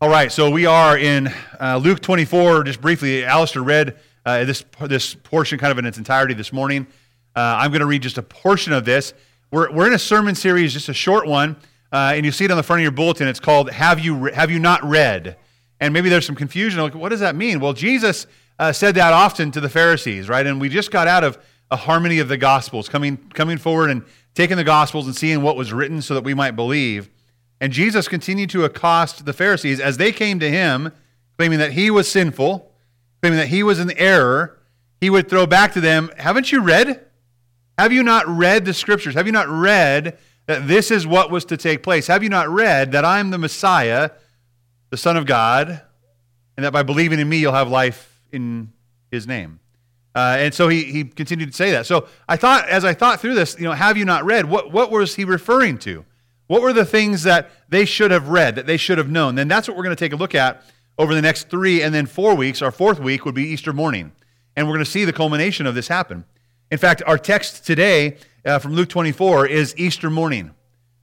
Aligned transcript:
All 0.00 0.08
right, 0.08 0.30
so 0.30 0.48
we 0.48 0.64
are 0.64 0.96
in 0.96 1.28
uh, 1.60 1.76
Luke 1.82 1.98
24. 1.98 2.62
Just 2.62 2.80
briefly, 2.80 3.24
Alistair 3.24 3.62
read 3.62 3.96
uh, 4.24 4.44
this, 4.44 4.64
this 4.82 5.16
portion 5.16 5.58
kind 5.58 5.72
of 5.72 5.78
in 5.78 5.86
its 5.86 5.98
entirety 5.98 6.34
this 6.34 6.52
morning. 6.52 6.86
Uh, 7.34 7.58
I'm 7.58 7.72
going 7.72 7.80
to 7.80 7.86
read 7.86 8.02
just 8.02 8.16
a 8.16 8.22
portion 8.22 8.72
of 8.72 8.84
this. 8.84 9.12
We're, 9.50 9.72
we're 9.72 9.88
in 9.88 9.94
a 9.94 9.98
sermon 9.98 10.36
series, 10.36 10.72
just 10.72 10.88
a 10.88 10.94
short 10.94 11.26
one, 11.26 11.56
uh, 11.92 12.12
and 12.14 12.24
you 12.24 12.30
see 12.30 12.44
it 12.44 12.52
on 12.52 12.56
the 12.56 12.62
front 12.62 12.78
of 12.78 12.84
your 12.84 12.92
bulletin. 12.92 13.26
It's 13.26 13.40
called 13.40 13.72
Have 13.72 13.98
You, 13.98 14.14
Re- 14.14 14.32
Have 14.32 14.52
you 14.52 14.60
Not 14.60 14.84
Read? 14.84 15.36
And 15.80 15.92
maybe 15.92 16.08
there's 16.08 16.26
some 16.26 16.36
confusion. 16.36 16.80
Like, 16.80 16.94
what 16.94 17.08
does 17.08 17.18
that 17.18 17.34
mean? 17.34 17.58
Well, 17.58 17.72
Jesus 17.72 18.28
uh, 18.60 18.70
said 18.72 18.94
that 18.94 19.12
often 19.12 19.50
to 19.50 19.60
the 19.60 19.68
Pharisees, 19.68 20.28
right? 20.28 20.46
And 20.46 20.60
we 20.60 20.68
just 20.68 20.92
got 20.92 21.08
out 21.08 21.24
of 21.24 21.44
a 21.72 21.76
harmony 21.76 22.20
of 22.20 22.28
the 22.28 22.36
Gospels, 22.36 22.88
coming, 22.88 23.16
coming 23.34 23.58
forward 23.58 23.90
and 23.90 24.04
taking 24.36 24.58
the 24.58 24.64
Gospels 24.64 25.06
and 25.06 25.16
seeing 25.16 25.42
what 25.42 25.56
was 25.56 25.72
written 25.72 26.00
so 26.00 26.14
that 26.14 26.22
we 26.22 26.34
might 26.34 26.52
believe. 26.52 27.10
And 27.60 27.72
Jesus 27.72 28.08
continued 28.08 28.50
to 28.50 28.64
accost 28.64 29.24
the 29.24 29.32
Pharisees 29.32 29.80
as 29.80 29.96
they 29.96 30.12
came 30.12 30.38
to 30.40 30.50
him, 30.50 30.92
claiming 31.36 31.58
that 31.58 31.72
he 31.72 31.90
was 31.90 32.10
sinful, 32.10 32.72
claiming 33.20 33.38
that 33.38 33.48
he 33.48 33.62
was 33.62 33.80
in 33.80 33.90
error. 33.98 34.58
He 35.00 35.10
would 35.10 35.28
throw 35.28 35.46
back 35.46 35.72
to 35.72 35.80
them, 35.80 36.10
Haven't 36.16 36.52
you 36.52 36.62
read? 36.62 37.04
Have 37.78 37.92
you 37.92 38.02
not 38.02 38.26
read 38.26 38.64
the 38.64 38.74
scriptures? 38.74 39.14
Have 39.14 39.26
you 39.26 39.32
not 39.32 39.48
read 39.48 40.18
that 40.46 40.66
this 40.66 40.90
is 40.90 41.06
what 41.06 41.30
was 41.30 41.44
to 41.46 41.56
take 41.56 41.82
place? 41.82 42.06
Have 42.08 42.22
you 42.22 42.28
not 42.28 42.48
read 42.48 42.92
that 42.92 43.04
I'm 43.04 43.30
the 43.30 43.38
Messiah, 43.38 44.10
the 44.90 44.96
Son 44.96 45.16
of 45.16 45.26
God, 45.26 45.82
and 46.56 46.64
that 46.64 46.72
by 46.72 46.82
believing 46.82 47.20
in 47.20 47.28
me, 47.28 47.38
you'll 47.38 47.52
have 47.52 47.70
life 47.70 48.20
in 48.32 48.72
his 49.10 49.26
name? 49.26 49.60
Uh, 50.14 50.36
and 50.40 50.54
so 50.54 50.66
he, 50.66 50.84
he 50.84 51.04
continued 51.04 51.50
to 51.50 51.56
say 51.56 51.70
that. 51.70 51.86
So 51.86 52.08
I 52.28 52.36
thought, 52.36 52.68
as 52.68 52.84
I 52.84 52.94
thought 52.94 53.20
through 53.20 53.34
this, 53.34 53.56
you 53.56 53.64
know, 53.64 53.72
have 53.72 53.96
you 53.96 54.04
not 54.04 54.24
read? 54.24 54.46
What, 54.46 54.72
what 54.72 54.90
was 54.90 55.14
he 55.14 55.24
referring 55.24 55.78
to? 55.78 56.04
What 56.48 56.62
were 56.62 56.72
the 56.72 56.84
things 56.84 57.22
that 57.22 57.50
they 57.68 57.84
should 57.84 58.10
have 58.10 58.28
read, 58.28 58.56
that 58.56 58.66
they 58.66 58.78
should 58.78 58.98
have 58.98 59.10
known? 59.10 59.36
Then 59.36 59.48
that's 59.48 59.68
what 59.68 59.76
we're 59.76 59.84
going 59.84 59.94
to 59.94 60.04
take 60.04 60.12
a 60.12 60.16
look 60.16 60.34
at 60.34 60.64
over 60.98 61.14
the 61.14 61.22
next 61.22 61.48
three 61.48 61.82
and 61.82 61.94
then 61.94 62.06
four 62.06 62.34
weeks. 62.34 62.60
Our 62.62 62.72
fourth 62.72 62.98
week 62.98 63.24
would 63.24 63.34
be 63.34 63.44
Easter 63.44 63.72
morning. 63.72 64.12
And 64.56 64.66
we're 64.66 64.74
going 64.74 64.84
to 64.84 64.90
see 64.90 65.04
the 65.04 65.12
culmination 65.12 65.66
of 65.66 65.74
this 65.74 65.88
happen. 65.88 66.24
In 66.70 66.78
fact, 66.78 67.02
our 67.06 67.18
text 67.18 67.64
today 67.64 68.16
uh, 68.44 68.58
from 68.58 68.74
Luke 68.74 68.88
24 68.88 69.46
is 69.46 69.74
Easter 69.76 70.10
morning. 70.10 70.52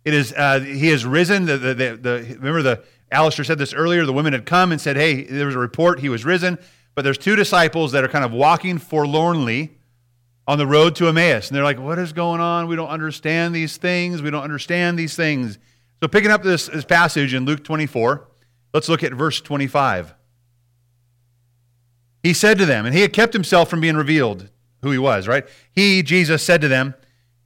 It 0.03 0.13
is, 0.13 0.33
uh, 0.33 0.59
he 0.59 0.87
has 0.89 1.05
risen. 1.05 1.45
The, 1.45 1.57
the, 1.57 1.73
the, 1.73 1.97
the, 1.97 2.35
remember, 2.39 2.61
the 2.61 2.83
Alistair 3.11 3.45
said 3.45 3.59
this 3.59 3.73
earlier. 3.73 4.05
The 4.05 4.13
women 4.13 4.33
had 4.33 4.45
come 4.45 4.71
and 4.71 4.81
said, 4.81 4.97
hey, 4.97 5.23
there 5.23 5.45
was 5.45 5.55
a 5.55 5.59
report 5.59 5.99
he 5.99 6.09
was 6.09 6.25
risen. 6.25 6.57
But 6.95 7.03
there's 7.03 7.17
two 7.17 7.35
disciples 7.35 7.91
that 7.91 8.03
are 8.03 8.07
kind 8.07 8.25
of 8.25 8.31
walking 8.31 8.79
forlornly 8.79 9.77
on 10.47 10.57
the 10.57 10.67
road 10.67 10.95
to 10.95 11.07
Emmaus. 11.07 11.47
And 11.47 11.55
they're 11.55 11.63
like, 11.63 11.79
What 11.79 11.99
is 11.99 12.13
going 12.13 12.41
on? 12.41 12.67
We 12.67 12.75
don't 12.75 12.89
understand 12.89 13.55
these 13.55 13.77
things. 13.77 14.21
We 14.21 14.31
don't 14.31 14.43
understand 14.43 14.97
these 14.97 15.15
things. 15.15 15.57
So, 16.01 16.07
picking 16.07 16.31
up 16.31 16.43
this, 16.43 16.67
this 16.67 16.85
passage 16.85 17.33
in 17.33 17.45
Luke 17.45 17.63
24, 17.63 18.27
let's 18.73 18.89
look 18.89 19.03
at 19.03 19.13
verse 19.13 19.41
25. 19.41 20.13
He 22.21 22.33
said 22.33 22.57
to 22.57 22.65
them, 22.65 22.85
and 22.85 22.95
he 22.95 23.01
had 23.01 23.13
kept 23.13 23.33
himself 23.33 23.69
from 23.69 23.81
being 23.81 23.95
revealed 23.95 24.49
who 24.81 24.91
he 24.91 24.97
was, 24.97 25.27
right? 25.27 25.45
He, 25.71 26.03
Jesus, 26.03 26.43
said 26.43 26.61
to 26.61 26.67
them, 26.67 26.95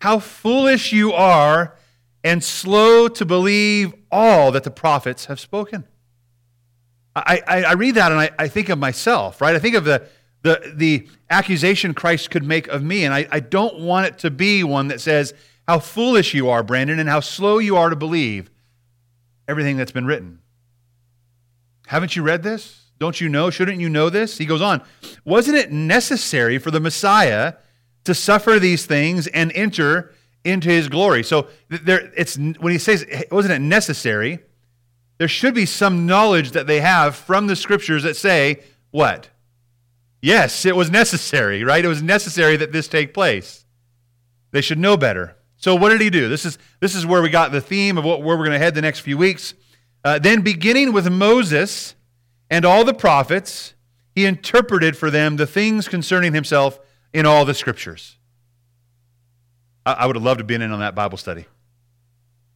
How 0.01 0.19
foolish 0.19 0.91
you 0.91 1.13
are 1.13 1.75
and 2.23 2.43
slow 2.43 3.07
to 3.07 3.25
believe 3.25 3.93
all 4.11 4.51
that 4.51 4.63
the 4.63 4.71
prophets 4.71 5.25
have 5.25 5.39
spoken. 5.39 5.85
I, 7.15 7.41
I, 7.47 7.63
I 7.63 7.71
read 7.73 7.95
that 7.95 8.11
and 8.11 8.19
I, 8.19 8.29
I 8.37 8.47
think 8.47 8.69
of 8.69 8.77
myself, 8.77 9.41
right? 9.41 9.55
I 9.55 9.59
think 9.59 9.75
of 9.75 9.83
the, 9.83 10.07
the, 10.41 10.73
the 10.75 11.07
accusation 11.29 11.93
Christ 11.93 12.31
could 12.31 12.43
make 12.43 12.67
of 12.67 12.83
me. 12.83 13.05
And 13.05 13.13
I, 13.13 13.27
I 13.31 13.39
don't 13.39 13.79
want 13.79 14.07
it 14.07 14.17
to 14.19 14.31
be 14.31 14.63
one 14.63 14.87
that 14.87 15.01
says, 15.01 15.33
How 15.67 15.79
foolish 15.79 16.33
you 16.33 16.49
are, 16.49 16.63
Brandon, 16.63 16.99
and 16.99 17.09
how 17.09 17.19
slow 17.19 17.57
you 17.57 17.77
are 17.77 17.89
to 17.89 17.95
believe 17.95 18.49
everything 19.47 19.77
that's 19.77 19.91
been 19.91 20.05
written. 20.05 20.39
Haven't 21.87 22.15
you 22.15 22.21
read 22.21 22.43
this? 22.43 22.85
Don't 22.99 23.19
you 23.19 23.29
know? 23.29 23.49
Shouldn't 23.49 23.79
you 23.79 23.89
know 23.89 24.09
this? 24.09 24.37
He 24.37 24.45
goes 24.45 24.61
on, 24.61 24.83
Wasn't 25.25 25.57
it 25.57 25.71
necessary 25.71 26.57
for 26.57 26.69
the 26.69 26.79
Messiah 26.79 27.55
to 28.03 28.13
suffer 28.13 28.59
these 28.59 28.85
things 28.85 29.27
and 29.27 29.51
enter 29.53 30.13
into 30.43 30.69
his 30.69 30.87
glory? 30.87 31.23
So 31.23 31.47
there, 31.69 32.11
it's, 32.15 32.37
when 32.37 32.71
he 32.71 32.77
says, 32.77 33.05
Wasn't 33.31 33.53
it 33.53 33.59
necessary? 33.59 34.39
There 35.17 35.27
should 35.27 35.53
be 35.53 35.65
some 35.65 36.05
knowledge 36.05 36.51
that 36.51 36.67
they 36.67 36.79
have 36.79 37.15
from 37.15 37.47
the 37.47 37.55
scriptures 37.55 38.03
that 38.03 38.15
say, 38.15 38.61
What? 38.91 39.29
Yes, 40.21 40.65
it 40.65 40.75
was 40.75 40.89
necessary, 40.91 41.63
right? 41.63 41.83
It 41.83 41.87
was 41.87 42.03
necessary 42.03 42.57
that 42.57 42.71
this 42.71 42.87
take 42.87 43.13
place. 43.13 43.65
They 44.51 44.61
should 44.61 44.79
know 44.79 44.97
better. 44.97 45.37
So 45.57 45.75
what 45.75 45.89
did 45.89 46.01
he 46.01 46.09
do? 46.09 46.29
This 46.29 46.45
is 46.45 46.57
this 46.79 46.95
is 46.95 47.05
where 47.05 47.21
we 47.21 47.29
got 47.29 47.51
the 47.51 47.61
theme 47.61 47.97
of 47.97 48.05
what, 48.05 48.21
where 48.21 48.37
we're 48.37 48.45
going 48.45 48.59
to 48.59 48.63
head 48.63 48.75
the 48.75 48.81
next 48.81 48.99
few 48.99 49.17
weeks. 49.17 49.53
Uh, 50.03 50.17
then, 50.19 50.41
beginning 50.41 50.93
with 50.93 51.09
Moses 51.11 51.95
and 52.49 52.65
all 52.65 52.85
the 52.85 52.93
prophets, 52.93 53.73
he 54.15 54.25
interpreted 54.25 54.97
for 54.97 55.09
them 55.11 55.35
the 55.35 55.45
things 55.45 55.87
concerning 55.87 56.33
himself 56.33 56.79
in 57.13 57.25
all 57.25 57.45
the 57.45 57.53
scriptures. 57.53 58.17
I, 59.85 59.93
I 59.93 60.05
would 60.05 60.15
have 60.15 60.23
loved 60.23 60.39
to 60.39 60.43
have 60.43 60.47
been 60.47 60.61
in 60.61 60.71
on 60.71 60.79
that 60.79 60.95
Bible 60.95 61.17
study. 61.17 61.45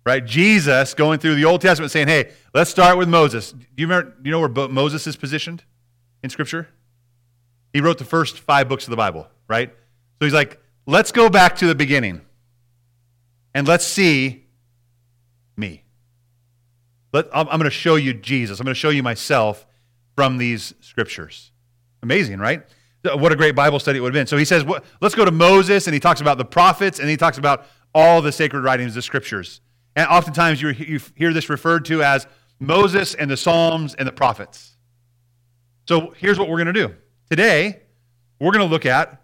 Right? 0.05 0.25
Jesus 0.25 0.93
going 0.93 1.19
through 1.19 1.35
the 1.35 1.45
Old 1.45 1.61
Testament 1.61 1.91
saying, 1.91 2.09
hey, 2.09 2.31
let's 2.53 2.69
start 2.69 2.97
with 2.97 3.07
Moses. 3.07 3.53
Do 3.53 3.65
you 3.77 3.87
remember, 3.87 4.11
do 4.11 4.29
you 4.29 4.31
know 4.31 4.41
where 4.41 4.67
Moses 4.67 5.07
is 5.07 5.15
positioned 5.15 5.63
in 6.21 6.29
Scripture? 6.29 6.67
He 7.73 7.81
wrote 7.81 7.97
the 7.97 8.05
first 8.05 8.39
five 8.39 8.69
books 8.69 8.85
of 8.85 8.91
the 8.91 8.97
Bible, 8.97 9.27
right? 9.47 9.69
So 9.69 10.25
he's 10.25 10.33
like, 10.33 10.61
let's 10.85 11.11
go 11.11 11.29
back 11.29 11.57
to 11.57 11.67
the 11.67 11.75
beginning 11.75 12.21
and 13.53 13.67
let's 13.67 13.85
see 13.85 14.45
me. 15.57 15.83
Let, 17.11 17.27
I'm, 17.33 17.47
I'm 17.49 17.59
going 17.59 17.63
to 17.63 17.69
show 17.69 17.95
you 17.95 18.13
Jesus. 18.13 18.59
I'm 18.59 18.65
going 18.65 18.73
to 18.73 18.79
show 18.79 18.89
you 18.89 19.03
myself 19.03 19.65
from 20.15 20.37
these 20.37 20.73
scriptures. 20.81 21.51
Amazing, 22.01 22.39
right? 22.39 22.63
What 23.03 23.31
a 23.31 23.35
great 23.35 23.55
Bible 23.55 23.79
study 23.79 23.97
it 23.97 24.01
would 24.01 24.13
have 24.13 24.19
been. 24.19 24.27
So 24.27 24.37
he 24.37 24.45
says, 24.45 24.63
what, 24.63 24.85
let's 25.01 25.13
go 25.13 25.25
to 25.25 25.31
Moses, 25.31 25.87
and 25.87 25.93
he 25.93 25.99
talks 25.99 26.21
about 26.21 26.37
the 26.37 26.45
prophets, 26.45 26.99
and 26.99 27.09
he 27.09 27.17
talks 27.17 27.37
about 27.37 27.65
all 27.93 28.21
the 28.21 28.31
sacred 28.31 28.61
writings, 28.61 28.95
the 28.95 29.01
scriptures. 29.01 29.61
And 29.95 30.07
oftentimes 30.07 30.61
you, 30.61 30.69
you 30.69 30.99
hear 31.15 31.33
this 31.33 31.49
referred 31.49 31.85
to 31.85 32.01
as 32.01 32.27
Moses 32.59 33.13
and 33.13 33.29
the 33.29 33.37
Psalms 33.37 33.93
and 33.95 34.07
the 34.07 34.11
prophets. 34.11 34.77
So 35.87 36.13
here's 36.17 36.39
what 36.39 36.49
we're 36.49 36.63
going 36.63 36.73
to 36.73 36.87
do 36.87 36.95
Today, 37.33 37.79
we're 38.39 38.51
going 38.51 38.63
to 38.63 38.71
look 38.71 38.85
at 38.85 39.19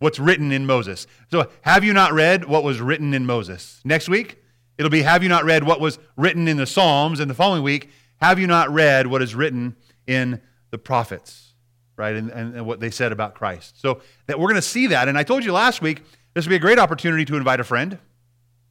what's 0.00 0.18
written 0.18 0.50
in 0.50 0.66
Moses. 0.66 1.06
So, 1.30 1.48
have 1.60 1.84
you 1.84 1.92
not 1.92 2.12
read 2.12 2.44
what 2.44 2.64
was 2.64 2.80
written 2.80 3.14
in 3.14 3.24
Moses? 3.24 3.80
Next 3.84 4.08
week, 4.08 4.42
it'll 4.78 4.90
be 4.90 5.02
have 5.02 5.22
you 5.22 5.28
not 5.28 5.44
read 5.44 5.62
what 5.62 5.78
was 5.78 6.00
written 6.16 6.48
in 6.48 6.56
the 6.56 6.66
Psalms? 6.66 7.20
And 7.20 7.30
the 7.30 7.36
following 7.36 7.62
week, 7.62 7.90
have 8.20 8.40
you 8.40 8.48
not 8.48 8.68
read 8.70 9.06
what 9.06 9.22
is 9.22 9.36
written 9.36 9.76
in 10.08 10.40
the 10.72 10.78
prophets, 10.78 11.52
right? 11.96 12.16
And, 12.16 12.30
and, 12.30 12.56
and 12.56 12.66
what 12.66 12.80
they 12.80 12.90
said 12.90 13.12
about 13.12 13.36
Christ. 13.36 13.80
So, 13.80 14.00
that 14.26 14.40
we're 14.40 14.48
going 14.48 14.56
to 14.56 14.62
see 14.62 14.88
that. 14.88 15.06
And 15.06 15.16
I 15.16 15.22
told 15.22 15.44
you 15.44 15.52
last 15.52 15.80
week, 15.80 16.02
this 16.34 16.44
would 16.44 16.50
be 16.50 16.56
a 16.56 16.58
great 16.58 16.80
opportunity 16.80 17.24
to 17.26 17.36
invite 17.36 17.60
a 17.60 17.64
friend 17.64 17.96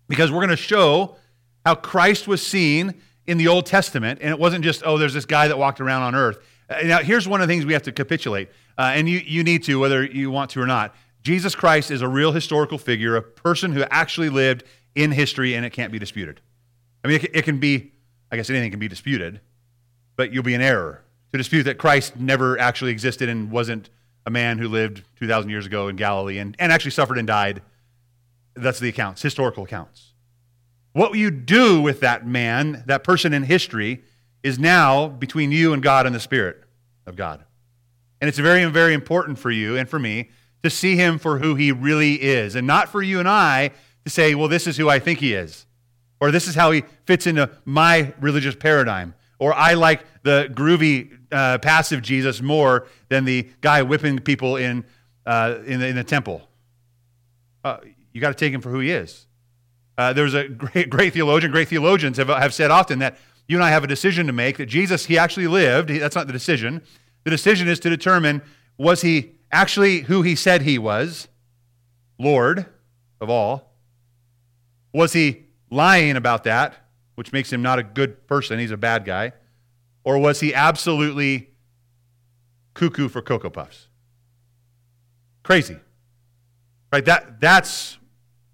because 0.09 0.33
we're 0.33 0.39
going 0.39 0.49
to 0.49 0.57
show 0.57 1.15
how 1.65 1.75
Christ 1.75 2.27
was 2.27 2.45
seen 2.45 2.95
in 3.25 3.37
the 3.37 3.47
Old 3.47 3.67
Testament. 3.67 4.19
And 4.21 4.31
it 4.31 4.37
wasn't 4.37 4.65
just, 4.65 4.83
oh, 4.85 4.97
there's 4.97 5.13
this 5.13 5.25
guy 5.25 5.47
that 5.47 5.57
walked 5.57 5.79
around 5.79 6.01
on 6.01 6.13
earth. 6.13 6.39
Uh, 6.71 6.83
now, 6.83 6.99
here's 6.99 7.27
one 7.27 7.41
of 7.41 7.47
the 7.47 7.53
things 7.53 7.65
we 7.65 7.73
have 7.73 7.83
to 7.83 7.91
capitulate, 7.91 8.49
uh, 8.77 8.91
and 8.95 9.09
you, 9.09 9.19
you 9.19 9.43
need 9.43 9.63
to, 9.63 9.79
whether 9.79 10.03
you 10.03 10.31
want 10.31 10.49
to 10.51 10.61
or 10.61 10.65
not. 10.65 10.95
Jesus 11.21 11.53
Christ 11.53 11.91
is 11.91 12.01
a 12.01 12.07
real 12.07 12.31
historical 12.31 12.77
figure, 12.77 13.15
a 13.15 13.21
person 13.21 13.73
who 13.73 13.83
actually 13.91 14.29
lived 14.29 14.63
in 14.95 15.11
history, 15.11 15.53
and 15.53 15.65
it 15.65 15.71
can't 15.71 15.91
be 15.91 15.99
disputed. 15.99 16.39
I 17.03 17.09
mean, 17.09 17.19
it, 17.21 17.35
it 17.35 17.41
can 17.43 17.59
be, 17.59 17.91
I 18.31 18.37
guess 18.37 18.49
anything 18.49 18.71
can 18.71 18.79
be 18.79 18.87
disputed, 18.87 19.41
but 20.15 20.31
you'll 20.31 20.43
be 20.43 20.53
in 20.53 20.61
error 20.61 21.03
to 21.31 21.37
dispute 21.37 21.63
that 21.63 21.77
Christ 21.77 22.15
never 22.15 22.57
actually 22.57 22.91
existed 22.91 23.29
and 23.29 23.51
wasn't 23.51 23.89
a 24.25 24.29
man 24.29 24.57
who 24.57 24.67
lived 24.67 25.03
2,000 25.17 25.49
years 25.49 25.65
ago 25.65 25.89
in 25.89 25.95
Galilee 25.95 26.37
and, 26.37 26.55
and 26.57 26.71
actually 26.71 26.91
suffered 26.91 27.17
and 27.17 27.27
died. 27.27 27.61
That's 28.55 28.79
the 28.79 28.89
accounts, 28.89 29.21
historical 29.21 29.63
accounts. 29.63 30.13
What 30.93 31.15
you 31.15 31.31
do 31.31 31.81
with 31.81 32.01
that 32.01 32.25
man, 32.25 32.83
that 32.85 33.03
person 33.03 33.33
in 33.33 33.43
history, 33.43 34.03
is 34.43 34.59
now 34.59 35.07
between 35.07 35.51
you 35.51 35.73
and 35.73 35.81
God 35.81 36.05
and 36.05 36.13
the 36.13 36.19
Spirit 36.19 36.63
of 37.05 37.15
God. 37.15 37.43
And 38.19 38.27
it's 38.27 38.37
very, 38.37 38.63
very 38.65 38.93
important 38.93 39.39
for 39.39 39.49
you 39.49 39.77
and 39.77 39.89
for 39.89 39.99
me 39.99 40.29
to 40.63 40.69
see 40.69 40.95
him 40.95 41.17
for 41.17 41.39
who 41.39 41.55
he 41.55 41.71
really 41.71 42.21
is, 42.21 42.55
and 42.55 42.67
not 42.67 42.89
for 42.89 43.01
you 43.01 43.19
and 43.19 43.27
I 43.27 43.71
to 44.05 44.11
say, 44.11 44.35
well, 44.35 44.47
this 44.47 44.67
is 44.67 44.77
who 44.77 44.89
I 44.89 44.99
think 44.99 45.19
he 45.19 45.33
is, 45.33 45.65
or 46.19 46.31
this 46.31 46.47
is 46.47 46.55
how 46.55 46.71
he 46.71 46.83
fits 47.05 47.25
into 47.25 47.49
my 47.65 48.13
religious 48.19 48.55
paradigm, 48.55 49.15
or 49.39 49.53
I 49.53 49.73
like 49.73 50.05
the 50.23 50.49
groovy, 50.53 51.17
uh, 51.31 51.57
passive 51.57 52.03
Jesus 52.03 52.41
more 52.41 52.87
than 53.09 53.25
the 53.25 53.49
guy 53.61 53.81
whipping 53.81 54.19
people 54.19 54.55
in, 54.57 54.85
uh, 55.25 55.55
in, 55.65 55.79
the, 55.79 55.87
in 55.87 55.95
the 55.95 56.03
temple. 56.03 56.47
Uh, 57.63 57.77
you 58.11 58.21
got 58.21 58.29
to 58.29 58.35
take 58.35 58.53
him 58.53 58.61
for 58.61 58.69
who 58.69 58.79
he 58.79 58.91
is. 58.91 59.25
Uh, 59.97 60.13
there's 60.13 60.33
a 60.33 60.47
great, 60.47 60.89
great 60.89 61.13
theologian, 61.13 61.51
great 61.51 61.67
theologians 61.67 62.17
have, 62.17 62.27
have 62.27 62.53
said 62.53 62.69
often 62.69 62.99
that 62.99 63.17
you 63.51 63.57
and 63.57 63.63
I 63.65 63.69
have 63.69 63.83
a 63.83 63.87
decision 63.87 64.27
to 64.27 64.33
make 64.33 64.57
that 64.57 64.67
Jesus, 64.67 65.05
he 65.07 65.17
actually 65.17 65.47
lived. 65.47 65.89
That's 65.89 66.15
not 66.15 66.25
the 66.25 66.33
decision. 66.33 66.81
The 67.25 67.29
decision 67.29 67.67
is 67.67 67.81
to 67.81 67.89
determine 67.89 68.41
was 68.77 69.01
he 69.01 69.33
actually 69.51 69.99
who 70.01 70.21
he 70.21 70.35
said 70.35 70.61
he 70.61 70.79
was, 70.79 71.27
Lord 72.17 72.65
of 73.19 73.29
all? 73.29 73.73
Was 74.93 75.11
he 75.13 75.47
lying 75.69 76.15
about 76.15 76.45
that, 76.45 76.75
which 77.15 77.33
makes 77.33 77.51
him 77.51 77.61
not 77.61 77.77
a 77.77 77.83
good 77.83 78.25
person? 78.25 78.57
He's 78.57 78.71
a 78.71 78.77
bad 78.77 79.03
guy. 79.05 79.33
or 80.03 80.17
was 80.17 80.39
he 80.39 80.53
absolutely 80.53 81.49
cuckoo 82.73 83.07
for 83.07 83.21
Cocoa 83.21 83.49
Puffs? 83.49 83.87
Crazy. 85.43 85.77
Right? 86.91 87.05
That, 87.05 87.39
that's 87.39 87.97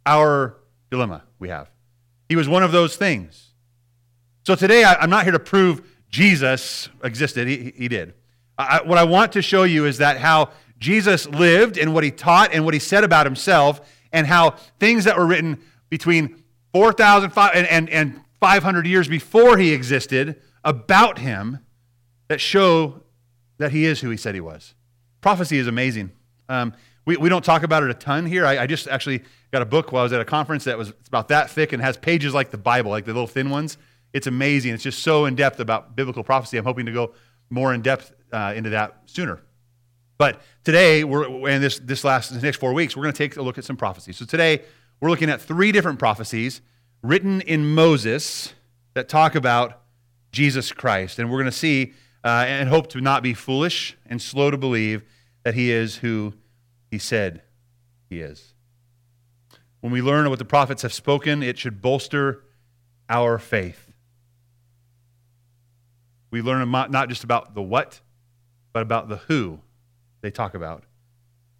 our 0.06 0.58
dilemma 0.90 1.24
we 1.40 1.50
have. 1.50 1.70
He 2.28 2.36
was 2.36 2.50
one 2.50 2.64
of 2.64 2.72
those 2.72 2.98
things. 2.98 3.47
So 4.48 4.56
today, 4.56 4.86
I, 4.86 5.04
am 5.04 5.10
not 5.10 5.24
here 5.24 5.34
to 5.34 5.40
prove 5.40 5.82
Jesus 6.10 6.88
existed. 7.04 7.50
He, 7.50 7.74
he 7.76 7.90
did. 7.90 8.14
I, 8.58 8.82
what 8.82 8.98
I 8.98 9.04
want 9.04 9.34
to 9.34 9.42
show 9.42 9.64
you 9.64 9.84
is 9.84 9.98
that 9.98 10.20
how 10.20 10.52
Jesus 10.80 11.28
lived 11.28 11.78
and 11.78 11.94
what 11.94 12.06
he 12.06 12.12
taught 12.12 12.54
and 12.54 12.64
what 12.64 12.74
he 12.74 12.80
said 12.80 13.04
about 13.04 13.26
himself, 13.26 13.82
and 14.14 14.26
how 14.26 14.52
things 14.80 15.04
that 15.04 15.18
were 15.18 15.26
written 15.26 15.62
between 15.90 16.46
4,000 16.72 17.34
and, 17.36 17.68
and, 17.68 17.90
and 17.90 18.22
500 18.40 18.88
years 18.88 19.10
before 19.10 19.58
he 19.58 19.74
existed 19.74 20.42
about 20.64 21.20
him 21.20 21.60
that 22.30 22.40
show 22.40 23.04
that 23.58 23.74
he 23.74 23.84
is 23.84 24.00
who 24.00 24.10
he 24.12 24.16
said 24.16 24.34
he 24.34 24.40
was. 24.40 24.76
Prophecy 25.20 25.58
is 25.58 25.68
amazing. 25.68 26.10
Um, 26.48 26.74
we, 27.04 27.18
we 27.18 27.28
don't 27.28 27.44
talk 27.44 27.64
about 27.64 27.84
it 27.84 27.90
a 27.90 27.94
ton 27.94 28.26
here. 28.26 28.46
I, 28.46 28.60
I, 28.60 28.66
just 28.66 28.88
actually 28.88 29.26
got 29.52 29.62
a 29.62 29.66
book 29.66 29.92
while 29.92 30.00
I 30.00 30.04
was 30.04 30.14
at 30.14 30.22
a 30.22 30.26
conference 30.26 30.64
that 30.64 30.78
was 30.78 30.94
about 31.06 31.28
that 31.28 31.50
thick 31.50 31.74
and 31.74 31.84
has 31.84 31.98
pages 31.98 32.34
like 32.34 32.52
the 32.52 32.58
Bible, 32.58 32.92
like 32.92 33.04
the 33.04 33.12
little 33.12 33.28
thin 33.28 33.50
ones. 33.50 33.78
It's 34.14 34.28
amazing. 34.28 34.74
It's 34.74 34.84
just 34.84 35.04
so 35.04 35.26
in 35.26 35.36
depth 35.36 35.60
about 35.60 35.96
biblical 35.96 36.24
prophecy. 36.24 36.58
I'm 36.58 36.66
hoping 36.66 36.86
to 36.86 36.92
go 36.92 37.14
more 37.50 37.74
in 37.74 37.82
depth 37.82 38.14
uh, 38.32 38.54
into 38.56 38.72
that 38.72 39.02
sooner. 39.06 39.42
But 40.18 40.42
today, 40.64 41.04
we're, 41.04 41.48
and 41.50 41.64
this, 41.64 41.80
this 41.80 42.04
last 42.04 42.34
this 42.34 42.42
next 42.42 42.58
four 42.58 42.74
weeks, 42.74 42.96
we're 42.96 43.04
going 43.04 43.14
to 43.14 43.18
take 43.18 43.38
a 43.38 43.42
look 43.42 43.58
at 43.58 43.66
some 43.66 43.78
prophecies. 43.78 44.18
So 44.18 44.26
today, 44.26 44.64
we're 45.00 45.10
looking 45.10 45.30
at 45.30 45.42
three 45.42 45.72
different 45.72 46.00
prophecies 46.00 46.62
written 47.04 47.42
in 47.42 47.74
Moses 47.74 48.54
that 48.96 49.08
talk 49.08 49.36
about 49.36 49.82
Jesus 50.32 50.72
Christ. 50.72 51.20
And 51.20 51.30
we're 51.30 51.38
going 51.38 51.52
to 51.52 51.58
see 51.58 51.94
uh, 52.24 52.46
and 52.48 52.68
hope 52.68 52.88
to 52.88 53.02
not 53.02 53.22
be 53.22 53.34
foolish 53.34 53.96
and 54.08 54.22
slow 54.22 54.50
to 54.50 54.58
believe 54.58 55.04
that 55.44 55.54
he 55.54 55.72
is 55.72 55.98
who 55.98 56.34
he 56.90 56.98
said 56.98 57.42
he 58.10 58.20
is. 58.20 58.54
When 59.82 59.94
we 59.94 60.02
learn 60.02 60.28
what 60.30 60.40
the 60.40 60.46
prophets 60.46 60.82
have 60.82 60.94
spoken, 60.94 61.44
it 61.44 61.58
should 61.58 61.82
bolster 61.82 62.44
our 63.08 63.38
faith. 63.38 63.87
We 66.32 66.42
learn 66.42 66.70
not 66.70 67.10
just 67.10 67.24
about 67.24 67.56
the 67.56 67.62
what, 67.62 68.02
but 68.74 68.82
about 68.82 69.10
the 69.10 69.18
who 69.18 69.60
they 70.22 70.32
talk 70.32 70.54
about. 70.54 70.84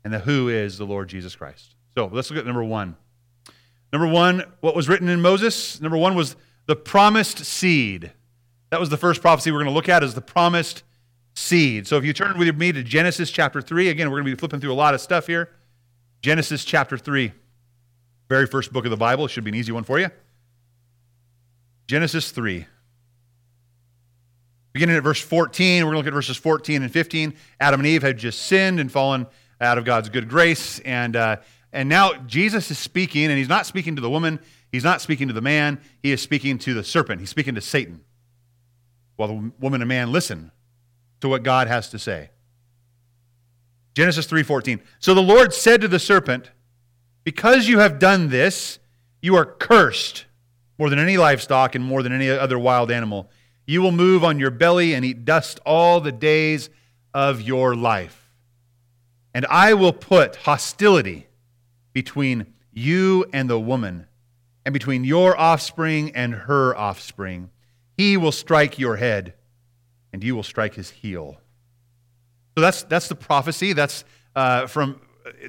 And 0.04 0.14
the 0.14 0.20
who 0.20 0.48
is 0.50 0.78
the 0.78 0.86
Lord 0.86 1.10
Jesus 1.10 1.36
Christ. 1.36 1.76
So 1.98 2.10
let's 2.12 2.30
look 2.30 2.40
at 2.40 2.46
number 2.46 2.64
one. 2.64 2.96
Number 3.92 4.08
one, 4.08 4.44
what 4.62 4.76
was 4.76 4.88
written 4.88 5.10
in 5.10 5.22
Moses? 5.22 5.82
Number 5.82 5.98
one 5.98 6.16
was 6.16 6.36
the 6.66 6.76
promised 6.76 7.40
seed. 7.40 8.12
That 8.70 8.80
was 8.80 8.90
the 8.90 8.98
first 8.98 9.22
prophecy 9.22 9.52
we're 9.52 9.60
going 9.60 9.70
to 9.70 9.74
look 9.74 9.90
at 9.90 10.04
is 10.04 10.14
the 10.14 10.22
promised 10.22 10.84
seed. 11.36 11.88
So 11.88 11.98
if 11.98 12.04
you 12.04 12.14
turn 12.14 12.38
with 12.38 12.58
me 12.58 12.72
to 12.72 12.84
Genesis 12.84 13.32
chapter 13.32 13.62
3, 13.62 13.90
again, 13.90 14.10
we're 14.10 14.18
going 14.18 14.26
to 14.26 14.36
be 14.36 14.40
flipping 14.40 14.60
through 14.60 14.74
a 14.74 14.76
lot 14.76 14.94
of 14.94 15.02
stuff 15.02 15.28
here. 15.28 15.50
Genesis 16.22 16.66
chapter 16.66 16.98
3, 16.98 17.32
very 18.28 18.48
first 18.48 18.74
book 18.74 18.86
of 18.86 18.92
the 18.92 18.98
Bible. 18.98 19.26
It 19.26 19.30
should 19.30 19.44
be 19.44 19.52
an 19.52 19.56
easy 19.56 19.72
one 19.72 19.84
for 19.84 20.00
you. 20.00 20.10
Genesis 21.88 22.32
3. 22.32 22.66
Beginning 24.78 24.96
at 24.96 25.02
verse 25.02 25.20
14, 25.20 25.84
we're 25.84 25.86
going 25.86 25.94
to 25.94 25.98
look 25.98 26.06
at 26.06 26.14
verses 26.14 26.38
14 26.38 26.84
and 26.84 26.94
15. 26.94 27.34
Adam 27.60 27.80
and 27.80 27.88
Eve 27.88 28.04
had 28.04 28.16
just 28.16 28.44
sinned 28.44 28.80
and 28.80 28.92
fallen 28.92 29.26
out 29.60 29.80
of 29.80 29.86
God's 29.86 30.08
good 30.08 30.30
grace. 30.30 30.78
And, 30.82 31.16
uh, 31.16 31.38
and 31.74 31.90
now 31.90 32.14
Jesus 32.28 32.70
is 32.70 32.78
speaking, 32.78 33.26
and 33.26 33.40
he's 33.40 33.50
not 33.50 33.66
speaking 33.66 33.96
to 33.96 34.04
the 34.04 34.10
woman, 34.12 34.40
he's 34.72 34.84
not 34.84 35.02
speaking 35.02 35.30
to 35.30 35.34
the 35.34 35.42
man, 35.42 35.82
he 36.04 36.12
is 36.12 36.22
speaking 36.22 36.60
to 36.60 36.76
the 36.76 36.84
serpent, 36.84 37.22
he's 37.22 37.32
speaking 37.32 37.56
to 37.56 37.62
Satan. 37.62 38.02
While 39.16 39.30
the 39.30 39.52
woman 39.60 39.82
and 39.82 39.90
man 39.90 40.12
listen 40.12 40.52
to 41.22 41.28
what 41.28 41.42
God 41.42 41.68
has 41.68 41.90
to 41.90 41.98
say. 41.98 42.30
Genesis 43.96 44.28
3:14. 44.28 44.80
So 45.00 45.16
the 45.16 45.24
Lord 45.24 45.56
said 45.56 45.82
to 45.82 45.88
the 45.88 45.98
serpent, 45.98 46.52
"Because 47.24 47.68
you 47.68 47.80
have 47.80 47.98
done 47.98 48.30
this, 48.30 48.78
you 49.24 49.36
are 49.38 49.46
cursed 49.46 50.26
more 50.78 50.92
than 50.92 51.00
any 51.00 51.18
livestock 51.18 51.74
and 51.74 51.84
more 51.84 52.04
than 52.04 52.14
any 52.14 52.30
other 52.30 52.60
wild 52.60 52.92
animal. 52.92 53.32
You 53.68 53.82
will 53.82 53.92
move 53.92 54.24
on 54.24 54.40
your 54.40 54.50
belly 54.50 54.94
and 54.94 55.04
eat 55.04 55.26
dust 55.26 55.60
all 55.66 56.00
the 56.00 56.12
days 56.12 56.70
of 57.14 57.42
your 57.42 57.76
life. 57.76 58.32
And 59.34 59.46
I 59.48 59.74
will 59.74 59.94
put 59.94 60.38
hostility 60.38 61.28
between 61.94 62.54
you 62.72 63.26
and 63.34 63.50
the 63.50 63.60
woman, 63.60 64.08
and 64.66 64.72
between 64.72 65.04
your 65.04 65.38
offspring 65.38 66.16
and 66.16 66.34
her 66.34 66.76
offspring. 66.76 67.50
He 67.98 68.18
will 68.18 68.32
strike 68.32 68.80
your 68.80 68.96
head, 68.96 69.34
and 70.14 70.24
you 70.24 70.36
will 70.36 70.44
strike 70.44 70.76
his 70.76 70.90
heel. 70.90 71.42
So 72.56 72.62
that's, 72.62 72.84
that's 72.84 73.10
the 73.10 73.16
prophecy. 73.16 73.74
That's 73.74 74.06
uh, 74.36 74.68
from 74.68 75.02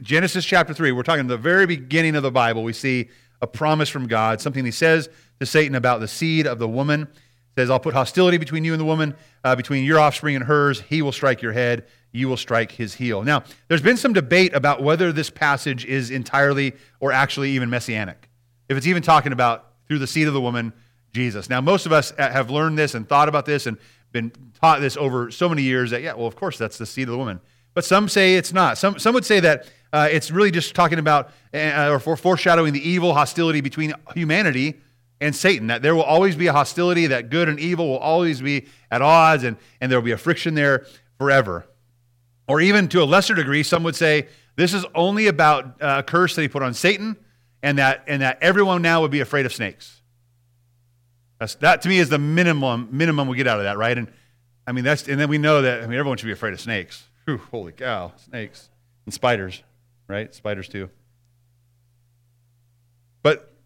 Genesis 0.02 0.44
chapter 0.44 0.74
3. 0.74 0.90
We're 0.92 1.02
talking 1.02 1.26
the 1.26 1.36
very 1.36 1.66
beginning 1.66 2.16
of 2.16 2.22
the 2.22 2.30
Bible. 2.30 2.64
We 2.64 2.72
see 2.72 3.10
a 3.40 3.46
promise 3.46 3.88
from 3.88 4.08
God, 4.08 4.40
something 4.40 4.64
he 4.64 4.70
says 4.70 5.08
to 5.38 5.46
Satan 5.46 5.74
about 5.74 6.00
the 6.00 6.08
seed 6.08 6.46
of 6.46 6.58
the 6.58 6.68
woman 6.68 7.08
says, 7.58 7.70
I'll 7.70 7.80
put 7.80 7.92
hostility 7.92 8.38
between 8.38 8.64
you 8.64 8.72
and 8.72 8.80
the 8.80 8.84
woman, 8.84 9.16
uh, 9.42 9.56
between 9.56 9.84
your 9.84 9.98
offspring 9.98 10.36
and 10.36 10.44
hers. 10.44 10.80
He 10.80 11.02
will 11.02 11.10
strike 11.10 11.42
your 11.42 11.52
head, 11.52 11.86
you 12.12 12.28
will 12.28 12.36
strike 12.36 12.70
his 12.70 12.94
heel. 12.94 13.24
Now, 13.24 13.42
there's 13.66 13.82
been 13.82 13.96
some 13.96 14.12
debate 14.12 14.54
about 14.54 14.80
whether 14.80 15.10
this 15.10 15.28
passage 15.28 15.84
is 15.84 16.12
entirely 16.12 16.74
or 17.00 17.10
actually 17.10 17.50
even 17.50 17.68
messianic. 17.68 18.28
If 18.68 18.76
it's 18.76 18.86
even 18.86 19.02
talking 19.02 19.32
about 19.32 19.72
through 19.88 19.98
the 19.98 20.06
seed 20.06 20.28
of 20.28 20.34
the 20.34 20.40
woman, 20.40 20.72
Jesus. 21.12 21.50
Now, 21.50 21.60
most 21.60 21.84
of 21.84 21.90
us 21.90 22.12
have 22.16 22.48
learned 22.48 22.78
this 22.78 22.94
and 22.94 23.08
thought 23.08 23.28
about 23.28 23.44
this 23.44 23.66
and 23.66 23.76
been 24.12 24.30
taught 24.60 24.80
this 24.80 24.96
over 24.96 25.32
so 25.32 25.48
many 25.48 25.62
years 25.62 25.90
that, 25.90 26.00
yeah, 26.00 26.14
well, 26.14 26.28
of 26.28 26.36
course, 26.36 26.58
that's 26.58 26.78
the 26.78 26.86
seed 26.86 27.08
of 27.08 27.12
the 27.12 27.18
woman. 27.18 27.40
But 27.74 27.84
some 27.84 28.08
say 28.08 28.36
it's 28.36 28.52
not. 28.52 28.78
Some, 28.78 29.00
some 29.00 29.14
would 29.14 29.24
say 29.24 29.40
that 29.40 29.66
uh, 29.92 30.08
it's 30.12 30.30
really 30.30 30.52
just 30.52 30.76
talking 30.76 31.00
about 31.00 31.32
uh, 31.52 31.90
or 31.90 32.16
foreshadowing 32.16 32.72
the 32.72 32.88
evil 32.88 33.14
hostility 33.14 33.60
between 33.62 33.94
humanity 34.14 34.76
and 35.20 35.34
Satan, 35.34 35.66
that 35.68 35.82
there 35.82 35.94
will 35.94 36.02
always 36.02 36.36
be 36.36 36.46
a 36.46 36.52
hostility, 36.52 37.08
that 37.08 37.30
good 37.30 37.48
and 37.48 37.58
evil 37.58 37.88
will 37.88 37.98
always 37.98 38.40
be 38.40 38.66
at 38.90 39.02
odds, 39.02 39.44
and, 39.44 39.56
and 39.80 39.90
there 39.90 39.98
will 39.98 40.04
be 40.04 40.12
a 40.12 40.18
friction 40.18 40.54
there 40.54 40.86
forever. 41.18 41.66
Or 42.46 42.60
even 42.60 42.88
to 42.88 43.02
a 43.02 43.04
lesser 43.04 43.34
degree, 43.34 43.62
some 43.62 43.82
would 43.82 43.96
say 43.96 44.28
this 44.56 44.72
is 44.72 44.86
only 44.94 45.26
about 45.26 45.82
uh, 45.82 45.96
a 45.98 46.02
curse 46.02 46.34
that 46.36 46.42
he 46.42 46.48
put 46.48 46.62
on 46.62 46.72
Satan, 46.74 47.16
and 47.62 47.78
that, 47.78 48.04
and 48.06 48.22
that 48.22 48.38
everyone 48.40 48.82
now 48.82 49.00
would 49.02 49.10
be 49.10 49.20
afraid 49.20 49.44
of 49.44 49.52
snakes. 49.52 49.98
That's, 51.38 51.54
that 51.56 51.82
to 51.82 51.88
me 51.88 51.98
is 51.98 52.08
the 52.08 52.18
minimum 52.18 52.88
minimum 52.90 53.28
we 53.28 53.36
get 53.36 53.46
out 53.46 53.58
of 53.58 53.64
that, 53.64 53.78
right? 53.78 53.96
And 53.96 54.10
I 54.66 54.72
mean 54.72 54.84
that's 54.84 55.08
and 55.08 55.20
then 55.20 55.28
we 55.28 55.38
know 55.38 55.62
that 55.62 55.82
I 55.82 55.86
mean 55.86 55.98
everyone 55.98 56.18
should 56.18 56.26
be 56.26 56.32
afraid 56.32 56.52
of 56.52 56.60
snakes. 56.60 57.06
Whew, 57.26 57.38
holy 57.50 57.72
cow, 57.72 58.12
snakes 58.16 58.70
and 59.06 59.14
spiders, 59.14 59.62
right? 60.08 60.34
Spiders 60.34 60.68
too. 60.68 60.90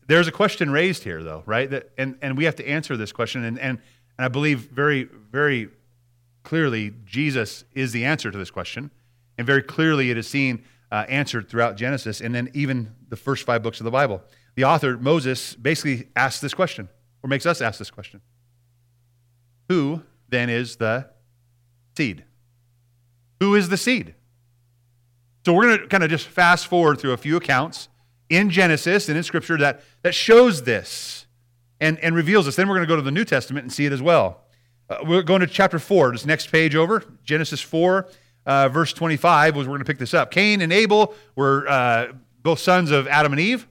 There's 0.07 0.29
a 0.29 0.33
question 0.33 0.71
raised 0.71 1.05
here, 1.05 1.23
though, 1.23 1.43
right? 1.47 1.71
That, 1.71 1.91
and, 1.97 2.19
and 2.23 2.37
we 2.37 2.45
have 2.45 2.57
to 2.57 2.69
answer 2.69 2.97
this 2.97 3.13
question. 3.13 3.45
And, 3.45 3.59
and, 3.59 3.79
and 4.19 4.25
I 4.25 4.29
believe 4.29 4.71
very, 4.71 5.05
very 5.05 5.69
clearly 6.43 6.93
Jesus 7.05 7.65
is 7.75 7.93
the 7.93 8.05
answer 8.05 8.31
to 8.31 8.39
this 8.39 8.51
question. 8.51 8.91
And 9.39 9.47
very 9.47 9.63
clearly 9.63 10.11
it 10.11 10.19
is 10.19 10.29
seen 10.29 10.65
uh, 10.91 11.07
answered 11.09 11.49
throughout 11.49 11.77
Genesis 11.77 12.21
and 12.21 12.35
then 12.35 12.51
even 12.53 12.95
the 13.09 13.17
first 13.17 13.45
five 13.45 13.63
books 13.63 13.81
of 13.81 13.85
the 13.85 13.91
Bible. 13.91 14.23
The 14.55 14.65
author, 14.65 14.99
Moses, 14.99 15.55
basically 15.55 16.09
asks 16.15 16.41
this 16.41 16.53
question, 16.53 16.89
or 17.23 17.29
makes 17.29 17.47
us 17.47 17.63
ask 17.63 17.79
this 17.79 17.91
question 17.91 18.21
Who 19.69 20.03
then 20.29 20.51
is 20.51 20.77
the 20.77 21.09
seed? 21.97 22.25
Who 23.41 23.55
is 23.55 23.71
the 23.71 23.79
seed? 23.79 24.15
So 25.45 25.53
we're 25.53 25.63
going 25.63 25.79
to 25.81 25.87
kind 25.87 26.05
of 26.05 26.11
just 26.11 26.29
fast 26.29 26.67
forward 26.67 27.01
through 27.01 27.13
a 27.13 27.17
few 27.17 27.37
accounts 27.37 27.89
in 28.33 28.51
Genesis 28.51 29.09
and 29.09 29.19
in 29.19 29.23
Scripture 29.23 29.59
that, 29.59 29.83
that 30.03 30.15
shows 30.15 30.63
this 30.63 31.27
and, 31.81 31.99
and 32.01 32.15
reveals 32.15 32.47
this. 32.47 32.57
Then 32.57 32.69
we're 32.69 32.77
going 32.77 32.87
to 32.87 32.93
go 32.93 32.97
to 32.97 33.03
the 33.03 33.11
New 33.11 33.25
Testament 33.25 33.65
and 33.65 33.73
see 33.73 33.85
it 33.85 33.93
as 33.93 34.01
well. 34.01 34.41
Uh, 34.89 34.99
we're 35.07 35.23
going 35.23 35.41
to 35.41 35.47
chapter 35.47 35.79
4, 35.79 36.13
this 36.13 36.25
next 36.25 36.51
page 36.51 36.75
over, 36.75 37.05
Genesis 37.25 37.61
4, 37.61 38.09
uh, 38.47 38.69
verse 38.69 38.93
25, 38.93 39.55
was 39.55 39.67
we're 39.67 39.73
going 39.73 39.81
to 39.81 39.85
pick 39.85 39.99
this 39.99 40.15
up. 40.15 40.31
Cain 40.31 40.63
and 40.63 40.73
Abel 40.73 41.15
were 41.37 41.69
uh, 41.69 42.13
both 42.43 42.59
sons 42.59 42.91
of 42.91 43.07
Adam 43.07 43.33
and 43.33 43.41
Eve. 43.41 43.69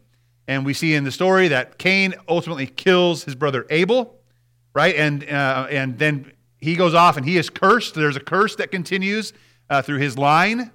And 0.48 0.66
we 0.66 0.74
see 0.74 0.94
in 0.94 1.04
the 1.04 1.12
story 1.12 1.48
that 1.50 1.78
Cain 1.78 2.14
ultimately 2.28 2.68
kills 2.68 3.24
his 3.24 3.36
brother 3.36 3.66
Abel, 3.70 4.20
right? 4.74 4.96
And, 4.96 5.24
uh, 5.24 5.68
and 5.70 5.98
then 5.98 6.32
he 6.60 6.76
goes 6.76 6.94
off 6.94 7.18
and 7.18 7.26
he 7.26 7.38
is 7.38 7.50
cursed. 7.50 7.96
There's 7.96 8.16
a 8.16 8.22
curse 8.22 8.56
that 8.58 8.70
continues 8.70 9.34
uh, 9.70 9.82
through 9.82 10.00
his 10.00 10.18
line 10.18 10.72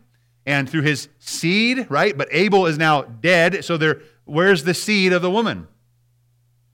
and 0.46 0.70
through 0.70 0.82
his 0.82 1.08
seed, 1.18 1.86
right? 1.90 2.16
But 2.16 2.28
Abel 2.30 2.66
is 2.66 2.78
now 2.78 3.02
dead, 3.02 3.64
so 3.64 3.76
there 3.76 4.00
where's 4.24 4.64
the 4.64 4.74
seed 4.74 5.12
of 5.12 5.20
the 5.20 5.30
woman? 5.30 5.66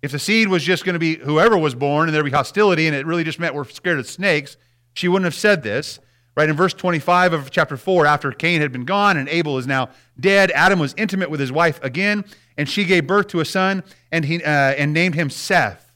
If 0.02 0.12
the 0.12 0.18
seed 0.18 0.48
was 0.48 0.62
just 0.62 0.84
going 0.84 0.94
to 0.94 0.98
be 0.98 1.16
whoever 1.16 1.56
was 1.56 1.74
born 1.74 2.08
and 2.08 2.14
there'd 2.14 2.24
be 2.24 2.30
hostility 2.30 2.86
and 2.86 2.96
it 2.96 3.06
really 3.06 3.24
just 3.24 3.38
meant 3.38 3.54
we're 3.54 3.64
scared 3.64 3.98
of 3.98 4.06
snakes, 4.08 4.56
she 4.94 5.08
wouldn't 5.08 5.24
have 5.24 5.34
said 5.34 5.62
this. 5.62 6.00
Right 6.34 6.48
in 6.48 6.56
verse 6.56 6.72
25 6.72 7.34
of 7.34 7.50
chapter 7.50 7.76
4, 7.76 8.06
after 8.06 8.32
Cain 8.32 8.62
had 8.62 8.72
been 8.72 8.86
gone 8.86 9.16
and 9.16 9.28
Abel 9.28 9.58
is 9.58 9.66
now 9.66 9.90
dead, 10.18 10.50
Adam 10.52 10.78
was 10.78 10.94
intimate 10.96 11.30
with 11.30 11.40
his 11.40 11.52
wife 11.52 11.78
again, 11.84 12.24
and 12.56 12.68
she 12.68 12.84
gave 12.84 13.06
birth 13.06 13.28
to 13.28 13.40
a 13.40 13.44
son 13.44 13.84
and, 14.10 14.24
he, 14.24 14.42
uh, 14.42 14.48
and 14.48 14.94
named 14.94 15.14
him 15.14 15.28
Seth. 15.28 15.92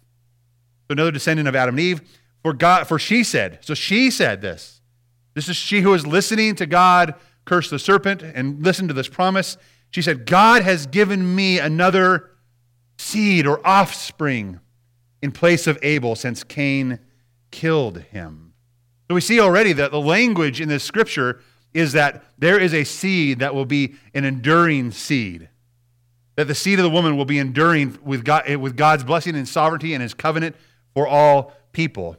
So 0.86 0.92
another 0.92 1.10
descendant 1.10 1.48
of 1.48 1.56
Adam 1.56 1.74
and 1.74 1.80
Eve. 1.80 2.02
For 2.42 2.52
God, 2.52 2.86
for 2.86 2.98
she 2.98 3.24
said, 3.24 3.58
so 3.62 3.74
she 3.74 4.10
said 4.10 4.40
this. 4.40 4.82
This 5.34 5.48
is 5.48 5.56
she 5.56 5.80
who 5.80 5.90
was 5.90 6.06
listening 6.06 6.54
to 6.56 6.66
God 6.66 7.14
curse 7.46 7.70
the 7.70 7.78
serpent 7.78 8.22
and 8.22 8.62
listen 8.62 8.86
to 8.88 8.94
this 8.94 9.08
promise. 9.08 9.56
She 9.90 10.02
said, 10.02 10.26
God 10.26 10.62
has 10.62 10.86
given 10.86 11.34
me 11.34 11.58
another 11.58 12.32
seed 12.98 13.46
or 13.46 13.66
offspring 13.66 14.60
in 15.22 15.32
place 15.32 15.66
of 15.66 15.78
Abel 15.82 16.14
since 16.14 16.44
Cain 16.44 16.98
killed 17.50 17.98
him. 17.98 18.52
So 19.08 19.14
we 19.14 19.20
see 19.20 19.40
already 19.40 19.72
that 19.72 19.92
the 19.92 20.00
language 20.00 20.60
in 20.60 20.68
this 20.68 20.84
scripture 20.84 21.40
is 21.72 21.92
that 21.92 22.24
there 22.38 22.58
is 22.58 22.74
a 22.74 22.84
seed 22.84 23.38
that 23.38 23.54
will 23.54 23.64
be 23.64 23.94
an 24.14 24.24
enduring 24.24 24.90
seed. 24.90 25.48
That 26.34 26.48
the 26.48 26.54
seed 26.54 26.78
of 26.78 26.82
the 26.82 26.90
woman 26.90 27.16
will 27.16 27.24
be 27.24 27.38
enduring 27.38 27.98
with, 28.02 28.24
God, 28.24 28.54
with 28.56 28.76
God's 28.76 29.04
blessing 29.04 29.36
and 29.36 29.48
sovereignty 29.48 29.94
and 29.94 30.02
his 30.02 30.12
covenant 30.12 30.56
for 30.94 31.06
all 31.06 31.54
people. 31.72 32.16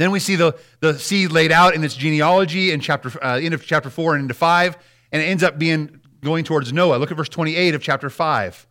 Then 0.00 0.12
we 0.12 0.18
see 0.18 0.34
the, 0.34 0.58
the 0.80 0.98
seed 0.98 1.30
laid 1.30 1.52
out 1.52 1.74
in 1.74 1.84
its 1.84 1.94
genealogy 1.94 2.72
in 2.72 2.80
chapter 2.80 3.22
uh, 3.22 3.36
end 3.36 3.52
of 3.52 3.66
chapter 3.66 3.90
4 3.90 4.14
and 4.14 4.22
into 4.22 4.32
5, 4.32 4.78
and 5.12 5.20
it 5.20 5.26
ends 5.26 5.42
up 5.42 5.58
being 5.58 6.00
going 6.22 6.42
towards 6.42 6.72
Noah. 6.72 6.96
Look 6.96 7.10
at 7.10 7.18
verse 7.18 7.28
28 7.28 7.74
of 7.74 7.82
chapter 7.82 8.08
5. 8.08 8.66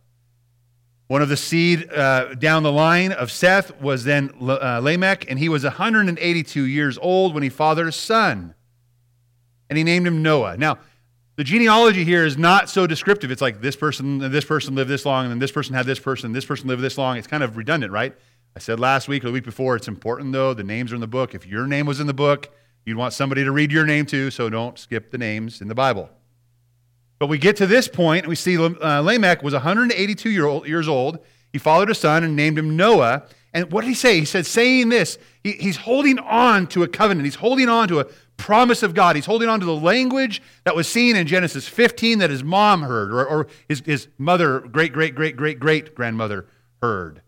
One 1.06 1.22
of 1.22 1.28
the 1.28 1.36
seed 1.36 1.88
uh, 1.92 2.34
down 2.34 2.64
the 2.64 2.72
line 2.72 3.12
of 3.12 3.30
Seth 3.30 3.80
was 3.80 4.02
then 4.02 4.32
uh, 4.40 4.80
Lamech, 4.82 5.30
and 5.30 5.38
he 5.38 5.48
was 5.48 5.62
182 5.62 6.64
years 6.64 6.98
old 6.98 7.32
when 7.32 7.44
he 7.44 7.48
fathered 7.48 7.86
a 7.86 7.92
son. 7.92 8.56
And 9.68 9.78
he 9.78 9.84
named 9.84 10.08
him 10.08 10.24
Noah. 10.24 10.56
Now, 10.56 10.78
the 11.36 11.44
genealogy 11.44 12.02
here 12.02 12.26
is 12.26 12.36
not 12.36 12.68
so 12.68 12.88
descriptive. 12.88 13.30
It's 13.30 13.40
like 13.40 13.60
this 13.60 13.76
person, 13.76 14.18
this 14.18 14.44
person 14.44 14.74
lived 14.74 14.90
this 14.90 15.06
long, 15.06 15.26
and 15.26 15.30
then 15.30 15.38
this 15.38 15.52
person 15.52 15.76
had 15.76 15.86
this 15.86 16.00
person, 16.00 16.32
this 16.32 16.44
person 16.44 16.66
lived 16.66 16.82
this 16.82 16.98
long. 16.98 17.18
It's 17.18 17.28
kind 17.28 17.44
of 17.44 17.56
redundant, 17.56 17.92
right? 17.92 18.16
I 18.56 18.58
said 18.58 18.80
last 18.80 19.08
week 19.08 19.22
or 19.24 19.28
the 19.28 19.32
week 19.32 19.44
before, 19.44 19.76
it's 19.76 19.88
important 19.88 20.32
though. 20.32 20.54
The 20.54 20.64
names 20.64 20.92
are 20.92 20.96
in 20.96 21.00
the 21.00 21.06
book. 21.06 21.34
If 21.34 21.46
your 21.46 21.66
name 21.66 21.86
was 21.86 22.00
in 22.00 22.06
the 22.06 22.14
book, 22.14 22.48
you'd 22.84 22.96
want 22.96 23.12
somebody 23.12 23.44
to 23.44 23.52
read 23.52 23.70
your 23.70 23.86
name 23.86 24.06
too, 24.06 24.30
so 24.30 24.50
don't 24.50 24.78
skip 24.78 25.10
the 25.10 25.18
names 25.18 25.60
in 25.60 25.68
the 25.68 25.74
Bible. 25.74 26.10
But 27.18 27.28
we 27.28 27.38
get 27.38 27.56
to 27.56 27.66
this 27.66 27.86
point, 27.86 28.24
and 28.24 28.28
we 28.28 28.34
see 28.34 28.56
uh, 28.58 29.00
Lamech 29.02 29.42
was 29.42 29.52
182 29.52 30.30
year 30.30 30.46
old, 30.46 30.66
years 30.66 30.88
old. 30.88 31.18
He 31.52 31.58
followed 31.58 31.90
a 31.90 31.94
son 31.94 32.24
and 32.24 32.34
named 32.34 32.58
him 32.58 32.76
Noah. 32.76 33.24
And 33.52 33.70
what 33.70 33.82
did 33.82 33.88
he 33.88 33.94
say? 33.94 34.18
He 34.18 34.24
said, 34.24 34.46
saying 34.46 34.88
this, 34.88 35.18
he, 35.44 35.52
he's 35.52 35.76
holding 35.76 36.18
on 36.18 36.66
to 36.68 36.82
a 36.82 36.88
covenant. 36.88 37.26
He's 37.26 37.34
holding 37.34 37.68
on 37.68 37.88
to 37.88 38.00
a 38.00 38.06
promise 38.36 38.82
of 38.82 38.94
God. 38.94 39.16
He's 39.16 39.26
holding 39.26 39.48
on 39.48 39.60
to 39.60 39.66
the 39.66 39.74
language 39.74 40.40
that 40.64 40.74
was 40.74 40.88
seen 40.88 41.14
in 41.14 41.26
Genesis 41.26 41.68
15 41.68 42.20
that 42.20 42.30
his 42.30 42.42
mom 42.42 42.82
heard, 42.82 43.12
or, 43.12 43.26
or 43.26 43.46
his, 43.68 43.80
his 43.84 44.08
mother, 44.16 44.60
great, 44.60 44.92
great, 44.92 45.14
great, 45.14 45.36
great, 45.36 45.60
great 45.60 45.94
grandmother 45.94 46.46
heard. 46.80 47.20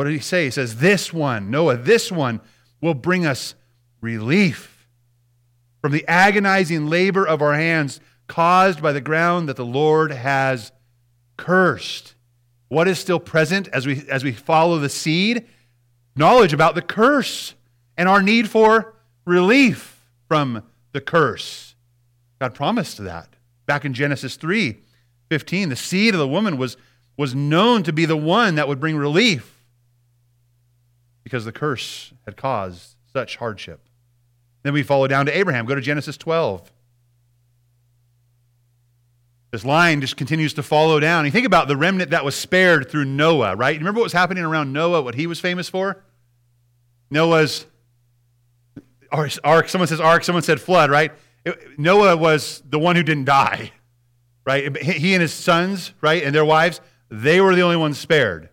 What 0.00 0.04
did 0.04 0.14
he 0.14 0.20
say? 0.20 0.46
He 0.46 0.50
says, 0.50 0.76
This 0.76 1.12
one, 1.12 1.50
Noah, 1.50 1.76
this 1.76 2.10
one 2.10 2.40
will 2.80 2.94
bring 2.94 3.26
us 3.26 3.54
relief 4.00 4.88
from 5.82 5.92
the 5.92 6.08
agonizing 6.08 6.86
labor 6.86 7.28
of 7.28 7.42
our 7.42 7.52
hands 7.52 8.00
caused 8.26 8.80
by 8.80 8.92
the 8.92 9.02
ground 9.02 9.46
that 9.50 9.56
the 9.56 9.64
Lord 9.66 10.10
has 10.10 10.72
cursed. 11.36 12.14
What 12.68 12.88
is 12.88 12.98
still 12.98 13.20
present 13.20 13.68
as 13.74 13.86
we, 13.86 14.02
as 14.08 14.24
we 14.24 14.32
follow 14.32 14.78
the 14.78 14.88
seed? 14.88 15.44
Knowledge 16.16 16.54
about 16.54 16.74
the 16.74 16.80
curse 16.80 17.54
and 17.98 18.08
our 18.08 18.22
need 18.22 18.48
for 18.48 18.94
relief 19.26 20.08
from 20.28 20.62
the 20.92 21.02
curse. 21.02 21.74
God 22.38 22.54
promised 22.54 22.96
that. 23.04 23.36
Back 23.66 23.84
in 23.84 23.92
Genesis 23.92 24.36
3 24.36 24.78
15, 25.28 25.68
the 25.68 25.76
seed 25.76 26.14
of 26.14 26.20
the 26.20 26.26
woman 26.26 26.56
was, 26.56 26.78
was 27.18 27.34
known 27.34 27.82
to 27.82 27.92
be 27.92 28.06
the 28.06 28.16
one 28.16 28.54
that 28.54 28.66
would 28.66 28.80
bring 28.80 28.96
relief 28.96 29.58
because 31.30 31.44
the 31.44 31.52
curse 31.52 32.12
had 32.24 32.36
caused 32.36 32.96
such 33.12 33.36
hardship. 33.36 33.80
Then 34.64 34.72
we 34.72 34.82
follow 34.82 35.06
down 35.06 35.26
to 35.26 35.38
Abraham. 35.38 35.64
Go 35.64 35.76
to 35.76 35.80
Genesis 35.80 36.16
12. 36.16 36.72
This 39.52 39.64
line 39.64 40.00
just 40.00 40.16
continues 40.16 40.54
to 40.54 40.64
follow 40.64 40.98
down. 40.98 41.24
You 41.24 41.30
think 41.30 41.46
about 41.46 41.68
the 41.68 41.76
remnant 41.76 42.10
that 42.10 42.24
was 42.24 42.34
spared 42.34 42.90
through 42.90 43.04
Noah, 43.04 43.54
right? 43.54 43.74
You 43.74 43.78
remember 43.78 44.00
what 44.00 44.06
was 44.06 44.12
happening 44.12 44.42
around 44.42 44.72
Noah, 44.72 45.02
what 45.02 45.14
he 45.14 45.28
was 45.28 45.38
famous 45.38 45.68
for? 45.68 46.02
Noah's 47.12 47.64
ark, 49.12 49.68
someone 49.68 49.86
says 49.86 50.00
ark, 50.00 50.24
someone 50.24 50.42
said 50.42 50.60
flood, 50.60 50.90
right? 50.90 51.12
Noah 51.78 52.16
was 52.16 52.60
the 52.68 52.80
one 52.80 52.96
who 52.96 53.04
didn't 53.04 53.26
die, 53.26 53.70
right? 54.44 54.76
He 54.82 55.14
and 55.14 55.22
his 55.22 55.32
sons, 55.32 55.92
right, 56.00 56.24
and 56.24 56.34
their 56.34 56.44
wives, 56.44 56.80
they 57.08 57.40
were 57.40 57.54
the 57.54 57.62
only 57.62 57.76
ones 57.76 57.98
spared. 57.98 58.49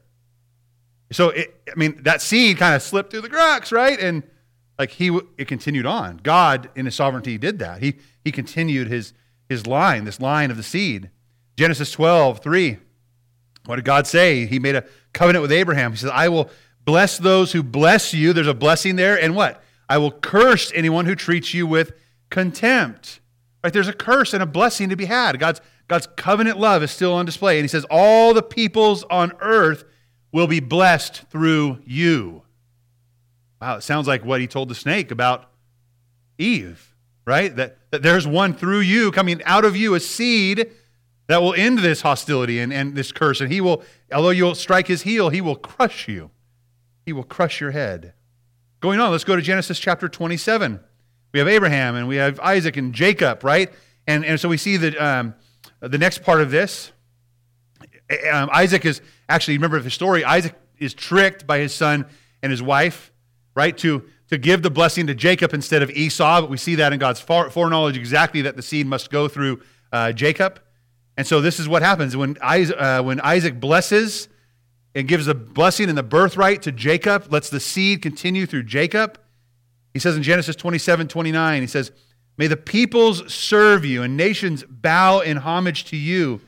So, 1.12 1.30
it, 1.30 1.56
I 1.70 1.78
mean, 1.78 2.02
that 2.04 2.22
seed 2.22 2.58
kind 2.58 2.76
of 2.76 2.82
slipped 2.82 3.12
through 3.12 3.22
the 3.22 3.30
cracks, 3.30 3.72
right? 3.72 4.00
And 4.00 4.24
like 4.78 4.92
he, 4.92 5.18
it 5.38 5.48
continued 5.48 5.86
on. 5.86 6.20
God, 6.22 6.70
in 6.76 6.86
his 6.86 6.96
sovereignty, 6.96 7.38
did 7.38 7.60
that. 7.60 7.82
He, 7.82 7.96
he 8.24 8.32
continued 8.32 8.88
his, 8.88 9.14
his 9.50 9.66
line, 9.66 10.04
this 10.04 10.20
line 10.20 10.52
of 10.52 10.58
the 10.58 10.64
seed. 10.64 11.10
Genesis 11.56 11.92
12, 11.92 12.40
3. 12.40 12.78
What 13.66 13.78
did 13.78 13.86
God 13.86 14.08
say? 14.08 14.46
He 14.46 14.60
made 14.60 14.76
a 14.76 14.86
covenant 15.14 15.42
with 15.42 15.52
Abraham. 15.52 15.92
He 15.92 15.98
says, 15.98 16.12
I 16.14 16.30
will 16.30 16.50
bless 16.86 17.18
those 17.18 17.52
who 17.52 17.64
bless 17.64 18.14
you. 18.14 18.34
There's 18.34 18.48
a 18.48 18.54
blessing 18.54 18.96
there. 18.96 19.20
And 19.20 19.36
what? 19.36 19.64
I 19.90 19.98
will 19.98 20.12
curse 20.12 20.72
anyone 20.76 21.06
who 21.06 21.16
treats 21.16 21.54
you 21.54 21.66
with 21.66 21.94
contempt. 22.30 23.20
Right? 23.64 23.74
There's 23.74 23.88
a 23.88 23.94
curse 23.94 24.34
and 24.34 24.44
a 24.44 24.46
blessing 24.46 24.90
to 24.90 24.96
be 24.96 25.06
had. 25.06 25.40
God's, 25.40 25.60
God's 25.88 26.08
covenant 26.16 26.60
love 26.60 26.84
is 26.84 26.92
still 26.92 27.14
on 27.14 27.26
display. 27.26 27.58
And 27.58 27.64
he 27.64 27.70
says, 27.70 27.86
All 27.90 28.34
the 28.34 28.44
peoples 28.44 29.04
on 29.10 29.34
earth 29.40 29.84
will 30.38 30.46
be 30.46 30.60
blessed 30.60 31.24
through 31.32 31.80
you. 31.84 32.44
Wow, 33.60 33.78
it 33.78 33.82
sounds 33.82 34.08
like 34.08 34.24
what 34.24 34.40
he 34.40 34.46
told 34.46 34.70
the 34.70 34.76
snake 34.76 35.10
about 35.10 35.50
Eve, 36.38 36.94
right? 37.26 37.56
That, 37.56 37.80
that 37.90 38.04
there's 38.04 38.28
one 38.28 38.54
through 38.54 38.82
you, 38.82 39.12
coming 39.12 39.42
out 39.46 39.66
of 39.66 39.76
you, 39.76 39.96
a 39.96 40.00
seed 40.00 40.70
that 41.26 41.42
will 41.42 41.56
end 41.56 41.80
this 41.80 42.02
hostility 42.02 42.60
and, 42.60 42.72
and 42.72 42.94
this 42.96 43.12
curse. 43.12 43.42
And 43.42 43.52
he 43.52 43.62
will, 43.62 43.82
although 44.14 44.30
you'll 44.30 44.54
strike 44.54 44.86
his 44.86 45.02
heel, 45.02 45.30
he 45.30 45.42
will 45.42 45.56
crush 45.56 46.08
you. 46.08 46.30
He 47.04 47.14
will 47.14 47.24
crush 47.24 47.60
your 47.60 47.72
head. 47.72 48.14
Going 48.80 49.00
on, 49.00 49.10
let's 49.10 49.24
go 49.24 49.36
to 49.36 49.42
Genesis 49.42 49.80
chapter 49.80 50.08
27. 50.08 50.80
We 51.32 51.40
have 51.40 51.48
Abraham 51.48 51.96
and 51.96 52.08
we 52.08 52.18
have 52.18 52.40
Isaac 52.42 52.78
and 52.78 52.94
Jacob, 52.94 53.44
right? 53.44 53.74
And, 54.06 54.24
and 54.24 54.40
so 54.40 54.50
we 54.50 54.58
see 54.58 54.78
that 54.78 55.02
um, 55.02 55.34
the 55.80 55.98
next 55.98 56.22
part 56.22 56.42
of 56.42 56.52
this. 56.52 56.92
Um, 58.32 58.52
Isaac 58.54 58.86
is 58.86 59.02
actually, 59.30 59.58
remember 59.58 59.80
the 59.80 59.90
story, 59.90 60.24
Isaac 60.24 60.56
is 60.78 60.94
tricked 60.94 61.48
by 61.48 61.60
his 61.60 61.74
son 61.74 62.06
and 62.42 62.52
his 62.52 62.62
wife, 62.62 63.12
right, 63.56 63.78
to, 63.80 64.04
to 64.30 64.38
give 64.38 64.62
the 64.62 64.70
blessing 64.70 65.08
to 65.08 65.16
Jacob 65.16 65.54
instead 65.54 65.82
of 65.82 65.90
Esau. 65.90 66.42
But 66.42 66.50
we 66.50 66.58
see 66.58 66.76
that 66.76 66.94
in 66.94 67.00
God's 67.00 67.20
foreknowledge 67.20 67.98
exactly 67.98 68.42
that 68.44 68.56
the 68.56 68.62
seed 68.62 68.88
must 68.88 69.10
go 69.10 69.28
through 69.28 69.62
uh, 69.92 70.12
Jacob. 70.12 70.62
And 71.18 71.26
so 71.26 71.42
this 71.42 71.60
is 71.60 71.68
what 71.68 71.82
happens 71.82 72.16
when 72.16 72.38
Isaac, 72.42 72.76
uh, 72.80 73.02
when 73.02 73.20
Isaac 73.22 73.60
blesses 73.60 74.30
and 74.94 75.08
gives 75.08 75.26
the 75.26 75.36
blessing 75.36 75.90
and 75.90 75.98
the 75.98 76.04
birthright 76.04 76.62
to 76.64 76.72
Jacob, 76.72 77.32
lets 77.32 77.50
the 77.50 77.60
seed 77.60 78.02
continue 78.02 78.46
through 78.46 78.64
Jacob. 78.64 79.20
He 79.94 80.00
says 80.00 80.16
in 80.16 80.24
Genesis 80.24 80.56
27 80.56 81.08
29, 81.08 81.62
he 81.62 81.68
says, 81.68 81.92
May 82.38 82.46
the 82.46 82.58
peoples 82.58 83.34
serve 83.34 83.84
you 83.84 84.04
and 84.04 84.16
nations 84.16 84.64
bow 84.64 85.22
in 85.22 85.38
homage 85.38 85.86
to 85.86 85.98
you. 85.98 86.40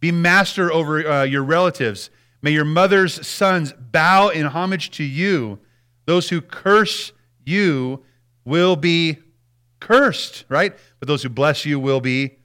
Be 0.00 0.10
master 0.10 0.72
over 0.72 1.06
uh, 1.06 1.22
your 1.22 1.44
relatives. 1.44 2.10
May 2.46 2.52
your 2.52 2.64
mother's 2.64 3.26
sons 3.26 3.72
bow 3.72 4.28
in 4.28 4.46
homage 4.46 4.92
to 4.92 5.02
you. 5.02 5.58
Those 6.04 6.28
who 6.28 6.40
curse 6.40 7.10
you 7.44 8.04
will 8.44 8.76
be 8.76 9.18
cursed, 9.80 10.44
right? 10.48 10.72
But 11.00 11.08
those 11.08 11.24
who 11.24 11.28
bless 11.28 11.66
you 11.66 11.80
will 11.80 12.00
be 12.00 12.36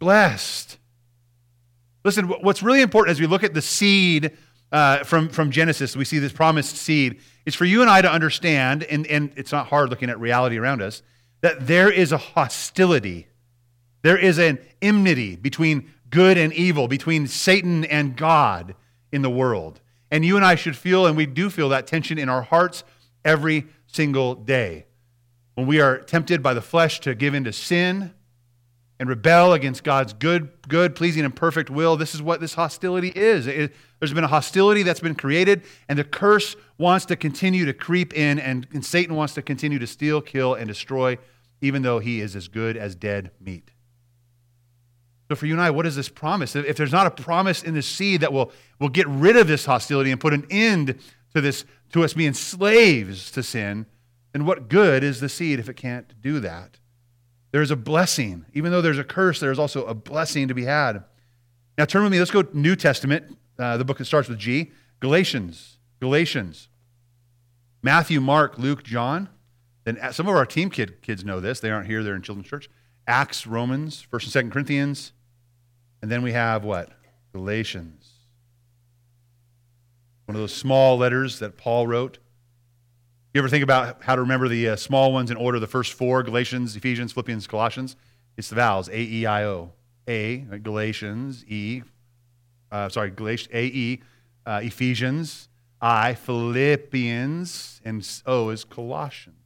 blessed. 0.00 0.76
Listen, 2.02 2.24
what's 2.26 2.64
really 2.64 2.82
important 2.82 3.12
as 3.12 3.20
we 3.20 3.28
look 3.28 3.44
at 3.44 3.54
the 3.54 3.62
seed 3.62 4.36
uh, 4.72 5.04
from, 5.04 5.28
from 5.28 5.52
Genesis, 5.52 5.94
we 5.94 6.04
see 6.04 6.18
this 6.18 6.32
promised 6.32 6.74
seed. 6.74 7.20
It's 7.46 7.54
for 7.54 7.64
you 7.64 7.80
and 7.80 7.88
I 7.88 8.02
to 8.02 8.10
understand, 8.10 8.82
and, 8.82 9.06
and 9.06 9.30
it's 9.36 9.52
not 9.52 9.68
hard 9.68 9.88
looking 9.88 10.10
at 10.10 10.18
reality 10.18 10.58
around 10.58 10.82
us, 10.82 11.00
that 11.42 11.68
there 11.68 11.92
is 11.92 12.10
a 12.10 12.18
hostility. 12.18 13.28
There 14.02 14.18
is 14.18 14.38
an 14.38 14.58
enmity 14.82 15.36
between 15.36 15.92
good 16.10 16.36
and 16.36 16.52
evil, 16.54 16.88
between 16.88 17.28
Satan 17.28 17.84
and 17.84 18.16
God 18.16 18.74
in 19.12 19.22
the 19.22 19.30
world. 19.30 19.80
And 20.10 20.24
you 20.24 20.36
and 20.36 20.44
I 20.44 20.54
should 20.54 20.76
feel, 20.76 21.06
and 21.06 21.16
we 21.16 21.26
do 21.26 21.50
feel 21.50 21.68
that 21.70 21.86
tension 21.86 22.18
in 22.18 22.28
our 22.28 22.42
hearts 22.42 22.84
every 23.24 23.66
single 23.86 24.34
day. 24.34 24.86
When 25.54 25.66
we 25.66 25.80
are 25.80 25.98
tempted 25.98 26.42
by 26.42 26.54
the 26.54 26.62
flesh 26.62 27.00
to 27.00 27.14
give 27.14 27.34
in 27.34 27.44
to 27.44 27.52
sin, 27.52 28.14
and 29.00 29.08
rebel 29.08 29.52
against 29.52 29.84
God's 29.84 30.12
good, 30.12 30.50
good, 30.66 30.94
pleasing, 30.94 31.24
and 31.24 31.34
perfect 31.34 31.70
will. 31.70 31.96
This 31.96 32.14
is 32.14 32.22
what 32.22 32.40
this 32.40 32.54
hostility 32.54 33.12
is. 33.14 33.46
It, 33.46 33.74
there's 34.00 34.12
been 34.12 34.24
a 34.24 34.28
hostility 34.28 34.82
that's 34.82 35.00
been 35.00 35.14
created, 35.14 35.62
and 35.88 35.98
the 35.98 36.04
curse 36.04 36.56
wants 36.78 37.06
to 37.06 37.16
continue 37.16 37.64
to 37.66 37.72
creep 37.72 38.12
in, 38.14 38.38
and, 38.38 38.66
and 38.72 38.84
Satan 38.84 39.14
wants 39.14 39.34
to 39.34 39.42
continue 39.42 39.78
to 39.78 39.86
steal, 39.86 40.20
kill, 40.20 40.54
and 40.54 40.66
destroy, 40.66 41.16
even 41.60 41.82
though 41.82 41.98
he 42.00 42.20
is 42.20 42.34
as 42.34 42.48
good 42.48 42.76
as 42.76 42.94
dead 42.94 43.30
meat. 43.40 43.70
So, 45.28 45.36
for 45.36 45.46
you 45.46 45.52
and 45.52 45.60
I, 45.60 45.70
what 45.70 45.86
is 45.86 45.94
this 45.94 46.08
promise? 46.08 46.56
If 46.56 46.76
there's 46.76 46.92
not 46.92 47.06
a 47.06 47.10
promise 47.10 47.62
in 47.62 47.74
the 47.74 47.82
seed 47.82 48.22
that 48.22 48.32
will, 48.32 48.50
will 48.80 48.88
get 48.88 49.06
rid 49.08 49.36
of 49.36 49.46
this 49.46 49.66
hostility 49.66 50.10
and 50.10 50.18
put 50.18 50.32
an 50.32 50.46
end 50.50 50.98
to 51.34 51.40
this, 51.42 51.66
to 51.92 52.02
us 52.02 52.14
being 52.14 52.32
slaves 52.32 53.30
to 53.32 53.42
sin, 53.42 53.86
then 54.32 54.46
what 54.46 54.68
good 54.68 55.04
is 55.04 55.20
the 55.20 55.28
seed 55.28 55.58
if 55.58 55.68
it 55.68 55.74
can't 55.74 56.18
do 56.22 56.40
that? 56.40 56.78
There's 57.50 57.70
a 57.70 57.76
blessing. 57.76 58.46
Even 58.54 58.72
though 58.72 58.80
there's 58.80 58.98
a 58.98 59.04
curse, 59.04 59.40
there's 59.40 59.58
also 59.58 59.84
a 59.84 59.94
blessing 59.94 60.48
to 60.48 60.54
be 60.54 60.64
had. 60.64 61.04
Now 61.76 61.84
turn 61.84 62.02
with 62.02 62.12
me, 62.12 62.18
let's 62.18 62.30
go 62.30 62.44
New 62.52 62.76
Testament, 62.76 63.36
uh, 63.58 63.76
the 63.76 63.84
book 63.84 63.98
that 63.98 64.06
starts 64.06 64.28
with 64.28 64.38
G, 64.38 64.72
Galatians. 65.00 65.78
Galatians. 66.00 66.68
Matthew, 67.82 68.20
Mark, 68.20 68.58
Luke, 68.58 68.82
John. 68.82 69.28
Then 69.84 69.98
some 70.12 70.28
of 70.28 70.34
our 70.34 70.44
team 70.46 70.70
kid, 70.70 71.00
kids 71.02 71.24
know 71.24 71.40
this. 71.40 71.60
They 71.60 71.70
aren't 71.70 71.86
here, 71.86 72.02
they're 72.02 72.16
in 72.16 72.22
children's 72.22 72.48
church. 72.48 72.68
Acts, 73.06 73.46
Romans, 73.46 74.06
1st 74.12 74.36
and 74.36 74.50
2nd 74.50 74.52
Corinthians. 74.52 75.12
And 76.02 76.10
then 76.10 76.22
we 76.22 76.32
have 76.32 76.64
what? 76.64 76.90
Galatians. 77.32 78.10
One 80.26 80.36
of 80.36 80.40
those 80.40 80.54
small 80.54 80.98
letters 80.98 81.38
that 81.38 81.56
Paul 81.56 81.86
wrote. 81.86 82.18
You 83.34 83.40
ever 83.40 83.48
think 83.48 83.64
about 83.64 84.02
how 84.02 84.14
to 84.14 84.22
remember 84.22 84.48
the 84.48 84.70
uh, 84.70 84.76
small 84.76 85.12
ones 85.12 85.30
in 85.30 85.36
order? 85.36 85.58
The 85.58 85.66
first 85.66 85.92
four 85.92 86.22
Galatians, 86.22 86.76
Ephesians, 86.76 87.12
Philippians, 87.12 87.46
Colossians. 87.46 87.96
It's 88.36 88.48
the 88.48 88.54
vowels 88.54 88.88
A, 88.88 89.00
E, 89.00 89.26
I, 89.26 89.44
O. 89.44 89.72
A, 90.08 90.38
Galatians, 90.62 91.44
E, 91.46 91.82
uh, 92.72 92.88
sorry, 92.88 93.10
Galatians, 93.10 93.50
A, 93.52 93.66
E, 93.66 94.02
uh, 94.46 94.60
Ephesians, 94.62 95.48
I, 95.80 96.14
Philippians, 96.14 97.80
and 97.84 98.22
O 98.26 98.48
is 98.48 98.64
Colossians. 98.64 99.36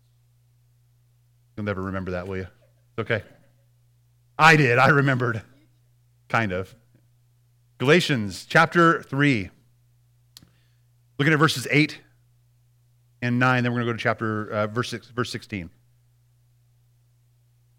You'll 1.57 1.67
never 1.67 1.83
remember 1.83 2.13
that, 2.13 2.29
will 2.29 2.39
you? 2.39 2.47
It's 2.97 3.11
okay. 3.11 3.23
I 4.39 4.57
did. 4.57 4.79
I 4.79 4.89
remembered. 4.89 5.43
Kind 6.33 6.53
of. 6.53 6.75
Galatians 7.77 8.47
chapter 8.49 9.03
3. 9.03 9.51
Looking 11.19 11.35
at 11.35 11.39
verses 11.39 11.69
8 11.71 12.01
and 13.21 13.39
9, 13.39 13.63
then 13.63 13.71
we're 13.71 13.81
going 13.81 13.89
to 13.89 13.93
go 13.93 13.97
to 13.99 14.03
chapter 14.03 14.51
uh, 14.51 14.67
verse, 14.67 14.89
six, 14.89 15.09
verse 15.09 15.31
16. 15.31 15.69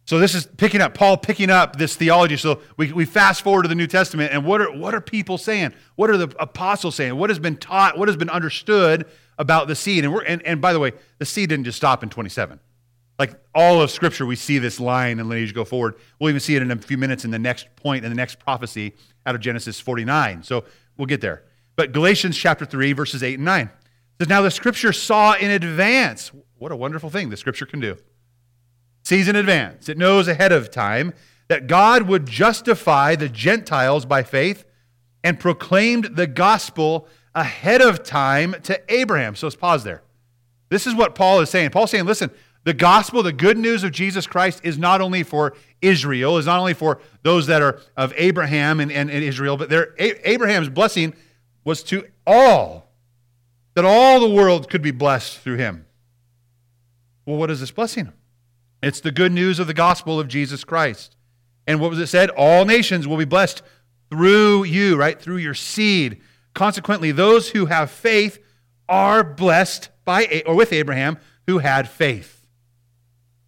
So 0.05 0.19
this 0.19 0.35
is 0.35 0.45
picking 0.45 0.81
up, 0.81 0.93
Paul 0.93 1.17
picking 1.17 1.49
up 1.49 1.77
this 1.77 1.95
theology. 1.95 2.37
So 2.37 2.61
we, 2.77 2.93
we 2.93 3.05
fast 3.05 3.41
forward 3.41 3.63
to 3.63 3.69
the 3.69 3.73
New 3.73 3.87
Testament, 3.87 4.31
and 4.31 4.45
what 4.45 4.61
are, 4.61 4.71
what 4.71 4.93
are 4.93 5.01
people 5.01 5.39
saying? 5.39 5.73
What 5.95 6.11
are 6.11 6.17
the 6.17 6.31
apostles 6.39 6.93
saying? 6.93 7.15
What 7.15 7.31
has 7.31 7.39
been 7.39 7.57
taught? 7.57 7.97
What 7.97 8.07
has 8.07 8.17
been 8.17 8.29
understood 8.29 9.07
about 9.39 9.67
the 9.67 9.73
seed? 9.73 10.03
And, 10.03 10.13
we're, 10.13 10.25
and, 10.25 10.43
and 10.45 10.61
by 10.61 10.73
the 10.73 10.79
way, 10.79 10.91
the 11.17 11.25
seed 11.25 11.49
didn't 11.49 11.65
just 11.65 11.77
stop 11.77 12.03
in 12.03 12.09
27. 12.11 12.59
Like 13.19 13.39
all 13.53 13.81
of 13.81 13.91
Scripture, 13.91 14.25
we 14.25 14.35
see 14.35 14.57
this 14.57 14.79
line 14.79 15.19
and 15.19 15.29
lineage 15.29 15.53
go 15.53 15.65
forward. 15.65 15.95
We'll 16.19 16.29
even 16.29 16.39
see 16.39 16.55
it 16.55 16.61
in 16.61 16.71
a 16.71 16.77
few 16.77 16.97
minutes 16.97 17.25
in 17.25 17.31
the 17.31 17.39
next 17.39 17.75
point 17.75 18.03
in 18.03 18.11
the 18.11 18.15
next 18.15 18.39
prophecy 18.39 18.93
out 19.25 19.35
of 19.35 19.41
Genesis 19.41 19.79
49. 19.79 20.43
So 20.43 20.65
we'll 20.97 21.05
get 21.05 21.21
there. 21.21 21.43
But 21.75 21.91
Galatians 21.91 22.37
chapter 22.37 22.65
3, 22.65 22.93
verses 22.93 23.23
8 23.23 23.35
and 23.35 23.45
9 23.45 23.69
says, 24.19 24.29
Now 24.29 24.41
the 24.41 24.51
Scripture 24.51 24.93
saw 24.93 25.33
in 25.33 25.51
advance. 25.51 26.31
What 26.57 26.71
a 26.71 26.75
wonderful 26.75 27.09
thing 27.09 27.29
the 27.29 27.37
Scripture 27.37 27.65
can 27.65 27.79
do 27.79 27.97
sees 29.03 29.27
in 29.27 29.35
advance, 29.35 29.89
it 29.89 29.97
knows 29.97 30.27
ahead 30.27 30.51
of 30.51 30.71
time 30.71 31.13
that 31.49 31.67
God 31.67 32.03
would 32.03 32.25
justify 32.25 33.15
the 33.15 33.29
Gentiles 33.29 34.05
by 34.05 34.23
faith 34.23 34.65
and 35.23 35.39
proclaimed 35.39 36.15
the 36.15 36.25
gospel 36.25 37.07
ahead 37.35 37.81
of 37.81 38.03
time 38.03 38.55
to 38.63 38.81
Abraham. 38.93 39.35
So 39.35 39.47
let's 39.47 39.55
pause 39.55 39.83
there. 39.83 40.01
This 40.69 40.87
is 40.87 40.95
what 40.95 41.15
Paul 41.15 41.41
is 41.41 41.49
saying. 41.49 41.69
Paul's 41.71 41.91
saying, 41.91 42.05
listen, 42.05 42.31
the 42.63 42.73
gospel, 42.73 43.23
the 43.23 43.33
good 43.33 43.57
news 43.57 43.83
of 43.83 43.91
Jesus 43.91 44.25
Christ, 44.25 44.61
is 44.63 44.77
not 44.77 45.01
only 45.01 45.23
for 45.23 45.55
Israel, 45.81 46.37
is 46.37 46.45
not 46.45 46.59
only 46.59 46.73
for 46.73 46.99
those 47.23 47.47
that 47.47 47.61
are 47.61 47.79
of 47.97 48.13
Abraham 48.15 48.79
and, 48.79 48.91
and, 48.91 49.11
and 49.11 49.23
Israel, 49.23 49.57
but 49.57 49.69
their, 49.69 49.93
Abraham's 49.97 50.69
blessing 50.69 51.13
was 51.65 51.83
to 51.83 52.05
all, 52.25 52.89
that 53.73 53.85
all 53.85 54.19
the 54.19 54.29
world 54.29 54.69
could 54.69 54.81
be 54.81 54.91
blessed 54.91 55.39
through 55.39 55.57
him. 55.57 55.85
Well, 57.25 57.37
what 57.37 57.51
is 57.51 57.59
this 57.59 57.71
blessing? 57.71 58.11
It's 58.81 58.99
the 58.99 59.11
good 59.11 59.31
news 59.31 59.59
of 59.59 59.67
the 59.67 59.73
gospel 59.73 60.19
of 60.19 60.27
Jesus 60.27 60.63
Christ. 60.63 61.15
And 61.67 61.79
what 61.79 61.89
was 61.89 61.99
it 61.99 62.07
said? 62.07 62.29
All 62.31 62.65
nations 62.65 63.07
will 63.07 63.17
be 63.17 63.25
blessed 63.25 63.61
through 64.09 64.65
you, 64.65 64.97
right? 64.97 65.19
Through 65.19 65.37
your 65.37 65.53
seed. 65.53 66.21
Consequently, 66.53 67.11
those 67.11 67.49
who 67.51 67.67
have 67.67 67.89
faith 67.89 68.39
are 68.89 69.23
blessed 69.23 69.89
by 70.05 70.43
or 70.45 70.55
with 70.55 70.73
Abraham 70.73 71.17
who 71.47 71.59
had 71.59 71.89
faith. 71.89 72.42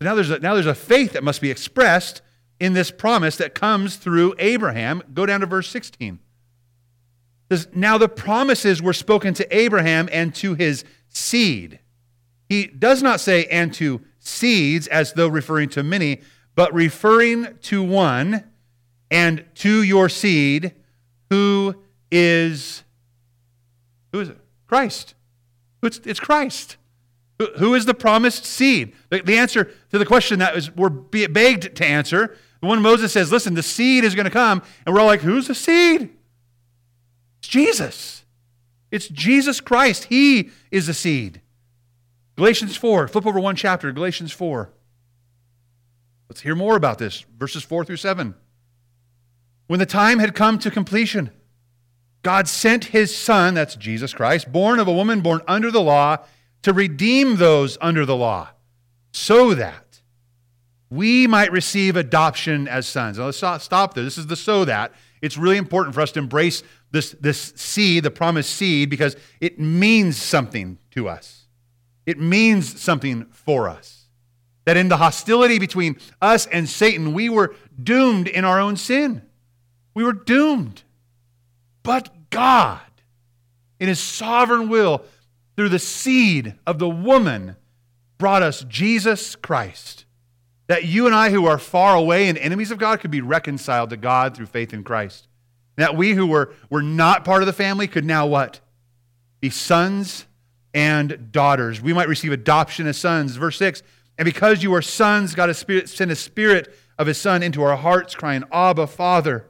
Now 0.02 0.16
there's 0.16 0.30
a, 0.30 0.40
now 0.40 0.54
there's 0.54 0.66
a 0.66 0.76
faith 0.76 1.14
that 1.14 1.24
must 1.24 1.42
be 1.42 1.52
expressed 1.52 2.22
in 2.60 2.74
this 2.74 2.92
promise 2.92 3.38
that 3.38 3.56
comes 3.56 3.96
through 3.96 4.36
Abraham. 4.40 5.02
Go 5.14 5.26
down 5.26 5.42
to 5.42 5.46
verse 5.46 5.70
16. 5.70 6.20
Says, 7.50 7.68
now 7.74 7.98
the 7.98 8.10
promises 8.10 8.82
were 8.82 8.94
spoken 8.94 9.34
to 9.36 9.56
Abraham 9.56 10.10
and 10.12 10.34
to 10.36 10.56
his 10.56 10.84
seed. 11.10 11.80
He 12.50 12.68
does 12.68 13.04
not 13.04 13.20
say 13.20 13.46
and 13.46 13.74
to 13.76 14.02
seeds 14.20 14.88
as 14.88 15.14
though 15.14 15.28
referring 15.28 15.70
to 15.70 15.84
many, 15.84 16.22
but 16.56 16.74
referring 16.74 17.58
to 17.64 17.84
one 17.84 18.44
and 19.12 19.46
to 19.56 19.84
your 19.84 20.10
seed 20.10 20.74
who 21.30 21.76
is 22.12 22.84
who 24.12 24.22
is 24.22 24.30
it? 24.30 24.38
Christ. 24.68 25.14
It's, 25.84 26.00
it's 26.06 26.20
Christ. 26.20 26.78
Who, 27.58 27.76
is 27.76 27.86
the 27.86 27.94
promised 27.94 28.46
seed? 28.46 28.94
The, 29.10 29.38
answer 29.38 29.72
to 29.92 29.98
the 29.98 30.06
question 30.06 30.40
that 30.40 30.70
we're 30.76 30.90
begged 30.90 31.76
to 31.76 31.86
answer, 31.86 32.38
the 32.62 32.68
one 32.68 32.82
Moses 32.82 33.12
says, 33.12 33.32
listen, 33.32 33.56
the 33.56 33.64
seed 33.64 34.04
is 34.06 34.16
going 34.16 34.26
to 34.26 34.32
come. 34.32 34.62
And 34.86 34.96
we're 34.96 35.02
all 35.02 35.08
like, 35.08 35.22
who's 35.22 35.48
the 35.48 35.56
seed? 35.56 36.10
It's 37.40 37.48
Jesus. 37.50 38.24
It's 38.90 39.10
Jesus 39.10 39.60
Christ. 39.60 40.06
He 40.06 40.52
is 40.72 40.88
the 40.88 40.94
seed. 40.94 41.42
Galatians 42.38 42.78
4, 42.78 43.08
flip 43.08 43.26
over 43.26 43.40
one 43.40 43.56
chapter, 43.56 43.92
Galatians 43.92 44.32
4. 44.32 44.72
Let's 46.30 46.42
hear 46.42 46.56
more 46.56 46.76
about 46.76 46.98
this, 46.98 47.26
verses 47.38 47.64
4 47.64 47.86
through 47.86 47.98
7. 47.98 48.36
When 49.68 49.80
the 49.80 49.86
time 49.86 50.20
had 50.20 50.36
come 50.36 50.60
to 50.60 50.72
completion, 50.72 51.32
God 52.24 52.48
sent 52.48 52.86
his 52.86 53.16
Son, 53.16 53.54
that's 53.54 53.76
Jesus 53.76 54.14
Christ, 54.14 54.52
born 54.52 54.80
of 54.80 54.88
a 54.88 54.94
woman 54.94 55.22
born 55.22 55.42
under 55.48 55.72
the 55.72 55.82
law, 55.82 56.18
to 56.66 56.74
redeem 56.74 57.36
those 57.36 57.78
under 57.80 58.08
the 58.08 58.16
law, 58.16 58.50
so 59.12 59.54
that 59.54 60.02
we 60.90 61.28
might 61.28 61.52
receive 61.52 61.96
adoption 61.96 62.68
as 62.68 62.88
sons. 62.88 63.20
Now 63.20 63.26
let's 63.26 63.38
stop 63.38 63.94
there. 63.94 64.04
This 64.04 64.18
is 64.18 64.26
the 64.26 64.36
so 64.36 64.66
that. 64.66 64.92
It's 65.22 65.38
really 65.38 65.58
important 65.58 65.94
for 65.94 66.02
us 66.02 66.12
to 66.14 66.20
embrace 66.20 66.64
this, 66.90 67.12
this 67.22 67.54
seed, 67.56 68.02
the 68.02 68.10
promised 68.10 68.50
seed, 68.50 68.90
because 68.90 69.16
it 69.40 69.60
means 69.60 70.18
something 70.18 70.80
to 70.90 71.08
us. 71.08 71.44
It 72.08 72.20
means 72.20 72.82
something 72.82 73.28
for 73.30 73.70
us. 73.70 74.08
That 74.66 74.76
in 74.76 74.90
the 74.90 74.98
hostility 74.98 75.60
between 75.60 75.98
us 76.20 76.48
and 76.48 76.68
Satan, 76.68 77.14
we 77.14 77.30
were 77.30 77.54
doomed 77.82 78.28
in 78.28 78.44
our 78.44 78.60
own 78.60 78.76
sin. 78.76 79.22
We 79.94 80.04
were 80.04 80.14
doomed. 80.14 80.82
But 81.84 82.10
God, 82.32 82.80
in 83.80 83.88
His 83.88 84.00
sovereign 84.00 84.68
will, 84.68 85.06
through 85.56 85.70
the 85.70 85.80
seed 85.80 86.56
of 86.66 86.80
the 86.80 86.90
woman, 86.90 87.56
brought 88.18 88.44
us 88.44 88.66
Jesus 88.68 89.36
Christ. 89.36 90.06
That 90.68 90.86
you 90.86 91.06
and 91.06 91.14
I, 91.14 91.30
who 91.30 91.46
are 91.46 91.60
far 91.60 91.96
away 91.96 92.28
and 92.28 92.38
enemies 92.38 92.72
of 92.72 92.78
God, 92.78 93.00
could 93.00 93.12
be 93.12 93.22
reconciled 93.22 93.92
to 93.92 93.98
God 93.98 94.36
through 94.36 94.48
faith 94.48 94.74
in 94.74 94.84
Christ. 94.84 95.28
That 95.78 95.96
we 95.96 96.14
who 96.14 96.26
were, 96.26 96.54
were 96.70 96.82
not 96.82 97.26
part 97.26 97.42
of 97.42 97.46
the 97.46 97.54
family 97.54 97.88
could 97.88 98.06
now 98.06 98.26
what? 98.26 98.62
Be 99.42 99.50
sons 99.50 100.26
and 100.74 101.32
daughters. 101.32 101.82
We 101.82 101.94
might 101.94 102.08
receive 102.08 102.32
adoption 102.32 102.88
as 102.88 102.98
sons. 102.98 103.36
Verse 103.36 103.58
6 103.58 103.84
And 104.18 104.26
because 104.26 104.64
you 104.64 104.74
are 104.74 104.82
sons, 104.82 105.36
God 105.36 105.50
has 105.50 105.58
spirit, 105.58 105.90
sent 105.90 106.12
a 106.12 106.16
spirit 106.16 106.74
of 106.98 107.08
his 107.08 107.18
son 107.18 107.44
into 107.44 107.62
our 107.62 107.76
hearts, 107.76 108.16
crying, 108.16 108.44
Abba, 108.52 108.88
Father. 108.88 109.48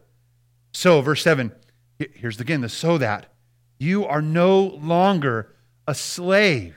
So, 0.74 1.02
verse 1.02 1.24
7, 1.24 1.54
here's 1.98 2.40
again 2.40 2.62
the 2.62 2.70
so 2.70 2.98
that 2.98 3.28
you 3.78 4.06
are 4.06 4.22
no 4.22 4.62
longer 4.62 5.55
a 5.88 5.96
slave. 5.96 6.76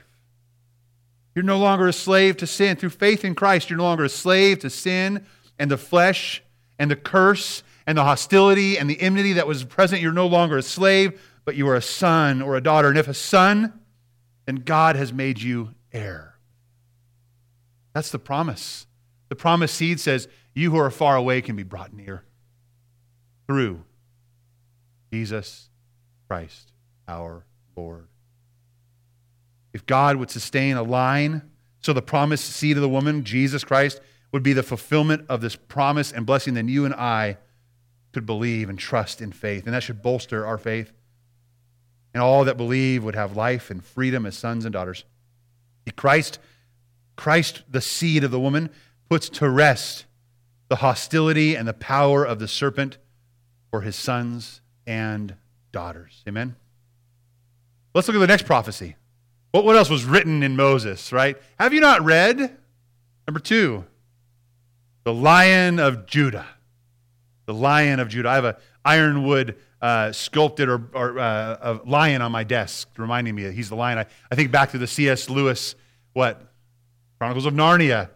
You're 1.35 1.45
no 1.45 1.59
longer 1.59 1.87
a 1.87 1.93
slave 1.93 2.37
to 2.37 2.47
sin. 2.47 2.75
Through 2.75 2.89
faith 2.89 3.23
in 3.23 3.35
Christ, 3.35 3.69
you're 3.69 3.77
no 3.77 3.83
longer 3.83 4.03
a 4.03 4.09
slave 4.09 4.59
to 4.59 4.69
sin 4.69 5.25
and 5.57 5.69
the 5.71 5.77
flesh 5.77 6.43
and 6.77 6.91
the 6.91 6.95
curse 6.95 7.63
and 7.87 7.97
the 7.97 8.03
hostility 8.03 8.77
and 8.77 8.89
the 8.89 8.99
enmity 8.99 9.33
that 9.33 9.47
was 9.47 9.63
present. 9.63 10.01
You're 10.01 10.11
no 10.11 10.27
longer 10.27 10.57
a 10.57 10.61
slave, 10.61 11.21
but 11.45 11.55
you 11.55 11.67
are 11.69 11.75
a 11.75 11.81
son 11.81 12.41
or 12.41 12.55
a 12.55 12.61
daughter. 12.61 12.89
And 12.89 12.97
if 12.97 13.07
a 13.07 13.13
son, 13.13 13.79
then 14.45 14.57
God 14.57 14.95
has 14.95 15.13
made 15.13 15.41
you 15.41 15.73
heir. 15.93 16.35
That's 17.93 18.11
the 18.11 18.19
promise. 18.19 18.85
The 19.29 19.35
promised 19.35 19.75
seed 19.75 19.99
says, 19.99 20.27
You 20.53 20.71
who 20.71 20.77
are 20.77 20.91
far 20.91 21.15
away 21.15 21.41
can 21.41 21.55
be 21.55 21.63
brought 21.63 21.93
near 21.93 22.23
through 23.47 23.83
Jesus 25.11 25.69
Christ, 26.27 26.71
our 27.07 27.45
Lord. 27.75 28.08
If 29.73 29.85
God 29.85 30.17
would 30.17 30.31
sustain 30.31 30.77
a 30.77 30.83
line, 30.83 31.43
so 31.81 31.93
the 31.93 32.01
promised 32.01 32.45
seed 32.45 32.77
of 32.77 32.81
the 32.81 32.89
woman, 32.89 33.23
Jesus 33.23 33.63
Christ, 33.63 34.01
would 34.31 34.43
be 34.43 34.53
the 34.53 34.63
fulfillment 34.63 35.25
of 35.29 35.41
this 35.41 35.55
promise 35.55 36.11
and 36.11 36.25
blessing, 36.25 36.53
then 36.53 36.67
you 36.67 36.85
and 36.85 36.93
I 36.93 37.37
could 38.11 38.25
believe 38.25 38.69
and 38.69 38.77
trust 38.77 39.21
in 39.21 39.31
faith. 39.31 39.65
And 39.65 39.73
that 39.73 39.83
should 39.83 40.01
bolster 40.01 40.45
our 40.45 40.57
faith 40.57 40.91
and 42.13 42.23
all 42.23 42.45
that 42.45 42.57
believe 42.57 43.03
would 43.03 43.15
have 43.15 43.37
life 43.37 43.69
and 43.69 43.83
freedom 43.83 44.25
as 44.25 44.37
sons 44.37 44.65
and 44.65 44.73
daughters. 44.73 45.03
Christ 45.95 46.39
Christ, 47.19 47.63
the 47.69 47.81
seed 47.81 48.23
of 48.23 48.31
the 48.31 48.39
woman, 48.39 48.69
puts 49.09 49.27
to 49.27 49.49
rest 49.49 50.05
the 50.69 50.77
hostility 50.77 51.53
and 51.53 51.67
the 51.67 51.73
power 51.73 52.23
of 52.23 52.39
the 52.39 52.47
serpent 52.47 52.97
for 53.69 53.81
his 53.81 53.97
sons 53.97 54.61
and 54.87 55.35
daughters. 55.73 56.23
Amen? 56.29 56.55
Let's 57.93 58.07
look 58.07 58.15
at 58.15 58.21
the 58.21 58.27
next 58.27 58.45
prophecy. 58.45 58.95
What, 59.51 59.65
what 59.65 59.75
else 59.75 59.89
was 59.89 60.05
written 60.05 60.43
in 60.43 60.55
Moses, 60.55 61.11
right? 61.11 61.37
Have 61.59 61.73
you 61.73 61.81
not 61.81 62.03
read? 62.03 62.57
Number 63.27 63.39
two, 63.39 63.85
the 65.03 65.13
Lion 65.13 65.79
of 65.79 66.05
Judah. 66.05 66.45
The 67.45 67.53
Lion 67.53 67.99
of 67.99 68.09
Judah. 68.09 68.29
I 68.29 68.35
have 68.35 68.45
an 68.45 68.55
ironwood 68.85 69.55
uh, 69.81 70.11
sculpted 70.11 70.69
or, 70.69 70.89
or 70.93 71.19
uh, 71.19 71.57
a 71.61 71.89
lion 71.89 72.21
on 72.21 72.31
my 72.31 72.43
desk, 72.43 72.89
reminding 72.97 73.33
me 73.33 73.51
he's 73.51 73.69
the 73.69 73.75
lion. 73.75 73.97
I, 73.97 74.05
I 74.31 74.35
think 74.35 74.51
back 74.51 74.71
to 74.71 74.77
the 74.77 74.87
C.S. 74.87 75.29
Lewis, 75.29 75.75
what? 76.13 76.41
Chronicles 77.17 77.45
of 77.45 77.53
Narnia, 77.53 78.09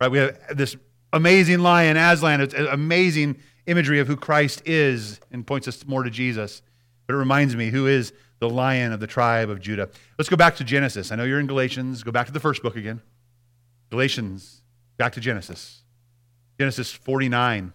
right? 0.00 0.10
We 0.10 0.18
have 0.18 0.56
this 0.56 0.76
amazing 1.12 1.58
lion, 1.60 1.96
Aslan. 1.96 2.40
It's 2.40 2.54
amazing 2.54 3.36
imagery 3.66 4.00
of 4.00 4.06
who 4.06 4.16
Christ 4.16 4.62
is 4.64 5.20
and 5.30 5.46
points 5.46 5.68
us 5.68 5.86
more 5.86 6.02
to 6.02 6.10
Jesus. 6.10 6.62
But 7.06 7.14
it 7.14 7.18
reminds 7.18 7.56
me 7.56 7.70
who 7.70 7.86
is 7.86 8.12
the 8.40 8.48
lion 8.48 8.92
of 8.92 9.00
the 9.00 9.06
tribe 9.06 9.50
of 9.50 9.60
Judah. 9.60 9.88
Let's 10.18 10.28
go 10.28 10.36
back 10.36 10.56
to 10.56 10.64
Genesis. 10.64 11.10
I 11.10 11.16
know 11.16 11.24
you're 11.24 11.40
in 11.40 11.46
Galatians. 11.46 12.02
Go 12.02 12.12
back 12.12 12.26
to 12.26 12.32
the 12.32 12.40
first 12.40 12.62
book 12.62 12.76
again. 12.76 13.00
Galatians, 13.90 14.62
back 14.96 15.12
to 15.14 15.20
Genesis. 15.20 15.82
Genesis 16.58 16.92
49. 16.92 17.72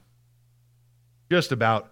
Just 1.29 1.51
about 1.51 1.91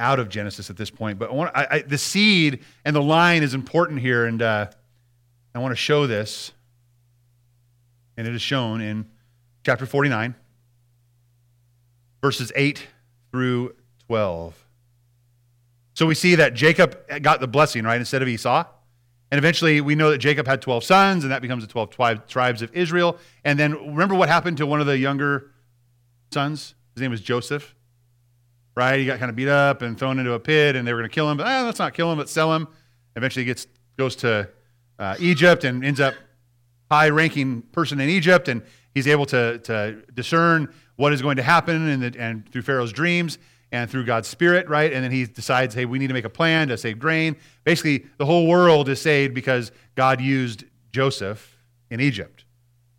out 0.00 0.18
of 0.18 0.28
Genesis 0.28 0.68
at 0.68 0.76
this 0.76 0.90
point. 0.90 1.18
But 1.18 1.30
I 1.30 1.32
want, 1.34 1.56
I, 1.56 1.66
I, 1.70 1.82
the 1.82 1.98
seed 1.98 2.60
and 2.84 2.96
the 2.96 3.02
line 3.02 3.42
is 3.42 3.54
important 3.54 4.00
here, 4.00 4.26
and 4.26 4.42
uh, 4.42 4.66
I 5.54 5.58
want 5.60 5.72
to 5.72 5.76
show 5.76 6.06
this. 6.06 6.52
And 8.16 8.26
it 8.26 8.34
is 8.34 8.42
shown 8.42 8.80
in 8.80 9.08
chapter 9.64 9.86
49, 9.86 10.34
verses 12.20 12.52
8 12.54 12.86
through 13.30 13.74
12. 14.06 14.66
So 15.94 16.06
we 16.06 16.14
see 16.14 16.34
that 16.36 16.54
Jacob 16.54 16.98
got 17.20 17.40
the 17.40 17.46
blessing, 17.46 17.84
right, 17.84 17.98
instead 17.98 18.22
of 18.22 18.28
Esau. 18.28 18.64
And 19.30 19.38
eventually 19.38 19.80
we 19.80 19.94
know 19.94 20.10
that 20.10 20.18
Jacob 20.18 20.46
had 20.46 20.60
12 20.60 20.84
sons, 20.84 21.24
and 21.24 21.32
that 21.32 21.42
becomes 21.42 21.66
the 21.66 21.72
12 21.72 22.26
tribes 22.26 22.62
of 22.62 22.74
Israel. 22.74 23.16
And 23.44 23.58
then 23.58 23.72
remember 23.72 24.14
what 24.14 24.28
happened 24.28 24.58
to 24.58 24.66
one 24.66 24.80
of 24.80 24.86
the 24.86 24.98
younger 24.98 25.52
sons? 26.30 26.74
His 26.94 27.00
name 27.00 27.10
was 27.10 27.20
Joseph, 27.20 27.74
right? 28.74 28.98
He 28.98 29.06
got 29.06 29.18
kind 29.18 29.30
of 29.30 29.36
beat 29.36 29.48
up 29.48 29.82
and 29.82 29.98
thrown 29.98 30.18
into 30.18 30.32
a 30.32 30.40
pit, 30.40 30.76
and 30.76 30.86
they 30.86 30.92
were 30.92 31.00
going 31.00 31.10
to 31.10 31.14
kill 31.14 31.30
him. 31.30 31.36
But 31.36 31.46
ah, 31.46 31.62
let's 31.64 31.78
not 31.78 31.94
kill 31.94 32.12
him, 32.12 32.18
but 32.18 32.28
sell 32.28 32.54
him. 32.54 32.68
Eventually 33.16 33.44
he 33.44 33.46
gets, 33.46 33.66
goes 33.96 34.16
to 34.16 34.48
uh, 34.98 35.16
Egypt 35.18 35.64
and 35.64 35.84
ends 35.84 36.00
up 36.00 36.14
high 36.90 37.08
ranking 37.08 37.62
person 37.62 38.00
in 38.00 38.10
Egypt, 38.10 38.48
and 38.48 38.62
he's 38.94 39.08
able 39.08 39.24
to, 39.26 39.58
to 39.60 40.02
discern 40.12 40.72
what 40.96 41.12
is 41.12 41.22
going 41.22 41.36
to 41.36 41.42
happen 41.42 42.00
the, 42.00 42.14
and 42.18 42.46
through 42.50 42.62
Pharaoh's 42.62 42.92
dreams 42.92 43.38
and 43.72 43.90
through 43.90 44.04
God's 44.04 44.28
Spirit, 44.28 44.68
right? 44.68 44.92
And 44.92 45.02
then 45.02 45.10
he 45.10 45.24
decides, 45.24 45.74
hey, 45.74 45.86
we 45.86 45.98
need 45.98 46.08
to 46.08 46.14
make 46.14 46.26
a 46.26 46.30
plan 46.30 46.68
to 46.68 46.76
save 46.76 46.98
grain. 46.98 47.36
Basically, 47.64 48.04
the 48.18 48.26
whole 48.26 48.46
world 48.46 48.88
is 48.90 49.00
saved 49.00 49.34
because 49.34 49.72
God 49.94 50.20
used 50.20 50.64
Joseph 50.92 51.58
in 51.90 51.98
Egypt, 51.98 52.44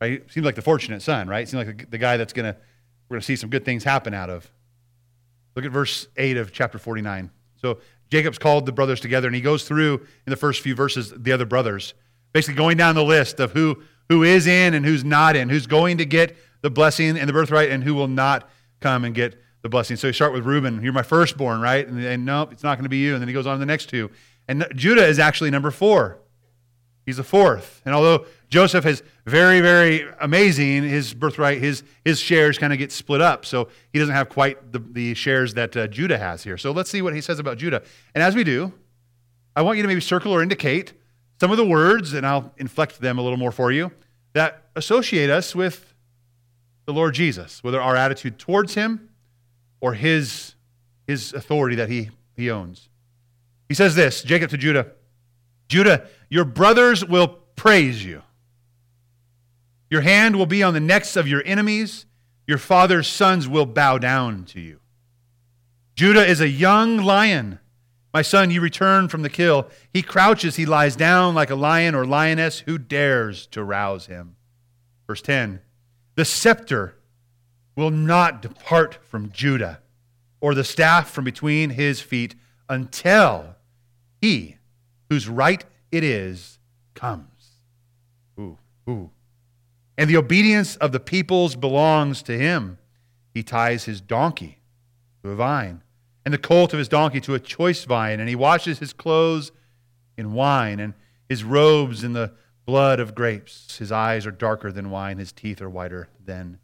right? 0.02 0.30
Seems 0.32 0.46
like 0.46 0.56
the 0.56 0.64
fortunate 0.64 1.04
son, 1.04 1.28
right? 1.28 1.48
Seems 1.48 1.66
like 1.66 1.90
the, 1.92 1.98
guy 2.00 2.18
that's 2.18 2.34
to, 2.34 2.58
we're 3.08 3.20
to 3.20 3.24
see 3.24 3.36
some 3.36 3.52
good 3.52 3.64
things 3.64 3.84
happen 3.84 4.16
out 4.16 4.32
of. 4.32 4.52
Look 5.56 5.64
at 5.64 5.72
verse 5.72 6.08
8 6.18 6.38
of 6.38 6.52
chapter 6.52 6.80
49. 6.80 7.30
So 7.62 7.78
Jacob's 8.10 8.40
called 8.40 8.66
the 8.66 8.72
brothers 8.72 9.00
together, 9.00 9.28
and 9.28 9.36
he 9.36 9.42
goes 9.42 9.68
through 9.68 10.00
in 10.26 10.32
the 10.32 10.36
first 10.36 10.62
few 10.62 10.74
verses 10.74 11.14
the 11.16 11.32
other 11.32 11.46
brothers, 11.46 11.94
basically 12.32 12.56
going 12.56 12.78
down 12.78 12.96
the 12.96 13.04
list 13.04 13.40
of 13.40 13.52
who, 13.52 13.84
who 14.10 14.24
is 14.24 14.48
in 14.48 14.74
and 14.74 14.84
who's 14.84 15.04
not 15.04 15.36
in, 15.36 15.50
who's 15.50 15.68
going 15.68 16.00
to 16.00 16.06
get 16.06 16.36
the 16.62 16.72
blessing 16.72 17.16
and 17.18 17.30
the 17.30 17.34
birthright, 17.34 17.70
and 17.70 17.84
who 17.84 17.94
will 17.94 18.08
not 18.08 18.50
come 18.80 19.06
and 19.06 19.14
get 19.14 19.40
the 19.64 19.70
blessing. 19.70 19.98
So 19.98 20.08
you 20.08 20.14
start 20.14 20.34
with 20.34 20.46
Reuben, 20.46 20.84
you're 20.84 20.94
my 20.94 21.04
firstborn, 21.04 21.62
right? 21.62 21.88
And, 21.88 22.04
and 22.04 22.26
nope, 22.26 22.52
it's 22.52 22.64
not 22.64 22.76
going 22.76 22.84
to 22.84 22.90
be 22.90 22.98
you. 22.98 23.14
And 23.14 23.22
then 23.22 23.28
he 23.28 23.34
goes 23.34 23.48
on 23.48 23.56
to 23.56 23.60
the 23.60 23.66
next 23.66 23.90
two. 23.90 24.12
And 24.48 24.68
Judah 24.76 25.06
is 25.06 25.20
actually 25.20 25.50
number 25.50 25.72
four. 25.72 26.20
He's 27.06 27.18
the 27.18 27.24
fourth. 27.24 27.82
And 27.86 27.96
although 27.96 28.26
Joseph 28.50 28.86
is 28.86 29.04
very, 29.26 29.62
very 29.62 30.06
amazing, 30.20 30.84
his 30.84 31.14
birthright, 31.14 31.60
his, 31.60 31.84
his 32.04 32.20
shares 32.20 32.58
kind 32.58 32.72
of 32.72 32.80
get 32.80 32.92
split 32.92 33.22
up. 33.22 33.46
So 33.46 33.70
he 33.92 34.00
doesn't 34.00 34.14
have 34.14 34.30
quite 34.30 34.72
the, 34.72 34.80
the 34.80 35.14
shares 35.14 35.54
that 35.54 35.76
uh, 35.76 35.88
Judah 35.88 36.18
has 36.18 36.44
here. 36.44 36.58
So 36.58 36.72
let's 36.72 36.90
see 36.90 37.02
what 37.02 37.14
he 37.14 37.22
says 37.22 37.40
about 37.40 37.58
Judah. 37.58 37.82
And 38.14 38.22
as 38.22 38.36
we 38.36 38.44
do, 38.44 38.74
I 39.56 39.62
want 39.62 39.78
you 39.78 39.84
to 39.84 39.88
maybe 39.88 40.02
circle 40.02 40.34
or 40.34 40.44
indicate 40.44 40.94
some 41.40 41.52
of 41.52 41.58
the 41.58 41.66
words, 41.66 42.14
and 42.14 42.26
I'll 42.26 42.54
inflect 42.58 43.02
them 43.02 43.18
a 43.18 43.22
little 43.22 43.38
more 43.38 43.52
for 43.52 43.72
you, 43.72 43.92
that 44.34 44.64
associate 44.76 45.30
us 45.30 45.56
with 45.56 45.94
the 46.86 46.94
Lord 46.94 47.14
Jesus, 47.16 47.64
whether 47.64 47.82
our 47.82 47.96
attitude 47.96 48.40
towards 48.40 48.76
him 48.76 49.10
or 49.84 49.94
his, 49.94 50.56
his 51.06 51.34
authority 51.34 51.76
that 51.76 51.90
he, 51.90 52.10
he 52.38 52.50
owns. 52.50 52.88
He 53.68 53.76
says 53.76 53.96
this 53.96 54.24
Jacob 54.24 54.50
to 54.52 54.58
Judah 54.58 54.88
Judah, 55.68 56.08
your 56.30 56.46
brothers 56.46 57.06
will 57.06 57.28
praise 57.56 58.04
you. 58.04 58.22
Your 59.90 60.02
hand 60.02 60.38
will 60.38 60.46
be 60.46 60.64
on 60.64 60.74
the 60.74 60.80
necks 60.80 61.18
of 61.18 61.28
your 61.28 61.44
enemies. 61.46 62.06
Your 62.48 62.58
father's 62.58 63.08
sons 63.08 63.48
will 63.48 63.66
bow 63.66 63.98
down 63.98 64.46
to 64.46 64.62
you. 64.62 64.80
Judah 65.96 66.26
is 66.26 66.40
a 66.40 66.50
young 66.50 66.98
lion. 66.98 67.60
My 68.14 68.22
son, 68.22 68.52
you 68.52 68.62
return 68.62 69.10
from 69.10 69.22
the 69.22 69.30
kill. 69.30 69.68
He 69.92 70.02
crouches, 70.02 70.56
he 70.56 70.66
lies 70.66 70.96
down 70.96 71.36
like 71.36 71.50
a 71.50 71.56
lion 71.56 71.94
or 71.94 72.06
lioness. 72.06 72.60
Who 72.60 72.78
dares 72.78 73.48
to 73.48 73.64
rouse 73.64 74.06
him? 74.06 74.38
Verse 75.08 75.22
10 75.22 75.60
The 76.16 76.26
scepter 76.26 76.96
will 77.76 77.92
not 77.92 78.42
depart 78.42 79.00
from 79.04 79.32
Judah, 79.32 79.80
or 80.40 80.54
the 80.54 80.64
staff 80.64 81.10
from 81.10 81.24
between 81.24 81.72
his 81.72 82.02
feet, 82.02 82.36
until 82.70 83.56
he 84.22 84.58
whose 85.10 85.28
right 85.28 85.66
it 85.92 86.04
is 86.04 86.60
comes. 86.94 87.58
Ooh, 88.40 88.58
ooh. 88.90 89.12
And 89.98 90.10
the 90.10 90.18
obedience 90.18 90.76
of 90.78 90.92
the 90.92 91.00
peoples 91.00 91.56
belongs 91.56 92.24
to 92.24 92.38
him. 92.38 92.78
He 93.34 93.44
ties 93.44 93.86
his 93.86 94.02
donkey 94.02 94.60
to 95.24 95.32
a 95.32 95.36
vine, 95.36 95.82
and 96.26 96.34
the 96.34 96.38
colt 96.40 96.74
of 96.74 96.80
his 96.80 96.88
donkey 96.88 97.22
to 97.22 97.36
a 97.36 97.40
choice 97.40 97.84
vine, 97.84 98.20
and 98.20 98.30
he 98.30 98.36
washes 98.36 98.80
his 98.80 98.94
clothes 98.94 99.52
in 100.18 100.34
wine, 100.34 100.80
and 100.80 100.94
his 101.28 101.44
robes 101.44 102.04
in 102.04 102.14
the 102.14 102.34
blood 102.66 103.00
of 103.00 103.16
grapes. 103.16 103.78
His 103.78 103.92
eyes 103.92 104.26
are 104.26 104.32
darker 104.32 104.72
than 104.72 104.90
wine, 104.90 105.18
his 105.18 105.32
teeth 105.32 105.62
are 105.62 105.70
whiter 105.70 106.10
than 106.24 106.60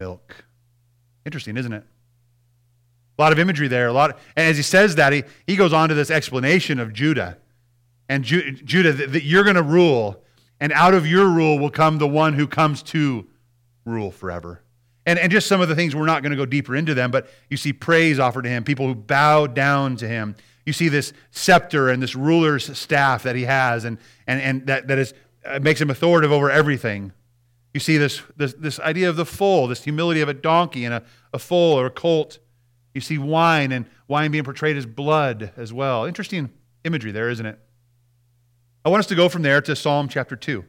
milk. 0.00 0.45
Interesting, 1.26 1.56
isn't 1.56 1.72
it? 1.72 1.82
A 3.18 3.22
lot 3.22 3.32
of 3.32 3.38
imagery 3.38 3.66
there. 3.68 3.88
A 3.88 3.92
lot, 3.92 4.16
and 4.36 4.48
as 4.48 4.56
he 4.56 4.62
says 4.62 4.94
that, 4.94 5.12
he, 5.12 5.24
he 5.46 5.56
goes 5.56 5.72
on 5.72 5.88
to 5.88 5.94
this 5.94 6.10
explanation 6.10 6.78
of 6.78 6.92
Judah. 6.92 7.36
And 8.08 8.22
Ju- 8.22 8.52
Judah, 8.52 8.92
that, 8.92 9.12
that 9.12 9.24
you're 9.24 9.42
going 9.42 9.56
to 9.56 9.62
rule, 9.62 10.22
and 10.60 10.72
out 10.72 10.94
of 10.94 11.06
your 11.06 11.28
rule 11.28 11.58
will 11.58 11.70
come 11.70 11.98
the 11.98 12.06
one 12.06 12.34
who 12.34 12.46
comes 12.46 12.82
to 12.84 13.26
rule 13.84 14.12
forever. 14.12 14.62
And, 15.04 15.18
and 15.18 15.32
just 15.32 15.48
some 15.48 15.60
of 15.60 15.68
the 15.68 15.74
things, 15.74 15.96
we're 15.96 16.06
not 16.06 16.22
going 16.22 16.30
to 16.30 16.36
go 16.36 16.46
deeper 16.46 16.76
into 16.76 16.94
them, 16.94 17.10
but 17.10 17.28
you 17.50 17.56
see 17.56 17.72
praise 17.72 18.20
offered 18.20 18.42
to 18.42 18.48
him, 18.48 18.62
people 18.62 18.86
who 18.86 18.94
bow 18.94 19.48
down 19.48 19.96
to 19.96 20.08
him. 20.08 20.36
You 20.64 20.72
see 20.72 20.88
this 20.88 21.12
scepter 21.32 21.88
and 21.88 22.02
this 22.02 22.14
ruler's 22.14 22.76
staff 22.78 23.24
that 23.24 23.34
he 23.34 23.42
has, 23.42 23.84
and, 23.84 23.98
and, 24.26 24.40
and 24.40 24.66
that, 24.66 24.86
that 24.88 24.98
is, 24.98 25.14
uh, 25.44 25.58
makes 25.60 25.80
him 25.80 25.90
authoritative 25.90 26.32
over 26.32 26.50
everything. 26.50 27.12
You 27.76 27.80
see 27.80 27.98
this, 27.98 28.22
this, 28.38 28.54
this 28.54 28.80
idea 28.80 29.10
of 29.10 29.16
the 29.16 29.26
foal, 29.26 29.66
this 29.66 29.84
humility 29.84 30.22
of 30.22 30.30
a 30.30 30.32
donkey 30.32 30.86
and 30.86 30.94
a, 30.94 31.02
a 31.34 31.38
foal 31.38 31.78
or 31.78 31.84
a 31.84 31.90
colt. 31.90 32.38
You 32.94 33.02
see 33.02 33.18
wine 33.18 33.70
and 33.70 33.84
wine 34.08 34.30
being 34.30 34.44
portrayed 34.44 34.78
as 34.78 34.86
blood 34.86 35.52
as 35.58 35.74
well. 35.74 36.06
Interesting 36.06 36.48
imagery 36.84 37.12
there, 37.12 37.28
isn't 37.28 37.44
it? 37.44 37.58
I 38.82 38.88
want 38.88 39.00
us 39.00 39.06
to 39.08 39.14
go 39.14 39.28
from 39.28 39.42
there 39.42 39.60
to 39.60 39.76
Psalm 39.76 40.08
chapter 40.08 40.36
2. 40.36 40.64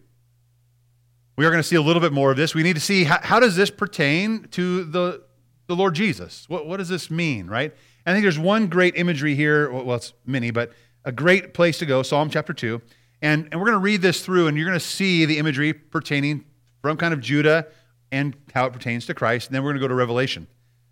We 1.37 1.45
are 1.45 1.49
going 1.49 1.63
to 1.63 1.67
see 1.67 1.77
a 1.77 1.81
little 1.81 2.01
bit 2.01 2.11
more 2.11 2.29
of 2.29 2.35
this. 2.35 2.53
We 2.53 2.61
need 2.61 2.75
to 2.75 2.81
see 2.81 3.05
how, 3.05 3.19
how 3.21 3.39
does 3.39 3.55
this 3.55 3.71
pertain 3.71 4.49
to 4.51 4.83
the, 4.83 5.23
the 5.67 5.77
Lord 5.77 5.95
Jesus? 5.95 6.43
What, 6.49 6.67
what 6.67 6.75
does 6.75 6.89
this 6.89 7.09
mean, 7.09 7.47
right? 7.47 7.73
I 8.05 8.11
think 8.11 8.23
there's 8.23 8.37
one 8.37 8.67
great 8.67 8.97
imagery 8.97 9.33
here. 9.33 9.71
Well, 9.71 9.95
it's 9.95 10.11
many, 10.25 10.51
but 10.51 10.73
a 11.05 11.13
great 11.13 11.53
place 11.53 11.77
to 11.77 11.85
go, 11.85 12.03
Psalm 12.03 12.29
chapter 12.29 12.51
2. 12.51 12.81
And, 13.21 13.47
and 13.49 13.61
we're 13.61 13.67
going 13.67 13.79
to 13.79 13.85
read 13.85 14.01
this 14.01 14.25
through, 14.25 14.47
and 14.47 14.57
you're 14.57 14.67
going 14.67 14.77
to 14.77 14.85
see 14.85 15.23
the 15.23 15.37
imagery 15.37 15.71
pertaining 15.71 16.43
from 16.87 16.95
kind 16.95 17.13
of 17.13 17.19
Judah 17.19 17.67
and 18.13 18.33
how 18.53 18.65
it 18.65 18.71
pertains 18.71 19.05
to 19.07 19.13
Christ. 19.13 19.49
And 19.49 19.55
then 19.55 19.61
we're 19.61 19.71
going 19.71 19.81
to 19.81 19.83
go 19.83 19.89
to 19.89 19.93
Revelation. 19.93 20.47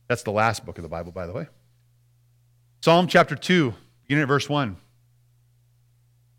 That's 0.10 0.24
the 0.24 0.32
last 0.32 0.66
book 0.66 0.78
of 0.78 0.82
the 0.82 0.90
Bible, 0.90 1.14
by 1.14 1.26
the 1.26 1.32
way. 1.32 1.48
Psalm 2.82 3.08
chapter 3.08 3.34
2, 3.34 3.74
beginning 4.04 4.24
at 4.24 4.28
verse 4.28 4.50
1. 4.50 4.76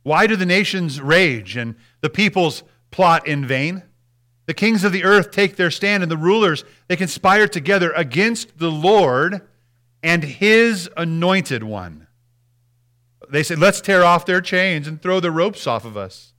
Why 0.03 0.27
do 0.27 0.37
the 0.37 0.45
nations 0.45 1.01
rage 1.01 1.57
and 1.57 1.75
the 2.03 2.11
peoples 2.11 2.65
plot 2.91 3.27
in 3.27 3.47
vain? 3.47 3.83
The 4.45 4.53
kings 4.53 4.85
of 4.85 4.93
the 4.93 5.05
earth 5.05 5.31
take 5.31 5.57
their 5.57 5.71
stand, 5.71 6.03
and 6.03 6.13
the 6.13 6.19
rulers, 6.19 6.63
they 6.87 6.97
conspire 6.97 7.49
together 7.49 7.93
against 7.93 8.59
the 8.59 8.71
Lord 8.71 9.41
and 10.03 10.23
his 10.23 10.91
anointed 10.99 11.65
one. 11.65 12.09
They 13.31 13.43
say, 13.43 13.57
Let's 13.57 13.81
tear 13.81 14.05
off 14.05 14.27
their 14.27 14.43
chains 14.43 14.87
and 14.87 15.01
throw 15.01 15.19
the 15.19 15.31
ropes 15.31 15.67
off 15.67 15.87
of 15.87 15.97
us. 15.97 16.35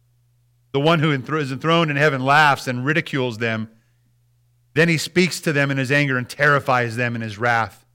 The 0.72 0.80
one 0.80 1.00
who 1.00 1.12
is 1.12 1.52
enthroned 1.52 1.92
in 1.92 1.98
heaven 1.98 2.24
laughs 2.24 2.68
and 2.68 2.86
ridicules 2.86 3.38
them. 3.38 3.70
Then 4.74 4.90
he 4.90 4.98
speaks 4.98 5.42
to 5.42 5.54
them 5.54 5.72
in 5.72 5.78
his 5.78 5.92
anger 5.92 6.18
and 6.18 6.30
terrifies 6.30 6.96
them 6.96 7.16
in 7.16 7.22
his 7.22 7.38
wrath. 7.38 7.86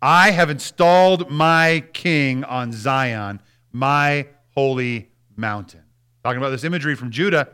I 0.00 0.30
have 0.30 0.48
installed 0.48 1.30
my 1.30 1.84
king 1.92 2.42
on 2.44 2.72
Zion, 2.72 3.40
my 3.70 4.28
holy 4.54 5.10
mountain. 5.36 5.82
Talking 6.24 6.38
about 6.38 6.50
this 6.50 6.64
imagery 6.64 6.94
from 6.94 7.10
Judah. 7.10 7.48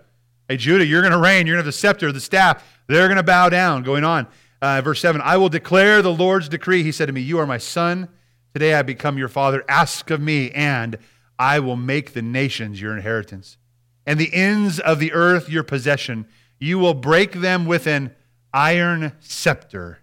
Hey, 0.48 0.56
Judah, 0.56 0.86
you're 0.86 1.02
going 1.02 1.12
to 1.12 1.18
reign. 1.18 1.46
You're 1.46 1.56
going 1.56 1.64
to 1.64 1.66
have 1.66 1.74
the 1.74 1.78
scepter, 1.78 2.12
the 2.12 2.20
staff. 2.20 2.80
They're 2.86 3.08
going 3.08 3.16
to 3.16 3.24
bow 3.24 3.48
down. 3.48 3.82
Going 3.82 4.04
on. 4.04 4.28
Uh, 4.62 4.80
verse 4.80 5.00
7 5.00 5.20
I 5.20 5.36
will 5.36 5.48
declare 5.48 6.02
the 6.02 6.12
Lord's 6.12 6.48
decree. 6.48 6.82
He 6.82 6.92
said 6.92 7.06
to 7.06 7.12
me, 7.12 7.20
You 7.20 7.38
are 7.38 7.46
my 7.46 7.58
son. 7.58 8.08
Today 8.54 8.74
I 8.74 8.82
become 8.82 9.18
your 9.18 9.28
father. 9.28 9.64
Ask 9.68 10.10
of 10.10 10.20
me, 10.20 10.50
and 10.52 10.98
I 11.38 11.60
will 11.60 11.76
make 11.76 12.12
the 12.12 12.22
nations 12.22 12.80
your 12.80 12.96
inheritance, 12.96 13.58
and 14.06 14.20
the 14.20 14.32
ends 14.32 14.78
of 14.78 14.98
the 15.00 15.12
earth 15.12 15.50
your 15.50 15.64
possession. 15.64 16.26
You 16.58 16.78
will 16.78 16.94
break 16.94 17.32
them 17.32 17.66
with 17.66 17.86
an 17.86 18.14
iron 18.54 19.12
scepter. 19.20 19.98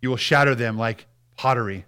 You 0.00 0.10
will 0.10 0.16
shatter 0.16 0.54
them 0.54 0.76
like 0.78 1.06
pottery. 1.36 1.86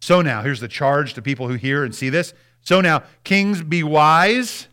So 0.00 0.20
now, 0.20 0.42
here's 0.42 0.60
the 0.60 0.68
charge 0.68 1.14
to 1.14 1.22
people 1.22 1.48
who 1.48 1.54
hear 1.54 1.84
and 1.84 1.94
see 1.94 2.10
this. 2.10 2.34
So 2.60 2.80
now, 2.80 3.04
kings, 3.22 3.62
be 3.62 3.82
wise, 3.82 4.68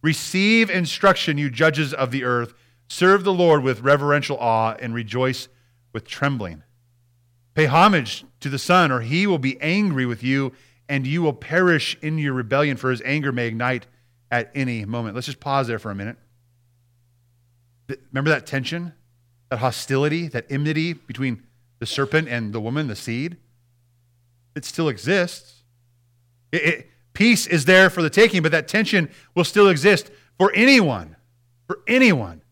receive 0.00 0.70
instruction, 0.70 1.36
you 1.36 1.50
judges 1.50 1.92
of 1.92 2.10
the 2.10 2.24
earth. 2.24 2.54
Serve 2.88 3.24
the 3.24 3.32
Lord 3.32 3.62
with 3.62 3.80
reverential 3.80 4.38
awe 4.38 4.76
and 4.78 4.94
rejoice 4.94 5.48
with 5.92 6.06
trembling. 6.06 6.62
Pay 7.54 7.66
homage 7.66 8.24
to 8.40 8.48
the 8.48 8.58
Son, 8.58 8.90
or 8.90 9.00
he 9.00 9.26
will 9.26 9.38
be 9.38 9.60
angry 9.60 10.06
with 10.06 10.22
you, 10.22 10.52
and 10.88 11.06
you 11.06 11.22
will 11.22 11.32
perish 11.32 11.96
in 12.02 12.18
your 12.18 12.32
rebellion, 12.32 12.76
for 12.76 12.90
his 12.90 13.02
anger 13.04 13.32
may 13.32 13.46
ignite 13.46 13.86
at 14.34 14.50
any 14.52 14.84
moment. 14.84 15.14
Let's 15.14 15.26
just 15.26 15.38
pause 15.38 15.68
there 15.68 15.78
for 15.78 15.92
a 15.92 15.94
minute. 15.94 16.16
Remember 18.10 18.30
that 18.30 18.46
tension, 18.46 18.92
that 19.48 19.60
hostility, 19.60 20.26
that 20.26 20.44
enmity 20.50 20.92
between 20.92 21.44
the 21.78 21.86
serpent 21.86 22.28
and 22.28 22.52
the 22.52 22.60
woman, 22.60 22.88
the 22.88 22.96
seed? 22.96 23.36
It 24.56 24.64
still 24.64 24.88
exists. 24.88 25.62
It, 26.50 26.62
it, 26.64 26.90
peace 27.12 27.46
is 27.46 27.64
there 27.64 27.88
for 27.88 28.02
the 28.02 28.10
taking, 28.10 28.42
but 28.42 28.50
that 28.50 28.66
tension 28.66 29.08
will 29.36 29.44
still 29.44 29.68
exist 29.68 30.10
for 30.36 30.50
anyone, 30.52 31.14
for 31.68 31.78
anyone 31.86 32.42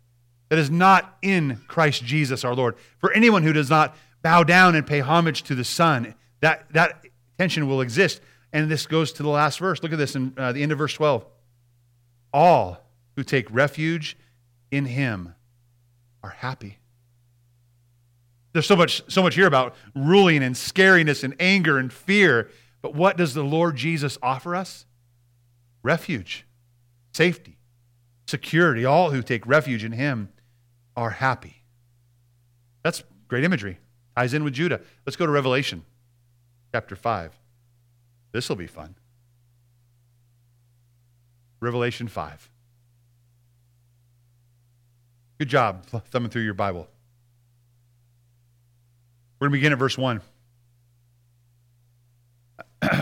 that 0.51 0.61
is 0.61 0.71
not 0.71 1.17
in 1.21 1.63
Christ 1.67 2.05
Jesus 2.05 2.45
our 2.45 2.55
Lord. 2.55 2.77
For 2.99 3.13
anyone 3.13 3.43
who 3.43 3.53
does 3.53 3.71
not 3.71 3.97
bow 4.23 4.45
down 4.45 4.77
and 4.77 4.87
pay 4.87 5.01
homage 5.01 5.43
to 5.45 5.57
the 5.57 5.65
Son, 5.65 6.15
that, 6.43 6.73
that 6.75 7.05
tension 7.39 7.67
will 7.67 7.81
exist. 7.81 8.21
And 8.53 8.71
this 8.71 8.87
goes 8.87 9.13
to 9.15 9.25
the 9.25 9.31
last 9.31 9.59
verse. 9.59 9.83
Look 9.83 9.91
at 9.91 9.99
this 9.99 10.15
in 10.15 10.33
uh, 10.37 10.53
the 10.53 10.63
end 10.63 10.71
of 10.71 10.79
verse 10.79 10.95
12. 10.95 11.27
All 12.33 12.83
who 13.17 13.23
take 13.23 13.47
refuge 13.51 14.17
in 14.71 14.87
him 14.87 15.35
are 16.23 16.31
happy. 16.31 16.79
There's 18.53 18.67
so 18.67 18.77
much, 18.77 19.03
so 19.09 19.23
much 19.23 19.35
here 19.35 19.47
about 19.47 19.75
ruling 19.95 20.43
and 20.43 20.55
scariness 20.55 21.25
and 21.25 21.35
anger 21.41 21.79
and 21.79 21.93
fear. 21.93 22.51
But 22.81 22.95
what 22.95 23.17
does 23.17 23.35
the 23.35 23.43
Lord 23.43 23.77
Jesus 23.77 24.19
offer 24.23 24.55
us? 24.55 24.87
Refuge, 25.83 26.47
safety, 27.13 27.59
security. 28.27 28.85
All 28.85 29.11
who 29.11 29.23
take 29.23 29.47
refuge 29.47 29.85
in 29.85 29.93
him 29.93 30.29
are 30.97 31.11
happy. 31.11 31.63
That's 32.83 33.03
great 33.29 33.45
imagery. 33.45 33.79
Ties 34.17 34.35
in 34.35 34.45
with 34.45 34.53
Judah. 34.53 34.81
Let's 35.07 35.17
go 35.17 35.25
to 35.25 35.33
Revelation 35.33 35.85
chapter 36.73 36.97
5. 36.97 37.33
This 38.33 38.49
will 38.49 38.57
be 38.57 38.67
fun. 38.67 38.95
Revelation 41.63 42.09
5. 42.09 42.51
Good 45.39 45.49
job 45.49 45.87
thumbing 45.87 46.31
through 46.31 46.43
your 46.43 46.55
Bible. 46.55 46.89
We're 49.39 49.47
going 49.47 49.53
to 49.53 49.59
begin 49.59 49.73
at 49.73 49.79
verse 49.79 49.97
1. 49.97 50.21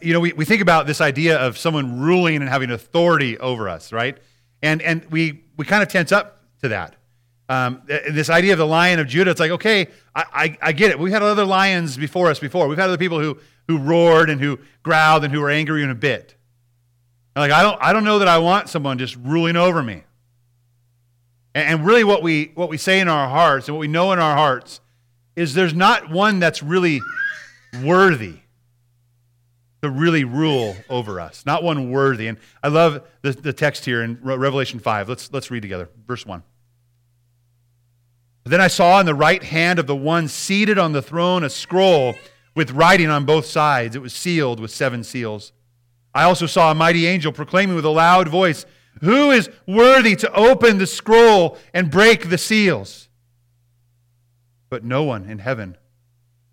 you 0.00 0.12
know, 0.12 0.20
we, 0.20 0.32
we 0.32 0.44
think 0.44 0.62
about 0.62 0.86
this 0.86 1.00
idea 1.00 1.38
of 1.38 1.58
someone 1.58 2.00
ruling 2.00 2.36
and 2.36 2.48
having 2.48 2.70
authority 2.70 3.36
over 3.38 3.68
us, 3.68 3.92
right? 3.92 4.16
And, 4.62 4.80
and 4.80 5.04
we, 5.06 5.42
we 5.56 5.64
kind 5.64 5.82
of 5.82 5.88
tense 5.88 6.12
up 6.12 6.40
to 6.62 6.68
that. 6.68 6.94
Um, 7.48 7.82
this 7.86 8.30
idea 8.30 8.52
of 8.52 8.58
the 8.60 8.66
lion 8.66 9.00
of 9.00 9.08
Judah, 9.08 9.32
it's 9.32 9.40
like, 9.40 9.50
okay, 9.50 9.88
I, 10.14 10.24
I, 10.32 10.58
I, 10.62 10.72
get 10.72 10.92
it. 10.92 11.00
We've 11.00 11.12
had 11.12 11.24
other 11.24 11.44
lions 11.44 11.96
before 11.96 12.30
us 12.30 12.38
before. 12.38 12.68
We've 12.68 12.78
had 12.78 12.88
other 12.88 12.96
people 12.96 13.18
who, 13.18 13.40
who 13.66 13.78
roared 13.78 14.30
and 14.30 14.40
who 14.40 14.60
growled 14.84 15.24
and 15.24 15.34
who 15.34 15.40
were 15.40 15.50
angry 15.50 15.82
and 15.82 15.90
a 15.90 15.96
bit. 15.96 16.36
Like, 17.36 17.52
I 17.52 17.62
don't, 17.62 17.78
I 17.80 17.92
don't 17.92 18.04
know 18.04 18.18
that 18.18 18.28
I 18.28 18.38
want 18.38 18.68
someone 18.68 18.98
just 18.98 19.16
ruling 19.16 19.56
over 19.56 19.82
me. 19.82 20.04
And, 21.54 21.68
and 21.68 21.86
really 21.86 22.04
what 22.04 22.22
we, 22.22 22.52
what 22.54 22.68
we 22.68 22.76
say 22.76 23.00
in 23.00 23.08
our 23.08 23.28
hearts 23.28 23.68
and 23.68 23.76
what 23.76 23.80
we 23.80 23.88
know 23.88 24.12
in 24.12 24.18
our 24.18 24.36
hearts 24.36 24.80
is 25.36 25.54
there's 25.54 25.74
not 25.74 26.10
one 26.10 26.40
that's 26.40 26.62
really 26.62 27.00
worthy 27.82 28.40
to 29.82 29.90
really 29.90 30.24
rule 30.24 30.76
over 30.90 31.20
us, 31.20 31.46
not 31.46 31.62
one 31.62 31.90
worthy. 31.90 32.26
And 32.26 32.38
I 32.62 32.68
love 32.68 33.02
the, 33.22 33.32
the 33.32 33.52
text 33.52 33.84
here 33.84 34.02
in 34.02 34.18
Revelation 34.22 34.78
5. 34.78 35.08
Let's, 35.08 35.32
let's 35.32 35.50
read 35.50 35.62
together. 35.62 35.88
Verse 36.06 36.26
1. 36.26 36.42
Then 38.44 38.60
I 38.60 38.68
saw 38.68 39.00
in 39.00 39.06
the 39.06 39.14
right 39.14 39.42
hand 39.42 39.78
of 39.78 39.86
the 39.86 39.96
one 39.96 40.26
seated 40.26 40.78
on 40.78 40.92
the 40.92 41.02
throne 41.02 41.44
a 41.44 41.50
scroll 41.50 42.14
with 42.54 42.72
writing 42.72 43.08
on 43.08 43.24
both 43.24 43.46
sides. 43.46 43.94
It 43.94 44.02
was 44.02 44.12
sealed 44.12 44.60
with 44.60 44.70
seven 44.70 45.04
seals. 45.04 45.52
I 46.14 46.24
also 46.24 46.46
saw 46.46 46.70
a 46.70 46.74
mighty 46.74 47.06
angel 47.06 47.32
proclaiming 47.32 47.76
with 47.76 47.84
a 47.84 47.90
loud 47.90 48.28
voice, 48.28 48.66
Who 49.00 49.30
is 49.30 49.48
worthy 49.66 50.16
to 50.16 50.32
open 50.32 50.78
the 50.78 50.86
scroll 50.86 51.56
and 51.72 51.90
break 51.90 52.28
the 52.28 52.38
seals? 52.38 53.08
But 54.68 54.84
no 54.84 55.02
one 55.02 55.28
in 55.28 55.38
heaven 55.38 55.76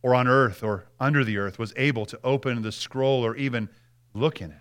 or 0.01 0.13
on 0.15 0.27
earth 0.27 0.63
or 0.63 0.85
under 0.99 1.23
the 1.23 1.37
earth 1.37 1.59
was 1.59 1.73
able 1.75 2.05
to 2.07 2.19
open 2.23 2.61
the 2.61 2.71
scroll 2.71 3.25
or 3.25 3.35
even 3.35 3.69
look 4.13 4.41
in 4.41 4.51
it. 4.51 4.57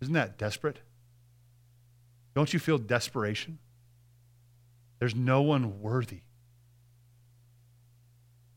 Isn't 0.00 0.14
that 0.14 0.36
desperate? 0.38 0.80
Don't 2.34 2.52
you 2.52 2.58
feel 2.58 2.78
desperation? 2.78 3.58
There's 4.98 5.14
no 5.14 5.42
one 5.42 5.80
worthy. 5.80 6.22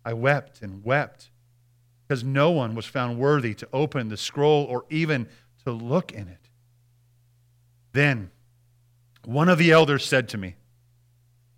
I 0.04 0.14
wept 0.14 0.62
and 0.62 0.84
wept 0.84 1.30
because 2.08 2.24
no 2.24 2.52
one 2.52 2.76
was 2.76 2.86
found 2.86 3.18
worthy 3.18 3.54
to 3.56 3.68
open 3.74 4.10
the 4.10 4.18
scroll 4.18 4.66
or 4.66 4.86
even 4.90 5.28
to 5.64 5.72
look 5.72 6.12
in 6.12 6.28
it. 6.28 6.50
Then 7.94 8.32
one 9.24 9.50
of 9.50 9.58
the 9.58 9.72
elders 9.72 10.06
said 10.06 10.30
to 10.30 10.38
me, 10.38 10.56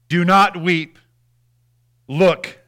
Do 0.08 0.24
not 0.24 0.62
weep. 0.62 0.98
Look, 2.08 2.60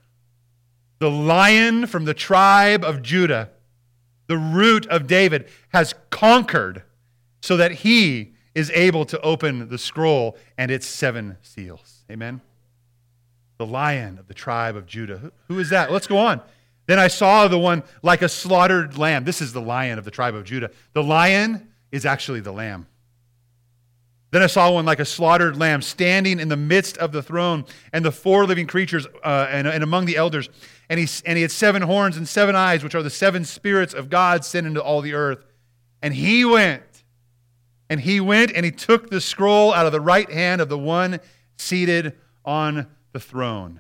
the 0.99 1.09
lion 1.09 1.87
from 1.87 2.05
the 2.05 2.13
tribe 2.13 2.83
of 2.83 3.01
Judah, 3.01 3.51
the 4.27 4.37
root 4.37 4.85
of 4.87 5.07
David, 5.07 5.47
has 5.69 5.95
conquered 6.09 6.83
so 7.41 7.55
that 7.55 7.71
he 7.71 8.33
is 8.53 8.69
able 8.71 9.05
to 9.05 9.19
open 9.21 9.69
the 9.69 9.77
scroll 9.77 10.37
and 10.57 10.69
its 10.69 10.85
seven 10.85 11.37
seals. 11.41 12.03
Amen. 12.11 12.41
The 13.57 13.65
lion 13.65 14.17
of 14.17 14.27
the 14.27 14.33
tribe 14.33 14.75
of 14.75 14.85
Judah. 14.85 15.31
Who 15.47 15.59
is 15.59 15.69
that? 15.69 15.91
Let's 15.91 16.07
go 16.07 16.17
on. 16.17 16.41
Then 16.89 16.97
I 16.97 17.08
saw 17.08 17.47
the 17.47 17.60
one 17.60 17.84
like 18.02 18.23
a 18.23 18.28
slaughtered 18.28 18.97
lamb. 18.97 19.23
This 19.23 19.43
is 19.43 19.54
the 19.54 19.62
lion 19.62 19.99
of 19.99 20.06
the 20.06 20.10
tribe 20.10 20.34
of 20.34 20.43
Judah. 20.43 20.71
The 20.93 21.04
lion 21.04 21.67
is 21.91 22.04
actually 22.04 22.39
the 22.39 22.52
lamb. 22.52 22.88
Then 24.32 24.41
I 24.41 24.47
saw 24.47 24.71
one 24.71 24.86
like 24.86 24.99
a 24.99 25.06
slaughtered 25.06 25.56
lamb 25.56 25.84
standing 25.84 26.39
in 26.39 26.49
the 26.49 26.58
midst 26.58 26.97
of 26.97 27.12
the 27.12 27.21
throne 27.21 27.65
and 27.93 28.04
the 28.04 28.12
four 28.12 28.47
living 28.47 28.65
creatures 28.65 29.06
uh, 29.23 29.47
and, 29.52 29.67
and 29.67 29.84
among 29.84 30.08
the 30.08 30.17
elders. 30.17 30.49
And 30.89 30.99
he, 30.99 31.08
and 31.28 31.38
he 31.38 31.43
had 31.43 31.52
seven 31.52 31.84
horns 31.84 32.17
and 32.17 32.28
seven 32.28 32.56
eyes, 32.56 32.84
which 32.84 32.95
are 32.95 33.04
the 33.04 33.12
seven 33.12 33.45
spirits 33.45 33.93
of 33.93 34.10
God 34.10 34.43
sent 34.43 34.65
into 34.65 34.82
all 34.82 35.02
the 35.02 35.13
earth. 35.13 35.45
And 36.02 36.12
he 36.12 36.43
went, 36.43 37.04
and 37.88 37.99
he 37.99 38.19
went 38.19 38.52
and 38.56 38.65
he 38.65 38.71
took 38.71 39.12
the 39.12 39.21
scroll 39.21 39.75
out 39.75 39.86
of 39.86 39.91
the 39.91 40.02
right 40.02 40.32
hand 40.32 40.60
of 40.60 40.69
the 40.69 40.80
one 40.80 41.19
seated 41.56 42.17
on 42.43 42.88
the 43.12 43.19
throne. 43.19 43.80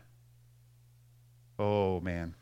Oh, 1.57 1.99
man. 2.01 2.35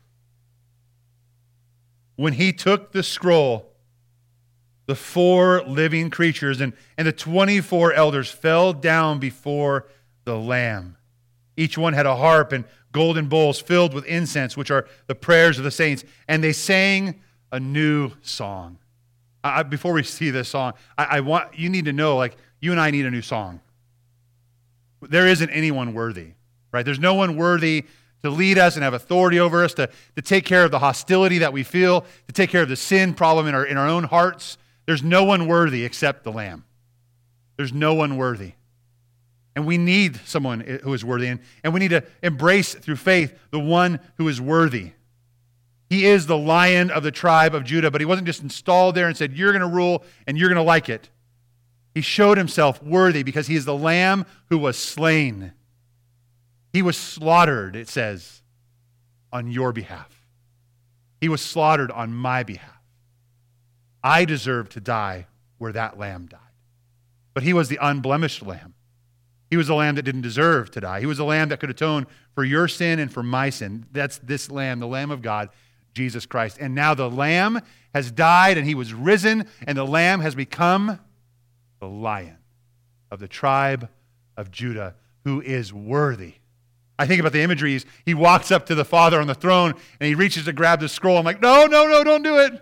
When 2.18 2.32
he 2.32 2.52
took 2.52 2.90
the 2.90 3.04
scroll, 3.04 3.70
the 4.86 4.96
four 4.96 5.62
living 5.62 6.10
creatures 6.10 6.60
and, 6.60 6.72
and 6.96 7.06
the 7.06 7.12
24 7.12 7.92
elders 7.92 8.28
fell 8.28 8.72
down 8.72 9.20
before 9.20 9.86
the 10.24 10.36
Lamb. 10.36 10.96
Each 11.56 11.78
one 11.78 11.92
had 11.92 12.06
a 12.06 12.16
harp 12.16 12.50
and 12.50 12.64
golden 12.90 13.28
bowls 13.28 13.60
filled 13.60 13.94
with 13.94 14.04
incense, 14.06 14.56
which 14.56 14.68
are 14.72 14.88
the 15.06 15.14
prayers 15.14 15.58
of 15.58 15.64
the 15.64 15.70
saints, 15.70 16.02
and 16.26 16.42
they 16.42 16.52
sang 16.52 17.20
a 17.52 17.60
new 17.60 18.10
song. 18.20 18.78
I, 19.44 19.62
before 19.62 19.92
we 19.92 20.02
see 20.02 20.30
this 20.30 20.48
song, 20.48 20.72
I, 20.98 21.04
I 21.04 21.20
want 21.20 21.56
you 21.56 21.68
need 21.68 21.84
to 21.84 21.92
know, 21.92 22.16
like 22.16 22.36
you 22.58 22.72
and 22.72 22.80
I 22.80 22.90
need 22.90 23.06
a 23.06 23.12
new 23.12 23.22
song. 23.22 23.60
There 25.02 25.28
isn't 25.28 25.50
anyone 25.50 25.94
worthy, 25.94 26.32
right? 26.72 26.84
There's 26.84 26.98
no 26.98 27.14
one 27.14 27.36
worthy 27.36 27.84
to 28.22 28.30
lead 28.30 28.58
us 28.58 28.74
and 28.74 28.82
have 28.82 28.94
authority 28.94 29.38
over 29.38 29.62
us, 29.64 29.74
to, 29.74 29.88
to 30.16 30.22
take 30.22 30.44
care 30.44 30.64
of 30.64 30.70
the 30.70 30.78
hostility 30.78 31.38
that 31.38 31.52
we 31.52 31.62
feel, 31.62 32.04
to 32.26 32.32
take 32.32 32.50
care 32.50 32.62
of 32.62 32.68
the 32.68 32.76
sin 32.76 33.14
problem 33.14 33.46
in 33.46 33.54
our, 33.54 33.64
in 33.64 33.76
our 33.76 33.88
own 33.88 34.04
hearts, 34.04 34.58
There's 34.86 35.02
no 35.02 35.24
one 35.24 35.46
worthy 35.46 35.84
except 35.84 36.24
the 36.24 36.32
Lamb. 36.32 36.64
There's 37.56 37.72
no 37.72 37.94
one 37.94 38.16
worthy. 38.16 38.52
And 39.54 39.66
we 39.66 39.78
need 39.78 40.20
someone 40.24 40.60
who 40.60 40.94
is 40.94 41.04
worthy. 41.04 41.26
And, 41.26 41.40
and 41.64 41.74
we 41.74 41.80
need 41.80 41.90
to 41.90 42.04
embrace 42.22 42.74
through 42.74 42.96
faith 42.96 43.36
the 43.50 43.58
one 43.58 43.98
who 44.16 44.28
is 44.28 44.40
worthy. 44.40 44.92
He 45.90 46.06
is 46.06 46.26
the 46.26 46.36
lion 46.36 46.90
of 46.90 47.02
the 47.02 47.10
tribe 47.10 47.54
of 47.54 47.64
Judah, 47.64 47.90
but 47.90 48.00
he 48.00 48.04
wasn't 48.04 48.26
just 48.26 48.42
installed 48.42 48.94
there 48.94 49.08
and 49.08 49.16
said, 49.16 49.32
You're 49.32 49.52
going 49.52 49.62
to 49.62 49.74
rule 49.74 50.04
and 50.26 50.38
you're 50.38 50.48
going 50.48 50.56
to 50.56 50.62
like 50.62 50.88
it. 50.88 51.08
He 51.94 52.02
showed 52.02 52.38
himself 52.38 52.82
worthy 52.82 53.22
because 53.22 53.46
he 53.46 53.56
is 53.56 53.64
the 53.64 53.76
lamb 53.76 54.26
who 54.50 54.58
was 54.58 54.78
slain. 54.78 55.52
He 56.72 56.82
was 56.82 56.96
slaughtered, 56.96 57.76
it 57.76 57.88
says, 57.88 58.42
on 59.32 59.50
your 59.50 59.72
behalf. 59.72 60.24
He 61.20 61.28
was 61.28 61.40
slaughtered 61.40 61.90
on 61.90 62.14
my 62.14 62.42
behalf. 62.42 62.82
I 64.02 64.24
deserve 64.24 64.68
to 64.70 64.80
die 64.80 65.26
where 65.58 65.72
that 65.72 65.98
lamb 65.98 66.26
died. 66.26 66.40
But 67.34 67.42
he 67.42 67.52
was 67.52 67.68
the 67.68 67.78
unblemished 67.80 68.44
lamb. 68.44 68.74
He 69.50 69.56
was 69.56 69.68
a 69.68 69.74
lamb 69.74 69.94
that 69.94 70.02
didn't 70.02 70.22
deserve 70.22 70.70
to 70.72 70.80
die. 70.80 71.00
He 71.00 71.06
was 71.06 71.18
a 71.18 71.24
lamb 71.24 71.48
that 71.48 71.60
could 71.60 71.70
atone 71.70 72.06
for 72.34 72.44
your 72.44 72.68
sin 72.68 72.98
and 72.98 73.12
for 73.12 73.22
my 73.22 73.50
sin. 73.50 73.86
That's 73.92 74.18
this 74.18 74.50
lamb, 74.50 74.80
the 74.80 74.86
Lamb 74.86 75.10
of 75.10 75.22
God, 75.22 75.48
Jesus 75.94 76.26
Christ. 76.26 76.58
And 76.60 76.74
now 76.74 76.94
the 76.94 77.10
lamb 77.10 77.60
has 77.94 78.10
died 78.10 78.58
and 78.58 78.66
he 78.66 78.74
was 78.74 78.92
risen, 78.92 79.46
and 79.66 79.76
the 79.76 79.86
lamb 79.86 80.20
has 80.20 80.34
become 80.34 81.00
the 81.80 81.88
lion 81.88 82.36
of 83.10 83.20
the 83.20 83.28
tribe 83.28 83.88
of 84.36 84.50
Judah 84.50 84.94
who 85.24 85.40
is 85.40 85.72
worthy. 85.72 86.34
I 86.98 87.06
think 87.06 87.20
about 87.20 87.32
the 87.32 87.40
imagery. 87.40 87.80
He 88.04 88.14
walks 88.14 88.50
up 88.50 88.66
to 88.66 88.74
the 88.74 88.84
Father 88.84 89.20
on 89.20 89.26
the 89.26 89.34
throne 89.34 89.74
and 90.00 90.08
he 90.08 90.14
reaches 90.14 90.46
to 90.46 90.52
grab 90.52 90.80
the 90.80 90.88
scroll. 90.88 91.18
I'm 91.18 91.24
like, 91.24 91.40
no, 91.40 91.66
no, 91.66 91.86
no, 91.86 92.02
don't 92.02 92.22
do 92.22 92.38
it. 92.38 92.60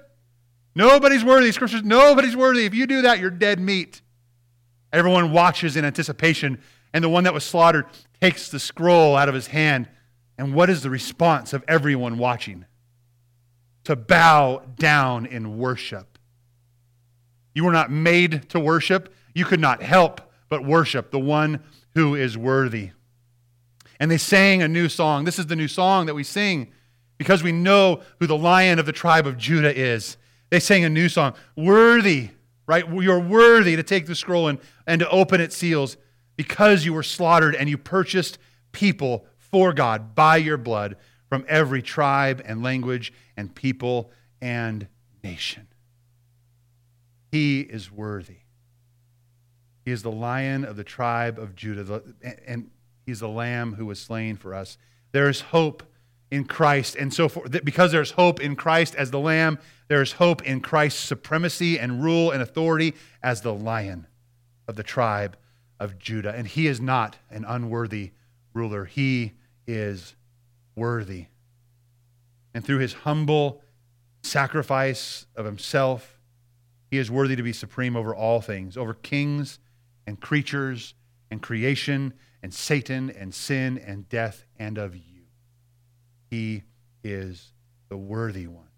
Nobody's 0.75 1.25
worthy. 1.25 1.51
Scriptures, 1.53 1.83
nobody's 1.83 2.37
worthy. 2.37 2.67
If 2.67 2.75
you 2.75 2.87
do 2.87 3.03
that, 3.03 3.19
you're 3.19 3.31
dead 3.31 3.59
meat. 3.59 4.03
Everyone 4.93 5.33
watches 5.33 5.77
in 5.77 5.85
anticipation 5.85 6.61
and 6.93 7.03
the 7.03 7.09
one 7.09 7.25
that 7.25 7.35
was 7.35 7.45
slaughtered 7.45 7.87
takes 8.21 8.51
the 8.51 8.59
scroll 8.59 9.17
out 9.17 9.29
of 9.29 9.35
his 9.35 9.49
hand. 9.49 9.89
And 10.39 10.55
what 10.55 10.69
is 10.69 10.83
the 10.83 10.91
response 10.91 11.55
of 11.55 11.65
everyone 11.67 12.19
watching? 12.19 12.67
To 13.85 13.97
bow 13.97 14.63
down 14.79 15.25
in 15.25 15.57
worship. 15.57 16.19
You 17.55 17.65
were 17.65 17.73
not 17.73 17.91
made 17.91 18.51
to 18.51 18.61
worship. 18.61 19.15
You 19.35 19.47
could 19.47 19.61
not 19.61 19.83
help 19.83 20.21
but 20.49 20.65
worship 20.65 21.11
the 21.11 21.19
one 21.19 21.63
who 21.95 22.15
is 22.15 22.37
worthy. 22.37 22.91
And 23.99 24.11
they 24.11 24.19
sang 24.19 24.63
a 24.63 24.69
new 24.69 24.89
song. 24.89 25.25
This 25.25 25.39
is 25.39 25.47
the 25.47 25.57
new 25.57 25.69
song 25.69 26.07
that 26.07 26.15
we 26.15 26.23
sing 26.25 26.73
because 27.19 27.43
we 27.43 27.53
know 27.53 28.03
who 28.19 28.27
the 28.27 28.37
lion 28.37 28.79
of 28.79 28.87
the 28.87 28.93
tribe 28.93 29.27
of 29.27 29.39
Judah 29.39 29.75
is. 29.75 30.17
They 30.51 30.61
sang 30.61 30.85
a 30.85 30.91
new 30.91 31.09
song. 31.09 31.35
Worthy, 31.57 32.31
right? 32.67 32.87
You're 32.89 33.21
worthy 33.21 33.77
to 33.77 33.83
take 33.83 34.07
the 34.07 34.15
scroll 34.15 34.49
and, 34.49 34.59
and 34.87 35.01
to 35.01 35.09
open 35.09 35.41
its 35.41 35.57
seals 35.57 35.97
because 36.37 36.85
you 36.85 36.93
were 36.93 37.03
slaughtered 37.03 37.55
and 37.55 37.69
you 37.69 37.79
purchased 37.79 38.39
people 38.73 39.27
for 39.39 39.73
God 39.73 40.15
by 40.15 40.37
your 40.37 40.59
blood 40.59 40.97
from 41.29 41.45
every 41.49 41.83
tribe 41.83 42.43
and 42.45 42.63
language 42.63 43.13
and 43.37 43.55
people 43.55 44.11
and 44.41 44.87
nation. 45.25 45.67
He 47.33 47.61
is 47.61 47.91
worthy. 47.91 48.39
He 49.85 49.93
is 49.93 50.03
the 50.03 50.11
lion 50.11 50.65
of 50.65 50.77
the 50.77 50.85
tribe 50.85 51.39
of 51.39 51.55
Judah, 51.55 52.03
and 52.47 52.71
he's 53.07 53.21
the 53.21 53.29
lamb 53.29 53.75
who 53.75 53.87
was 53.87 54.01
slain 54.01 54.37
for 54.37 54.55
us. 54.55 54.77
There 55.13 55.29
is 55.29 55.41
hope 55.41 55.85
in 56.31 56.45
Christ, 56.45 56.97
and 56.97 57.15
so 57.15 57.29
for, 57.29 57.49
because 57.49 57.93
there's 57.93 58.11
hope 58.11 58.41
in 58.41 58.57
Christ 58.57 58.97
as 58.97 59.13
the 59.13 59.21
lamb, 59.21 59.59
there 59.89 60.03
is 60.03 60.13
hope 60.13 60.43
in 60.43 60.61
Christ's 60.61 61.01
supremacy 61.01 61.79
and 61.79 62.03
rule 62.03 62.33
and 62.33 62.43
authority 62.43 62.95
as 63.23 63.41
the 63.41 63.55
lion 63.55 64.09
of 64.67 64.75
the 64.75 64.83
tribe 64.83 65.37
of 65.79 65.99
Judah. 65.99 66.35
And 66.35 66.49
he 66.49 66.67
is 66.67 66.81
not 66.81 67.17
an 67.31 67.45
unworthy 67.47 68.11
ruler, 68.53 68.85
he 68.85 69.35
is 69.67 70.17
worthy. 70.75 71.27
And 72.53 72.65
through 72.65 72.79
his 72.79 72.95
humble 72.95 73.63
sacrifice 74.23 75.27
of 75.37 75.45
himself, 75.45 76.19
he 76.91 76.99
is 76.99 77.11
worthy 77.11 77.37
to 77.37 77.43
be 77.43 77.53
supreme 77.53 77.97
over 77.97 78.15
all 78.15 78.41
things, 78.41 78.77
over 78.77 78.95
kings 78.95 79.59
and 80.07 80.21
creatures 80.21 80.95
and 81.31 81.43
creation 81.43 82.15
and 82.43 82.53
Satan 82.53 83.11
and 83.11 83.35
sin 83.35 83.79
and 83.79 84.09
death 84.09 84.45
and 84.59 84.79
of 84.79 84.95
you. 84.95 85.03
He 86.31 86.63
is 87.03 87.53
the 87.89 87.97
worthy 87.97 88.47
one. 88.47 88.69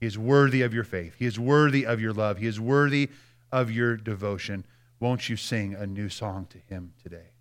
He 0.00 0.06
is 0.06 0.16
worthy 0.16 0.62
of 0.62 0.72
your 0.72 0.84
faith. 0.84 1.14
He 1.18 1.26
is 1.26 1.38
worthy 1.38 1.84
of 1.84 2.00
your 2.00 2.12
love. 2.12 2.38
He 2.38 2.46
is 2.46 2.58
worthy 2.58 3.10
of 3.52 3.70
your 3.70 3.96
devotion. 3.96 4.64
Won't 4.98 5.28
you 5.28 5.36
sing 5.36 5.74
a 5.74 5.86
new 5.86 6.08
song 6.08 6.46
to 6.50 6.58
him 6.58 6.92
today? 7.02 7.32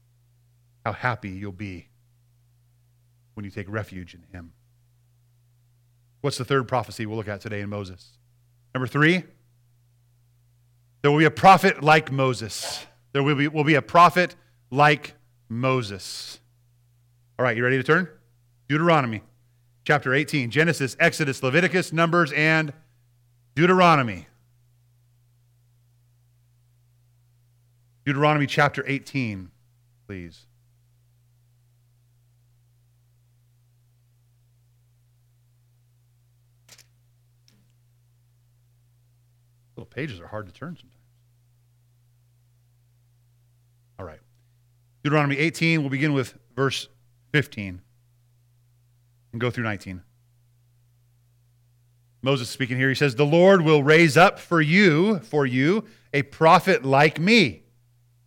How 0.85 0.93
happy 0.93 1.29
you'll 1.29 1.51
be 1.51 1.89
when 3.39 3.45
you 3.45 3.51
take 3.51 3.69
refuge 3.69 4.13
in 4.13 4.23
him. 4.33 4.51
What's 6.19 6.37
the 6.37 6.43
third 6.43 6.67
prophecy 6.67 7.05
we'll 7.05 7.15
look 7.15 7.29
at 7.29 7.39
today 7.39 7.61
in 7.61 7.69
Moses? 7.69 8.17
Number 8.73 8.85
three, 8.85 9.23
there 11.01 11.09
will 11.09 11.19
be 11.19 11.23
a 11.23 11.31
prophet 11.31 11.81
like 11.81 12.11
Moses. 12.11 12.85
There 13.13 13.23
will 13.23 13.35
be, 13.35 13.47
will 13.47 13.63
be 13.63 13.75
a 13.75 13.81
prophet 13.81 14.35
like 14.71 15.13
Moses. 15.49 16.39
All 17.37 17.43
right, 17.43 17.57
you 17.57 17.63
ready 17.63 17.77
to 17.77 17.83
turn? 17.83 18.07
Deuteronomy 18.67 19.23
chapter 19.83 20.13
18. 20.13 20.51
Genesis, 20.51 20.95
Exodus, 20.99 21.41
Leviticus, 21.41 21.91
Numbers, 21.91 22.31
and 22.31 22.71
Deuteronomy. 23.55 24.27
Deuteronomy 28.05 28.47
chapter 28.47 28.83
18, 28.87 29.51
please. 30.07 30.45
Little 39.75 39.85
pages 39.85 40.19
are 40.19 40.27
hard 40.27 40.47
to 40.47 40.53
turn 40.53 40.75
sometimes. 40.75 40.95
All 43.97 44.05
right. 44.05 44.19
Deuteronomy 45.03 45.37
18, 45.37 45.81
we'll 45.81 45.89
begin 45.89 46.13
with 46.13 46.37
verse 46.55 46.87
15 47.31 47.81
and 49.31 49.41
go 49.41 49.49
through 49.49 49.63
19. 49.63 50.01
Moses 52.21 52.49
speaking 52.49 52.77
here, 52.77 52.89
he 52.89 52.95
says, 52.95 53.15
The 53.15 53.25
Lord 53.25 53.61
will 53.61 53.81
raise 53.81 54.17
up 54.17 54.39
for 54.39 54.61
you, 54.61 55.19
for 55.19 55.45
you, 55.45 55.85
a 56.13 56.23
prophet 56.23 56.83
like 56.83 57.19
me 57.19 57.63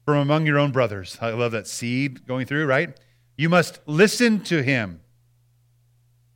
from 0.04 0.16
among 0.16 0.46
your 0.46 0.58
own 0.58 0.72
brothers. 0.72 1.18
I 1.20 1.30
love 1.30 1.52
that 1.52 1.66
seed 1.66 2.26
going 2.26 2.46
through, 2.46 2.66
right? 2.66 2.98
You 3.36 3.48
must 3.48 3.80
listen 3.86 4.40
to 4.44 4.62
him. 4.62 5.00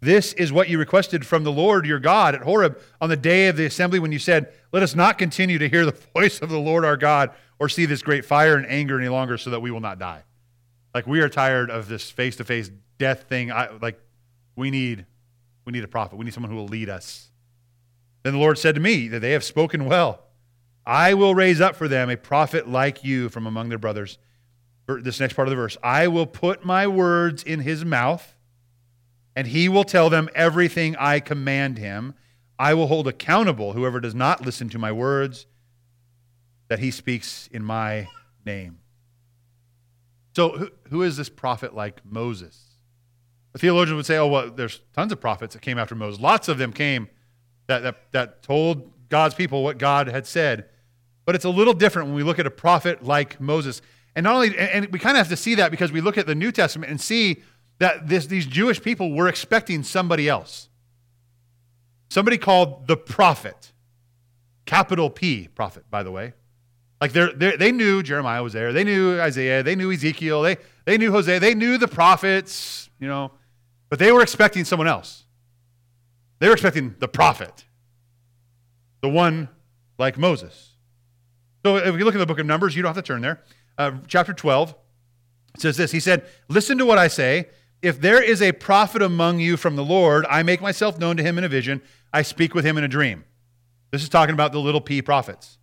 This 0.01 0.35
is 0.35 0.53
what 0.53 0.69
you 0.69 0.79
requested 0.79 1.27
from 1.27 1.45
the 1.45 1.53
Lord 1.53 1.87
your 1.87 1.99
God 1.99 2.35
at 2.35 2.43
Horeb 2.43 2.79
on 3.01 3.09
the 3.09 3.17
day 3.17 3.49
of 3.49 3.57
the 3.57 3.65
assembly 3.65 3.99
when 3.99 4.13
you 4.13 4.19
said, 4.19 4.53
Let 4.73 4.83
us 4.83 4.95
not 4.95 5.17
continue 5.17 5.59
to 5.59 5.69
hear 5.69 5.87
the 5.87 5.93
voice 6.15 6.41
of 6.41 6.51
the 6.51 6.61
Lord 6.61 6.85
our 6.85 6.99
God 6.99 7.31
or 7.59 7.69
see 7.69 7.87
this 7.87 8.03
great 8.03 8.25
fire 8.25 8.57
and 8.57 8.67
anger 8.67 9.01
any 9.01 9.09
longer 9.09 9.39
so 9.39 9.51
that 9.51 9.61
we 9.61 9.71
will 9.71 9.81
not 9.81 9.99
die. 9.99 10.23
Like 10.97 11.07
we 11.07 11.21
are 11.21 11.29
tired 11.29 11.71
of 11.71 11.89
this 11.89 12.11
face 12.11 12.37
to 12.37 12.45
face 12.45 12.71
death 12.97 13.25
thing. 13.25 13.53
I, 13.53 13.69
like 13.83 14.01
we 14.57 14.71
need, 14.71 15.05
we 15.67 15.73
need 15.75 15.85
a 15.85 15.89
prophet. 15.89 16.17
We 16.17 16.25
need 16.25 16.33
someone 16.33 16.51
who 16.51 16.57
will 16.57 16.69
lead 16.69 16.89
us. 16.89 17.29
Then 18.23 18.33
the 18.33 18.39
Lord 18.39 18.57
said 18.57 18.77
to 18.77 18.81
me 18.81 19.07
that 19.09 19.21
they 19.21 19.33
have 19.33 19.45
spoken 19.45 19.85
well. 19.85 20.23
I 20.87 21.13
will 21.13 21.35
raise 21.35 21.61
up 21.61 21.77
for 21.77 21.87
them 21.87 22.09
a 22.09 22.17
prophet 22.17 22.67
like 22.67 23.05
you 23.05 23.29
from 23.29 23.47
among 23.47 23.69
their 23.69 23.77
brothers. 23.77 24.17
This 24.89 25.21
next 25.21 25.35
part 25.35 25.47
of 25.47 25.51
the 25.51 25.57
verse 25.57 25.77
I 25.83 26.09
will 26.09 26.25
put 26.25 26.65
my 26.65 26.87
words 26.87 27.43
in 27.43 27.61
his 27.61 27.85
mouth, 27.85 28.35
and 29.37 29.49
he 29.49 29.69
will 29.69 29.85
tell 29.85 30.09
them 30.09 30.31
everything 30.35 30.97
I 30.97 31.21
command 31.21 31.77
him. 31.77 32.15
I 32.59 32.73
will 32.73 32.87
hold 32.87 33.07
accountable 33.07 33.75
whoever 33.75 34.01
does 34.01 34.15
not 34.15 34.47
listen 34.47 34.71
to 34.71 34.79
my 34.79 34.93
words 34.93 35.45
that 36.69 36.79
he 36.79 36.91
speaks 36.91 37.51
in 37.53 37.63
my 37.63 38.09
name. 38.47 38.79
So, 40.37 40.51
who, 40.51 40.69
who 40.91 41.03
is 41.03 41.17
this 41.17 41.31
prophet 41.31 41.75
like 41.75 42.05
Moses? 42.05 42.63
A 43.55 43.59
theologian 43.59 43.97
would 43.97 44.05
say, 44.05 44.19
oh, 44.19 44.27
well, 44.27 44.51
there's 44.51 44.83
tons 44.93 45.11
of 45.11 45.19
prophets 45.19 45.55
that 45.55 45.63
came 45.63 45.79
after 45.79 45.95
Moses. 45.95 46.21
Lots 46.21 46.49
of 46.49 46.59
them 46.59 46.75
came 46.75 47.09
that, 47.69 47.83
that, 47.85 48.13
that 48.13 48.43
told 48.43 49.09
God's 49.09 49.35
people 49.35 49.65
what 49.65 49.79
God 49.79 50.09
had 50.09 50.27
said. 50.27 50.67
But 51.25 51.37
it's 51.37 51.47
a 51.47 51.49
little 51.49 51.73
different 51.73 52.09
when 52.09 52.17
we 52.17 52.23
look 52.23 52.39
at 52.39 52.47
a 52.47 52.51
prophet 52.51 53.03
like 53.03 53.41
Moses. 53.41 53.81
And 54.15 54.25
not 54.25 54.35
only, 54.35 54.59
and 54.59 54.93
we 54.93 54.99
kind 54.99 55.17
of 55.17 55.21
have 55.21 55.31
to 55.31 55.39
see 55.39 55.55
that 55.55 55.71
because 55.71 55.91
we 55.91 56.03
look 56.03 56.19
at 56.19 56.27
the 56.27 56.35
New 56.35 56.53
Testament 56.53 56.91
and 56.91 57.01
see 57.01 57.43
that 57.79 58.07
this, 58.07 58.27
these 58.27 58.45
Jewish 58.45 58.83
people 58.83 59.15
were 59.15 59.29
expecting 59.29 59.83
somebody 59.83 60.29
else. 60.29 60.69
Somebody 62.11 62.37
called 62.37 62.89
the 62.89 62.99
prophet. 62.99 63.73
Capital 64.67 65.09
P, 65.09 65.49
prophet, 65.49 65.91
by 65.91 66.03
the 66.03 66.11
way. 66.11 66.35
Like 67.01 67.13
they're, 67.13 67.33
they're, 67.33 67.57
they 67.57 67.73
knew 67.73 68.03
Jeremiah 68.03 68.43
was 68.43 68.53
there. 68.53 68.73
They 68.73 68.85
knew 68.85 69.21
Isaiah. 69.21 69.63
They 69.63 69.77
knew 69.77 69.93
Ezekiel. 69.93 70.43
They, 70.43 70.57
they 70.85 70.97
knew 70.97 71.11
Hosea. 71.11 71.41
They 71.41 71.55
knew 71.55 71.79
the 71.79 71.89
prophets, 71.89 72.89
you 72.99 73.07
know. 73.07 73.33
But 73.89 73.99
they 73.99 74.13
were 74.13 74.23
expecting 74.23 74.65
someone 74.65 74.89
else. 74.89 75.25
They 76.39 76.49
were 76.49 76.55
expecting 76.55 76.95
the 76.99 77.09
prophet, 77.09 77.65
the 79.01 79.09
one 79.09 79.49
like 79.99 80.19
Moses. 80.19 80.75
So 81.65 81.77
if 81.77 81.97
you 81.99 82.05
look 82.05 82.15
at 82.15 82.19
the 82.19 82.27
book 82.27 82.39
of 82.39 82.47
Numbers, 82.47 82.77
you 82.77 82.83
don't 82.83 82.95
have 82.95 83.05
to 83.05 83.07
turn 83.07 83.23
there. 83.23 83.43
Uh, 83.79 83.93
chapter 84.07 84.33
12 84.33 84.75
says 85.59 85.77
this 85.77 85.93
He 85.93 86.01
said, 86.01 86.27
Listen 86.49 86.79
to 86.79 86.87
what 86.87 86.99
I 86.99 87.09
say. 87.09 87.49
If 87.83 88.01
there 88.01 88.23
is 88.23 88.41
a 88.41 88.53
prophet 88.53 89.03
among 89.03 89.39
you 89.39 89.57
from 89.57 89.77
the 89.77 89.85
Lord, 89.85 90.27
I 90.31 90.43
make 90.43 90.61
myself 90.61 90.99
known 90.99 91.17
to 91.19 91.23
him 91.23 91.37
in 91.39 91.45
a 91.45 91.49
vision. 91.49 91.83
I 92.13 92.23
speak 92.23 92.55
with 92.55 92.65
him 92.65 92.79
in 92.79 92.85
a 92.85 92.89
dream. 92.89 93.25
This 93.91 94.03
is 94.03 94.09
talking 94.09 94.33
about 94.33 94.53
the 94.53 94.59
little 94.59 94.81
p 94.81 95.03
prophets. 95.03 95.59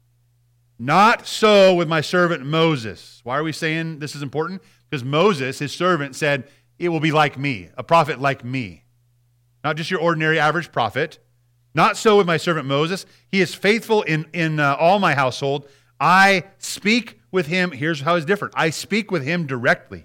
Not 0.83 1.25
so 1.25 1.73
with 1.73 1.87
my 1.87 2.01
servant 2.01 2.45
Moses. 2.45 3.21
Why 3.23 3.37
are 3.37 3.43
we 3.43 3.53
saying 3.53 3.99
this 3.99 4.17
is 4.17 4.21
important? 4.21 4.61
Because 4.89 5.01
Moses, 5.01 5.59
his 5.59 5.71
servant, 5.71 6.13
said, 6.13 6.49
It 6.77 6.89
will 6.89 6.99
be 6.99 7.13
like 7.13 7.39
me, 7.39 7.69
a 7.77 7.83
prophet 7.83 8.19
like 8.19 8.43
me. 8.43 8.83
Not 9.63 9.77
just 9.77 9.89
your 9.89 10.01
ordinary 10.01 10.37
average 10.37 10.73
prophet. 10.73 11.19
Not 11.73 11.95
so 11.95 12.17
with 12.17 12.27
my 12.27 12.35
servant 12.35 12.67
Moses. 12.67 13.05
He 13.31 13.39
is 13.39 13.55
faithful 13.55 14.01
in, 14.01 14.25
in 14.33 14.59
uh, 14.59 14.75
all 14.77 14.99
my 14.99 15.13
household. 15.13 15.69
I 16.01 16.43
speak 16.57 17.17
with 17.31 17.47
him. 17.47 17.71
Here's 17.71 18.01
how 18.01 18.15
it's 18.15 18.25
different 18.25 18.53
I 18.57 18.69
speak 18.69 19.09
with 19.09 19.23
him 19.23 19.47
directly, 19.47 20.03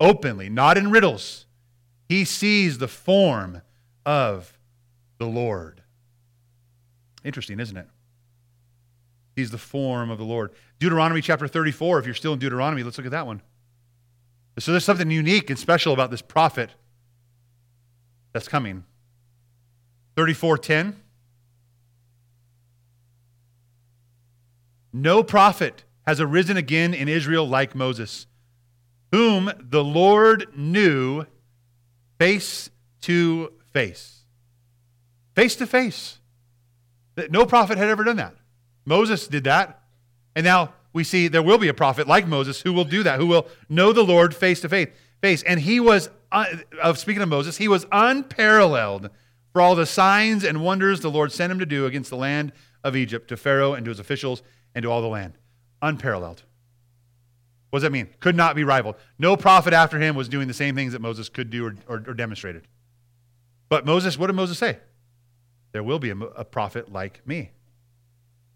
openly, 0.00 0.48
not 0.48 0.78
in 0.78 0.90
riddles. 0.90 1.44
He 2.08 2.24
sees 2.24 2.78
the 2.78 2.88
form 2.88 3.60
of 4.06 4.58
the 5.18 5.26
Lord. 5.26 5.82
Interesting, 7.22 7.60
isn't 7.60 7.76
it? 7.76 7.86
He's 9.36 9.50
the 9.50 9.58
form 9.58 10.10
of 10.10 10.18
the 10.18 10.24
Lord. 10.24 10.52
Deuteronomy 10.78 11.20
chapter 11.20 11.46
34, 11.46 12.00
if 12.00 12.06
you're 12.06 12.14
still 12.14 12.32
in 12.32 12.38
Deuteronomy, 12.38 12.82
let's 12.82 12.98
look 12.98 13.06
at 13.06 13.12
that 13.12 13.26
one. 13.26 13.42
So 14.58 14.72
there's 14.72 14.84
something 14.84 15.10
unique 15.10 15.48
and 15.48 15.58
special 15.58 15.92
about 15.92 16.10
this 16.10 16.22
prophet 16.22 16.70
that's 18.32 18.48
coming. 18.48 18.84
34:10 20.16 20.96
No 24.92 25.22
prophet 25.22 25.84
has 26.06 26.20
arisen 26.20 26.56
again 26.56 26.92
in 26.92 27.08
Israel 27.08 27.46
like 27.48 27.74
Moses, 27.74 28.26
whom 29.12 29.52
the 29.58 29.84
Lord 29.84 30.48
knew 30.56 31.26
face 32.18 32.70
to 33.02 33.52
face. 33.72 34.24
Face 35.34 35.54
to 35.56 35.66
face. 35.66 36.18
No 37.30 37.46
prophet 37.46 37.78
had 37.78 37.88
ever 37.88 38.02
done 38.04 38.16
that. 38.16 38.34
Moses 38.84 39.26
did 39.26 39.44
that. 39.44 39.82
And 40.34 40.44
now 40.44 40.74
we 40.92 41.04
see 41.04 41.28
there 41.28 41.42
will 41.42 41.58
be 41.58 41.68
a 41.68 41.74
prophet 41.74 42.06
like 42.06 42.26
Moses 42.26 42.60
who 42.60 42.72
will 42.72 42.84
do 42.84 43.02
that, 43.02 43.18
who 43.18 43.26
will 43.26 43.46
know 43.68 43.92
the 43.92 44.02
Lord 44.02 44.34
face 44.34 44.60
to 44.60 44.68
face. 44.68 45.42
And 45.42 45.60
he 45.60 45.80
was, 45.80 46.10
uh, 46.32 46.94
speaking 46.94 47.22
of 47.22 47.28
Moses, 47.28 47.56
he 47.56 47.68
was 47.68 47.86
unparalleled 47.92 49.10
for 49.52 49.60
all 49.60 49.74
the 49.74 49.86
signs 49.86 50.44
and 50.44 50.62
wonders 50.62 51.00
the 51.00 51.10
Lord 51.10 51.32
sent 51.32 51.52
him 51.52 51.58
to 51.58 51.66
do 51.66 51.86
against 51.86 52.10
the 52.10 52.16
land 52.16 52.52
of 52.82 52.96
Egypt, 52.96 53.28
to 53.28 53.36
Pharaoh 53.36 53.74
and 53.74 53.84
to 53.84 53.90
his 53.90 53.98
officials 53.98 54.42
and 54.74 54.82
to 54.84 54.90
all 54.90 55.02
the 55.02 55.08
land. 55.08 55.34
Unparalleled. 55.82 56.44
What 57.70 57.78
does 57.78 57.82
that 57.84 57.92
mean? 57.92 58.08
Could 58.18 58.36
not 58.36 58.56
be 58.56 58.64
rivaled. 58.64 58.96
No 59.18 59.36
prophet 59.36 59.72
after 59.72 59.98
him 59.98 60.16
was 60.16 60.28
doing 60.28 60.48
the 60.48 60.54
same 60.54 60.74
things 60.74 60.92
that 60.92 61.00
Moses 61.00 61.28
could 61.28 61.50
do 61.50 61.66
or, 61.66 61.76
or, 61.86 62.04
or 62.06 62.14
demonstrated. 62.14 62.66
But 63.68 63.86
Moses, 63.86 64.18
what 64.18 64.26
did 64.26 64.34
Moses 64.34 64.58
say? 64.58 64.78
There 65.72 65.82
will 65.82 66.00
be 66.00 66.10
a, 66.10 66.16
a 66.16 66.44
prophet 66.44 66.92
like 66.92 67.24
me. 67.26 67.52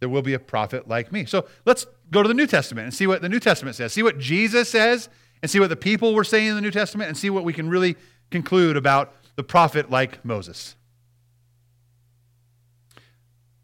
There 0.04 0.08
will 0.10 0.20
be 0.20 0.34
a 0.34 0.38
prophet 0.38 0.86
like 0.86 1.12
me. 1.12 1.24
So 1.24 1.46
let's 1.64 1.86
go 2.10 2.22
to 2.22 2.28
the 2.28 2.34
New 2.34 2.46
Testament 2.46 2.84
and 2.84 2.92
see 2.92 3.06
what 3.06 3.22
the 3.22 3.28
New 3.30 3.40
Testament 3.40 3.74
says. 3.74 3.90
See 3.94 4.02
what 4.02 4.18
Jesus 4.18 4.68
says 4.68 5.08
and 5.40 5.50
see 5.50 5.58
what 5.58 5.70
the 5.70 5.76
people 5.76 6.14
were 6.14 6.24
saying 6.24 6.48
in 6.48 6.56
the 6.56 6.60
New 6.60 6.70
Testament 6.70 7.08
and 7.08 7.16
see 7.16 7.30
what 7.30 7.42
we 7.42 7.54
can 7.54 7.70
really 7.70 7.96
conclude 8.30 8.76
about 8.76 9.14
the 9.36 9.42
prophet 9.42 9.90
like 9.90 10.22
Moses. 10.22 10.76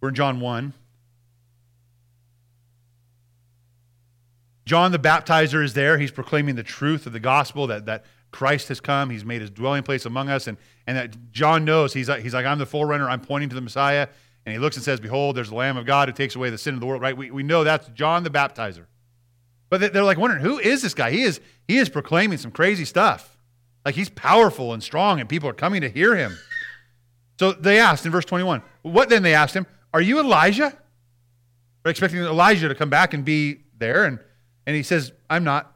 We're 0.01 0.09
in 0.09 0.14
John 0.14 0.41
1. 0.41 0.72
John 4.64 4.93
the 4.93 4.99
baptizer 4.99 5.62
is 5.62 5.74
there. 5.74 5.99
He's 5.99 6.11
proclaiming 6.11 6.55
the 6.55 6.62
truth 6.62 7.05
of 7.05 7.12
the 7.12 7.20
gospel 7.20 7.66
that, 7.66 7.84
that 7.84 8.07
Christ 8.30 8.68
has 8.68 8.80
come. 8.80 9.11
He's 9.11 9.26
made 9.26 9.43
his 9.43 9.51
dwelling 9.51 9.82
place 9.82 10.07
among 10.07 10.30
us. 10.30 10.47
And, 10.47 10.57
and 10.86 10.97
that 10.97 11.32
John 11.32 11.66
knows, 11.66 11.93
he's 11.93 12.09
like, 12.09 12.22
he's 12.22 12.32
like, 12.32 12.47
I'm 12.47 12.59
the 12.59 12.64
forerunner. 12.64 13.11
I'm 13.11 13.20
pointing 13.20 13.51
to 13.51 13.55
the 13.55 13.61
Messiah. 13.61 14.09
And 14.47 14.53
he 14.53 14.59
looks 14.59 14.76
and 14.76 14.84
says, 14.84 15.01
Behold, 15.01 15.36
there's 15.36 15.51
the 15.51 15.55
Lamb 15.55 15.76
of 15.76 15.86
God 15.86 16.09
who 16.09 16.14
takes 16.14 16.34
away 16.34 16.51
the 16.51 16.59
sin 16.59 16.74
of 16.74 16.80
the 16.80 16.86
world, 16.86 17.03
right? 17.03 17.16
We, 17.16 17.30
we 17.30 17.43
know 17.43 17.64
that's 17.64 17.88
John 17.88 18.24
the 18.24 18.30
baptizer. 18.30 18.86
But 19.68 19.93
they're 19.93 20.03
like 20.03 20.18
wondering, 20.18 20.43
who 20.43 20.59
is 20.59 20.82
this 20.82 20.95
guy? 20.95 21.12
He 21.12 21.22
is, 21.22 21.41
he 21.68 21.78
is 21.78 21.88
proclaiming 21.88 22.38
some 22.38 22.51
crazy 22.51 22.84
stuff. 22.84 23.36
Like 23.84 23.95
he's 23.95 24.11
powerful 24.11 24.72
and 24.72 24.82
strong, 24.82 25.20
and 25.20 25.28
people 25.28 25.49
are 25.49 25.55
coming 25.55 25.82
to 25.82 25.88
hear 25.88 26.16
him. 26.16 26.36
So 27.38 27.53
they 27.53 27.78
asked 27.78 28.05
in 28.05 28.12
verse 28.12 28.24
21, 28.24 28.62
What 28.82 29.09
then? 29.09 29.22
They 29.22 29.34
asked 29.34 29.55
him, 29.55 29.66
Are 29.95 30.01
you 30.01 30.18
Elijah? 30.18 30.76
They're 31.82 31.91
expecting 31.91 32.18
Elijah 32.18 32.68
to 32.68 32.74
come 32.74 32.91
back 32.91 33.14
and 33.14 33.24
be 33.24 33.61
there. 33.78 34.05
And, 34.05 34.18
and 34.66 34.76
he 34.76 34.82
says, 34.82 35.12
I'm 35.30 35.45
not. 35.45 35.74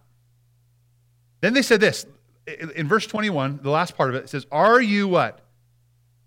Then 1.41 1.55
they 1.55 1.62
said 1.62 1.81
this 1.81 2.07
in 2.47 2.89
verse 2.89 3.07
21, 3.07 3.61
the 3.62 3.71
last 3.71 3.97
part 3.97 4.11
of 4.11 4.17
it, 4.17 4.25
it 4.25 4.29
says, 4.29 4.47
Are 4.53 4.81
you 4.81 5.09
what? 5.09 5.41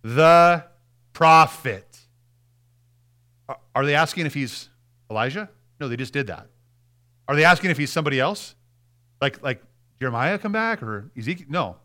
The 0.03 0.65
prophet. 1.13 1.86
Are 3.75 3.85
they 3.85 3.95
asking 3.95 4.25
if 4.25 4.33
he's 4.33 4.69
Elijah? 5.09 5.49
No, 5.79 5.87
they 5.87 5.97
just 5.97 6.13
did 6.13 6.27
that. 6.27 6.47
Are 7.27 7.35
they 7.35 7.43
asking 7.43 7.71
if 7.71 7.77
he's 7.77 7.91
somebody 7.91 8.19
else? 8.19 8.55
Like, 9.21 9.41
like 9.41 9.61
Jeremiah 9.99 10.37
come 10.37 10.51
back 10.51 10.81
or 10.81 11.11
Ezekiel? 11.17 11.47
No. 11.49 11.77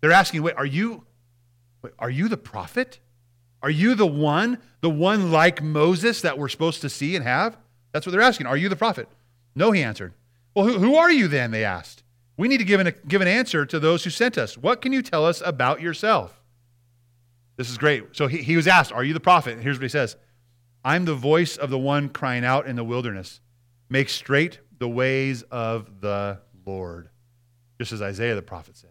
They're 0.00 0.12
asking, 0.12 0.42
wait, 0.42 0.56
are 0.56 0.66
you, 0.66 1.04
wait, 1.82 1.92
are 1.98 2.10
you 2.10 2.28
the 2.28 2.36
prophet? 2.36 3.00
Are 3.62 3.70
you 3.70 3.94
the 3.94 4.06
one, 4.06 4.58
the 4.80 4.90
one 4.90 5.30
like 5.30 5.62
Moses 5.62 6.22
that 6.22 6.38
we're 6.38 6.48
supposed 6.48 6.80
to 6.80 6.88
see 6.88 7.14
and 7.14 7.24
have? 7.24 7.56
That's 7.92 8.06
what 8.06 8.12
they're 8.12 8.20
asking. 8.20 8.46
Are 8.46 8.56
you 8.56 8.68
the 8.68 8.76
prophet? 8.76 9.08
No, 9.54 9.70
he 9.70 9.82
answered. 9.82 10.14
Well, 10.54 10.66
who, 10.66 10.78
who 10.78 10.96
are 10.96 11.10
you 11.10 11.28
then? 11.28 11.50
They 11.50 11.64
asked. 11.64 12.02
We 12.36 12.48
need 12.48 12.58
to 12.58 12.64
give 12.64 12.80
an, 12.80 12.94
give 13.06 13.20
an 13.20 13.28
answer 13.28 13.64
to 13.66 13.78
those 13.78 14.04
who 14.04 14.10
sent 14.10 14.38
us. 14.38 14.58
What 14.58 14.80
can 14.80 14.92
you 14.92 15.02
tell 15.02 15.24
us 15.24 15.42
about 15.44 15.80
yourself? 15.80 16.42
This 17.56 17.70
is 17.70 17.78
great. 17.78 18.04
So 18.12 18.26
he, 18.26 18.38
he 18.38 18.56
was 18.56 18.66
asked, 18.66 18.92
Are 18.92 19.04
you 19.04 19.12
the 19.14 19.20
prophet? 19.20 19.54
And 19.54 19.62
here's 19.62 19.76
what 19.76 19.84
he 19.84 19.88
says 19.88 20.16
I'm 20.84 21.04
the 21.04 21.14
voice 21.14 21.56
of 21.56 21.70
the 21.70 21.78
one 21.78 22.08
crying 22.08 22.44
out 22.44 22.66
in 22.66 22.76
the 22.76 22.84
wilderness. 22.84 23.40
Make 23.88 24.08
straight 24.08 24.58
the 24.78 24.88
ways 24.88 25.42
of 25.50 26.00
the 26.00 26.40
Lord 26.66 27.08
just 27.78 27.92
as 27.92 28.02
Isaiah 28.02 28.34
the 28.34 28.42
prophet 28.42 28.76
said. 28.76 28.90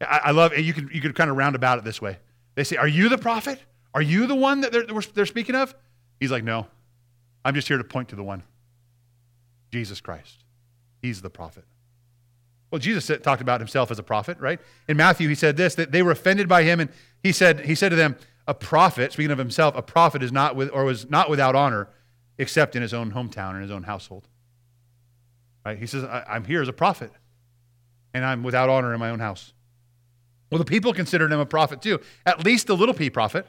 I, 0.00 0.20
I 0.24 0.30
love, 0.30 0.56
you 0.56 0.72
could, 0.72 0.90
you 0.92 1.00
could 1.00 1.14
kind 1.14 1.30
of 1.30 1.36
round 1.36 1.56
about 1.56 1.78
it 1.78 1.84
this 1.84 2.00
way. 2.00 2.18
They 2.54 2.64
say, 2.64 2.76
Are 2.76 2.88
you 2.88 3.08
the 3.08 3.18
prophet? 3.18 3.58
Are 3.94 4.02
you 4.02 4.26
the 4.26 4.34
one 4.34 4.60
that 4.60 4.72
they're, 4.72 4.84
they're 4.84 5.26
speaking 5.26 5.54
of? 5.54 5.74
He's 6.20 6.30
like, 6.30 6.44
No, 6.44 6.66
I'm 7.44 7.54
just 7.54 7.68
here 7.68 7.78
to 7.78 7.84
point 7.84 8.10
to 8.10 8.16
the 8.16 8.22
one 8.22 8.42
Jesus 9.72 10.00
Christ. 10.00 10.44
He's 11.02 11.22
the 11.22 11.30
prophet. 11.30 11.64
Well, 12.70 12.78
Jesus 12.78 13.04
said, 13.06 13.22
talked 13.22 13.40
about 13.40 13.60
himself 13.60 13.90
as 13.90 13.98
a 13.98 14.02
prophet, 14.02 14.38
right? 14.40 14.60
In 14.88 14.96
Matthew, 14.96 15.28
he 15.28 15.34
said 15.34 15.56
this 15.56 15.74
that 15.76 15.90
they 15.90 16.02
were 16.02 16.10
offended 16.10 16.48
by 16.48 16.64
him, 16.64 16.80
and 16.80 16.90
he 17.22 17.32
said, 17.32 17.60
he 17.60 17.74
said 17.74 17.90
to 17.90 17.96
them, 17.96 18.16
A 18.48 18.54
prophet, 18.54 19.12
speaking 19.12 19.30
of 19.30 19.38
himself, 19.38 19.76
a 19.76 19.82
prophet 19.82 20.22
is 20.22 20.32
not 20.32 20.56
with, 20.56 20.70
or 20.72 20.84
was 20.84 21.08
not 21.08 21.30
without 21.30 21.54
honor 21.54 21.88
except 22.38 22.74
in 22.74 22.82
his 22.82 22.94
own 22.94 23.12
hometown 23.12 23.52
and 23.52 23.62
his 23.62 23.70
own 23.70 23.84
household. 23.84 24.26
Right? 25.64 25.78
He 25.78 25.86
says, 25.86 26.04
I'm 26.04 26.44
here 26.44 26.62
as 26.62 26.68
a 26.68 26.72
prophet 26.72 27.12
and 28.14 28.24
I'm 28.24 28.42
without 28.42 28.68
honor 28.68 28.94
in 28.94 29.00
my 29.00 29.10
own 29.10 29.18
house. 29.18 29.52
Well, 30.50 30.58
the 30.58 30.64
people 30.64 30.92
considered 30.94 31.30
him 31.30 31.40
a 31.40 31.46
prophet 31.46 31.82
too, 31.82 32.00
at 32.24 32.44
least 32.44 32.66
the 32.66 32.76
little 32.76 32.94
p 32.94 33.10
prophet. 33.10 33.46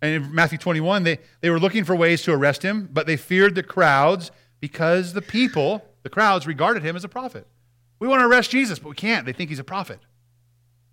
And 0.00 0.24
in 0.24 0.34
Matthew 0.34 0.58
21, 0.58 1.02
they, 1.02 1.18
they 1.40 1.50
were 1.50 1.58
looking 1.58 1.82
for 1.84 1.96
ways 1.96 2.22
to 2.22 2.32
arrest 2.32 2.62
him, 2.62 2.88
but 2.92 3.06
they 3.06 3.16
feared 3.16 3.54
the 3.54 3.62
crowds 3.62 4.30
because 4.60 5.14
the 5.14 5.22
people, 5.22 5.84
the 6.02 6.10
crowds, 6.10 6.46
regarded 6.46 6.82
him 6.82 6.96
as 6.96 7.04
a 7.04 7.08
prophet. 7.08 7.46
We 7.98 8.06
want 8.06 8.20
to 8.20 8.26
arrest 8.26 8.50
Jesus, 8.50 8.78
but 8.78 8.90
we 8.90 8.94
can't. 8.94 9.24
They 9.24 9.32
think 9.32 9.50
he's 9.50 9.58
a 9.58 9.64
prophet. 9.64 10.00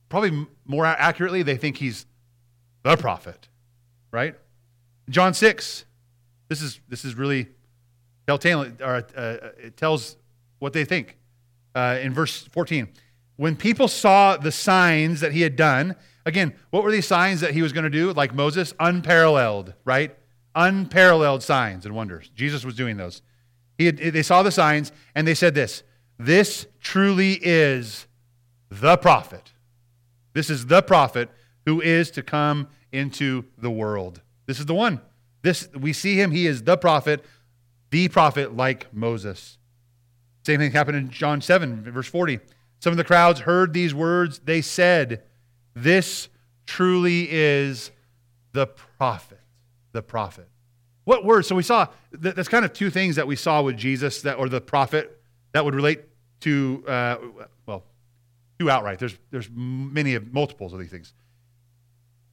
Probably 0.09 0.47
more 0.65 0.85
accurately, 0.85 1.43
they 1.43 1.57
think 1.57 1.77
he's 1.77 2.05
the 2.83 2.97
prophet, 2.97 3.47
right? 4.11 4.35
John 5.09 5.33
6, 5.33 5.85
this 6.49 6.61
is, 6.61 6.79
this 6.87 7.03
is 7.03 7.15
really 7.15 7.47
telltale, 8.27 8.71
or, 8.81 9.05
uh, 9.15 9.37
it 9.57 9.75
tells 9.77 10.17
what 10.59 10.73
they 10.73 10.85
think 10.85 11.17
uh, 11.75 11.97
in 12.01 12.13
verse 12.13 12.43
14. 12.47 12.87
When 13.35 13.55
people 13.55 13.87
saw 13.87 14.37
the 14.37 14.51
signs 14.51 15.21
that 15.21 15.31
he 15.31 15.41
had 15.41 15.55
done, 15.55 15.95
again, 16.25 16.53
what 16.69 16.83
were 16.83 16.91
these 16.91 17.07
signs 17.07 17.41
that 17.41 17.51
he 17.51 17.61
was 17.61 17.73
going 17.73 17.85
to 17.85 17.89
do? 17.89 18.13
Like 18.13 18.33
Moses, 18.33 18.73
unparalleled, 18.79 19.73
right? 19.85 20.15
Unparalleled 20.55 21.41
signs 21.41 21.85
and 21.85 21.95
wonders. 21.95 22.29
Jesus 22.35 22.63
was 22.63 22.75
doing 22.75 22.97
those. 22.97 23.21
He 23.77 23.87
had, 23.87 23.97
they 23.97 24.23
saw 24.23 24.43
the 24.43 24.51
signs 24.51 24.91
and 25.15 25.27
they 25.27 25.33
said 25.33 25.55
this 25.55 25.83
This 26.19 26.67
truly 26.79 27.39
is 27.41 28.07
the 28.69 28.97
prophet. 28.97 29.51
This 30.33 30.49
is 30.49 30.67
the 30.67 30.81
prophet 30.81 31.29
who 31.65 31.81
is 31.81 32.11
to 32.11 32.23
come 32.23 32.67
into 32.91 33.45
the 33.57 33.71
world. 33.71 34.21
This 34.45 34.59
is 34.59 34.65
the 34.65 34.73
one. 34.73 35.01
This 35.41 35.67
we 35.73 35.93
see 35.93 36.19
him, 36.19 36.31
he 36.31 36.47
is 36.47 36.63
the 36.63 36.77
prophet, 36.77 37.23
the 37.89 38.07
prophet 38.07 38.55
like 38.55 38.93
Moses. 38.93 39.57
Same 40.45 40.59
thing 40.59 40.71
happened 40.71 40.97
in 40.97 41.09
John 41.09 41.41
7, 41.41 41.83
verse 41.91 42.07
40. 42.07 42.39
Some 42.79 42.91
of 42.91 42.97
the 42.97 43.03
crowds 43.03 43.41
heard 43.41 43.73
these 43.73 43.93
words. 43.93 44.39
They 44.39 44.61
said, 44.61 45.23
This 45.73 46.27
truly 46.65 47.27
is 47.31 47.91
the 48.51 48.67
prophet. 48.67 49.39
The 49.93 50.01
prophet. 50.01 50.47
What 51.05 51.25
word? 51.25 51.45
So 51.45 51.55
we 51.55 51.63
saw 51.63 51.87
that's 52.11 52.49
kind 52.49 52.65
of 52.65 52.73
two 52.73 52.89
things 52.89 53.15
that 53.17 53.27
we 53.27 53.35
saw 53.35 53.61
with 53.61 53.77
Jesus 53.77 54.21
that 54.21 54.37
or 54.37 54.49
the 54.49 54.61
prophet 54.61 55.21
that 55.51 55.63
would 55.63 55.75
relate 55.75 56.01
to 56.41 56.83
uh, 56.87 57.17
well, 57.65 57.83
two 58.59 58.69
outright. 58.69 58.99
There's 58.99 59.17
there's 59.31 59.49
many 59.53 60.15
of 60.15 60.33
multiples 60.33 60.73
of 60.73 60.79
these 60.79 60.89
things. 60.89 61.13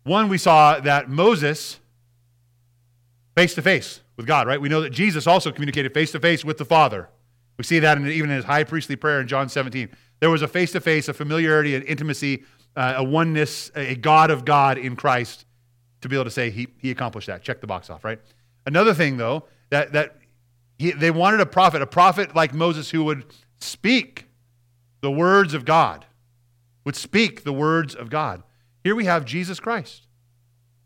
One, 0.05 0.29
we 0.29 0.39
saw 0.39 0.81
that 0.81 1.11
Moses 1.11 1.79
face 3.37 3.55
to 3.55 3.63
face 3.63 4.01
with 4.17 4.27
God, 4.27 4.47
right? 4.47 4.61
We 4.61 4.69
know 4.69 4.81
that 4.83 4.91
Jesus 4.91 5.27
also 5.27 5.53
communicated 5.53 5.95
face 5.95 6.13
to 6.13 6.21
face 6.21 6.45
with 6.45 6.59
the 6.59 6.65
Father. 6.65 7.09
We 7.59 7.65
see 7.65 7.79
that 7.81 7.99
in, 7.99 8.07
even 8.07 8.31
in 8.31 8.37
his 8.37 8.45
high 8.45 8.65
priestly 8.65 8.97
prayer 8.97 9.21
in 9.21 9.29
John 9.29 9.49
17. 9.49 9.89
There 10.21 10.31
was 10.31 10.43
a 10.43 10.49
face 10.49 10.73
to 10.73 10.81
face, 10.81 11.09
a 11.09 11.15
familiarity, 11.15 11.75
an 11.75 11.83
intimacy, 11.83 12.45
uh, 12.77 12.95
a 12.97 13.05
oneness, 13.05 13.71
a 13.75 13.95
God 13.97 14.31
of 14.31 14.45
God 14.45 14.79
in 14.79 14.97
Christ 14.97 15.47
to 16.01 16.09
be 16.09 16.17
able 16.17 16.25
to 16.25 16.31
say 16.31 16.51
he, 16.51 16.69
he 16.79 16.91
accomplished 16.91 17.27
that. 17.27 17.43
Check 17.43 17.61
the 17.61 17.67
box 17.67 17.91
off, 17.91 18.05
right? 18.05 18.19
Another 18.67 18.95
thing, 18.95 19.17
though, 19.17 19.45
that, 19.71 19.93
that 19.93 20.17
he, 20.79 20.93
they 20.93 21.11
wanted 21.11 21.41
a 21.41 21.47
prophet, 21.47 21.83
a 21.83 21.87
prophet 21.87 22.35
like 22.35 22.55
Moses 22.55 22.91
who 22.91 23.05
would 23.05 23.25
speak 23.59 24.27
the 25.01 25.11
words 25.11 25.55
of 25.55 25.65
God, 25.65 26.07
would 26.85 26.97
speak 26.97 27.45
the 27.45 27.53
words 27.53 27.95
of 27.95 28.11
God. 28.11 28.43
Here 28.83 28.95
we 28.95 29.05
have 29.05 29.25
Jesus 29.25 29.61
Christ, 29.61 30.07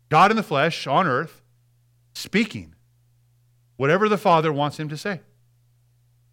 God 0.09 0.31
in 0.31 0.37
the 0.37 0.43
flesh 0.43 0.85
on 0.87 1.07
earth, 1.07 1.41
speaking 2.13 2.75
whatever 3.77 4.09
the 4.09 4.17
Father 4.17 4.51
wants 4.51 4.79
him 4.79 4.89
to 4.89 4.97
say. 4.97 5.21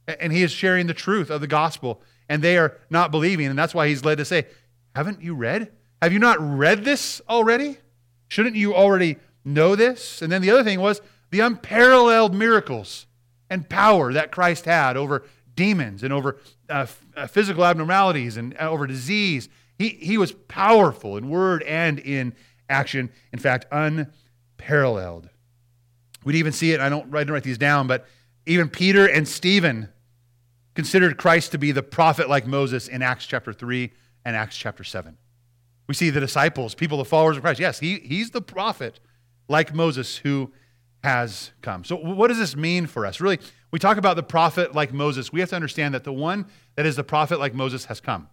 And 0.06 0.32
he 0.32 0.42
is 0.42 0.50
sharing 0.50 0.86
the 0.86 0.94
truth 0.94 1.30
of 1.30 1.40
the 1.40 1.46
gospel, 1.46 2.02
and 2.28 2.42
they 2.42 2.58
are 2.58 2.76
not 2.90 3.10
believing. 3.10 3.46
And 3.46 3.58
that's 3.58 3.74
why 3.74 3.88
he's 3.88 4.04
led 4.04 4.18
to 4.18 4.24
say, 4.24 4.46
Haven't 4.94 5.22
you 5.22 5.34
read? 5.34 5.70
Have 6.00 6.12
you 6.12 6.18
not 6.18 6.38
read 6.40 6.84
this 6.84 7.20
already? 7.28 7.78
Shouldn't 8.28 8.56
you 8.56 8.74
already 8.74 9.18
know 9.44 9.76
this? 9.76 10.22
And 10.22 10.32
then 10.32 10.42
the 10.42 10.50
other 10.50 10.64
thing 10.64 10.80
was 10.80 11.00
the 11.30 11.40
unparalleled 11.40 12.34
miracles 12.34 13.06
and 13.48 13.68
power 13.68 14.12
that 14.12 14.32
Christ 14.32 14.64
had 14.64 14.96
over 14.96 15.24
demons 15.54 16.02
and 16.02 16.12
over 16.12 16.38
uh, 16.68 16.86
uh 17.14 17.26
physical 17.26 17.64
abnormalities 17.64 18.36
and 18.36 18.56
uh, 18.58 18.70
over 18.70 18.86
disease. 18.86 19.48
He, 19.78 19.90
he 19.90 20.18
was 20.18 20.32
powerful 20.32 21.16
in 21.16 21.28
word 21.28 21.62
and 21.64 21.98
in 21.98 22.34
action. 22.68 23.10
In 23.32 23.38
fact, 23.38 23.66
unparalleled. 23.70 25.28
We'd 26.24 26.36
even 26.36 26.52
see 26.52 26.72
it, 26.72 26.80
I 26.80 26.88
don't 26.88 27.10
write, 27.10 27.28
write 27.28 27.42
these 27.42 27.58
down, 27.58 27.86
but 27.86 28.06
even 28.46 28.68
Peter 28.68 29.06
and 29.06 29.26
Stephen 29.26 29.88
considered 30.74 31.18
Christ 31.18 31.52
to 31.52 31.58
be 31.58 31.72
the 31.72 31.82
prophet 31.82 32.28
like 32.28 32.46
Moses 32.46 32.88
in 32.88 33.02
Acts 33.02 33.26
chapter 33.26 33.52
3 33.52 33.92
and 34.24 34.36
Acts 34.36 34.56
chapter 34.56 34.84
7. 34.84 35.16
We 35.88 35.94
see 35.94 36.10
the 36.10 36.20
disciples, 36.20 36.74
people, 36.74 36.98
the 36.98 37.04
followers 37.04 37.36
of 37.36 37.42
Christ. 37.42 37.60
Yes, 37.60 37.80
he, 37.80 37.98
he's 37.98 38.30
the 38.30 38.40
prophet 38.40 39.00
like 39.48 39.74
Moses 39.74 40.18
who 40.18 40.52
has 41.02 41.50
come. 41.60 41.84
So, 41.84 41.96
what 41.96 42.28
does 42.28 42.38
this 42.38 42.56
mean 42.56 42.86
for 42.86 43.04
us? 43.04 43.20
Really, 43.20 43.40
we 43.72 43.78
talk 43.78 43.96
about 43.96 44.16
the 44.16 44.22
prophet 44.22 44.74
like 44.74 44.92
Moses. 44.92 45.32
We 45.32 45.40
have 45.40 45.50
to 45.50 45.56
understand 45.56 45.94
that 45.94 46.04
the 46.04 46.12
one 46.12 46.46
that 46.76 46.86
is 46.86 46.96
the 46.96 47.04
prophet 47.04 47.40
like 47.40 47.54
Moses 47.54 47.86
has 47.86 48.00
come. 48.00 48.28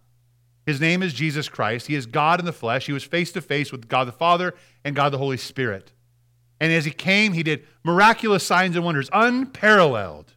His 0.70 0.80
name 0.80 1.02
is 1.02 1.12
Jesus 1.12 1.48
Christ. 1.48 1.88
He 1.88 1.96
is 1.96 2.06
God 2.06 2.38
in 2.38 2.46
the 2.46 2.52
flesh. 2.52 2.86
He 2.86 2.92
was 2.92 3.02
face 3.02 3.32
to 3.32 3.40
face 3.40 3.72
with 3.72 3.88
God 3.88 4.06
the 4.06 4.12
Father 4.12 4.54
and 4.84 4.94
God 4.94 5.12
the 5.12 5.18
Holy 5.18 5.36
Spirit. 5.36 5.90
And 6.60 6.72
as 6.72 6.84
he 6.84 6.92
came, 6.92 7.32
he 7.32 7.42
did 7.42 7.66
miraculous 7.82 8.46
signs 8.46 8.76
and 8.76 8.84
wonders, 8.84 9.10
unparalleled. 9.12 10.34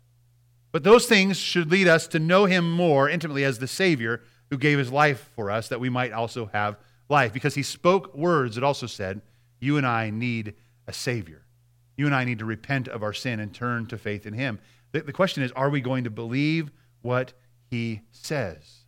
But 0.71 0.83
those 0.83 1.05
things 1.05 1.37
should 1.37 1.69
lead 1.69 1.87
us 1.87 2.07
to 2.07 2.17
know 2.17 2.45
him 2.45 2.71
more 2.71 3.07
intimately 3.07 3.43
as 3.43 3.59
the 3.59 3.67
Savior 3.67 4.23
who 4.49 4.57
gave 4.57 4.79
his 4.79 4.91
life 4.91 5.29
for 5.35 5.51
us 5.51 5.67
that 5.67 5.79
we 5.79 5.87
might 5.87 6.11
also 6.11 6.47
have 6.47 6.77
life. 7.09 7.31
Because 7.31 7.53
he 7.53 7.61
spoke 7.61 8.15
words 8.15 8.55
that 8.55 8.63
also 8.63 8.87
said, 8.87 9.21
You 9.59 9.77
and 9.77 9.85
I 9.85 10.09
need 10.09 10.55
a 10.87 10.93
Savior. 10.93 11.45
You 11.95 12.07
and 12.07 12.15
I 12.15 12.23
need 12.23 12.39
to 12.39 12.45
repent 12.45 12.87
of 12.87 13.03
our 13.03 13.13
sin 13.13 13.39
and 13.39 13.53
turn 13.53 13.85
to 13.85 13.99
faith 13.99 14.25
in 14.25 14.33
him. 14.33 14.57
The, 14.93 15.13
question 15.13 15.43
is, 15.43 15.51
are 15.51 15.69
we 15.69 15.79
going 15.79 16.05
to 16.05 16.09
believe 16.09 16.71
what 17.03 17.33
he 17.69 18.01
says? 18.09 18.82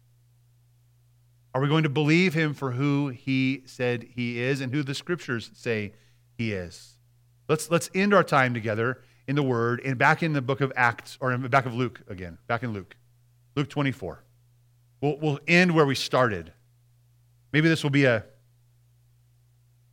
Are 1.56 1.62
we 1.62 1.70
going 1.70 1.84
to 1.84 1.90
believe 1.90 2.34
him 2.34 2.54
for 2.54 2.72
who 2.72 3.08
he 3.08 3.64
said 3.66 4.10
he 4.14 4.42
is 4.42 4.60
and 4.60 4.74
who 4.74 4.84
the 4.84 4.94
scriptures 4.94 5.52
say 5.54 5.94
he 6.38 6.52
is? 6.52 6.98
Let's, 7.48 7.72
let's 7.72 7.90
end 7.96 8.14
our 8.14 8.26
time 8.26 8.54
together 8.54 9.02
in 9.26 9.38
the 9.38 9.42
Word 9.42 9.80
and 9.86 9.98
back 9.98 10.22
in 10.22 10.34
the 10.34 10.42
book 10.42 10.60
of 10.60 10.74
Acts, 10.76 11.18
or 11.22 11.32
in 11.32 11.42
the 11.42 11.48
back 11.48 11.66
of 11.66 11.74
Luke 11.74 12.02
again, 12.10 12.40
back 12.48 12.64
in 12.64 12.74
Luke, 12.74 12.98
Luke 13.56 13.70
24. 13.70 14.22
We'll, 15.00 15.18
we'll 15.18 15.40
end 15.48 15.74
where 15.74 15.86
we 15.86 15.96
started. 15.96 16.52
Maybe 17.54 17.70
this 17.70 17.84
will 17.84 17.90
be 17.90 18.04
a, 18.04 18.26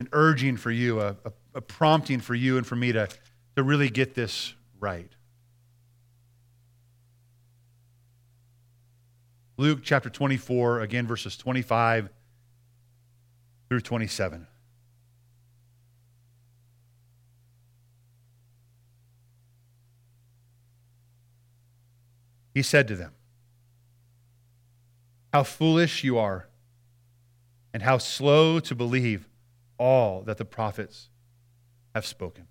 an 0.01 0.09
urging 0.11 0.57
for 0.57 0.69
you, 0.69 0.99
a, 0.99 1.15
a, 1.23 1.31
a 1.55 1.61
prompting 1.61 2.19
for 2.19 2.35
you 2.35 2.57
and 2.57 2.67
for 2.67 2.75
me 2.75 2.91
to, 2.91 3.07
to 3.55 3.63
really 3.63 3.89
get 3.89 4.15
this 4.15 4.53
right. 4.81 5.13
Luke 9.57 9.79
chapter 9.83 10.09
24, 10.09 10.81
again, 10.81 11.05
verses 11.05 11.37
25 11.37 12.09
through 13.69 13.81
27. 13.81 14.47
He 22.53 22.61
said 22.61 22.87
to 22.87 22.95
them, 22.95 23.13
How 25.31 25.43
foolish 25.43 26.03
you 26.03 26.17
are, 26.17 26.47
and 27.73 27.83
how 27.83 27.97
slow 27.97 28.59
to 28.59 28.75
believe 28.75 29.27
all 29.77 30.21
that 30.23 30.37
the 30.37 30.45
prophets 30.45 31.09
have 31.93 32.05
spoken. 32.05 32.47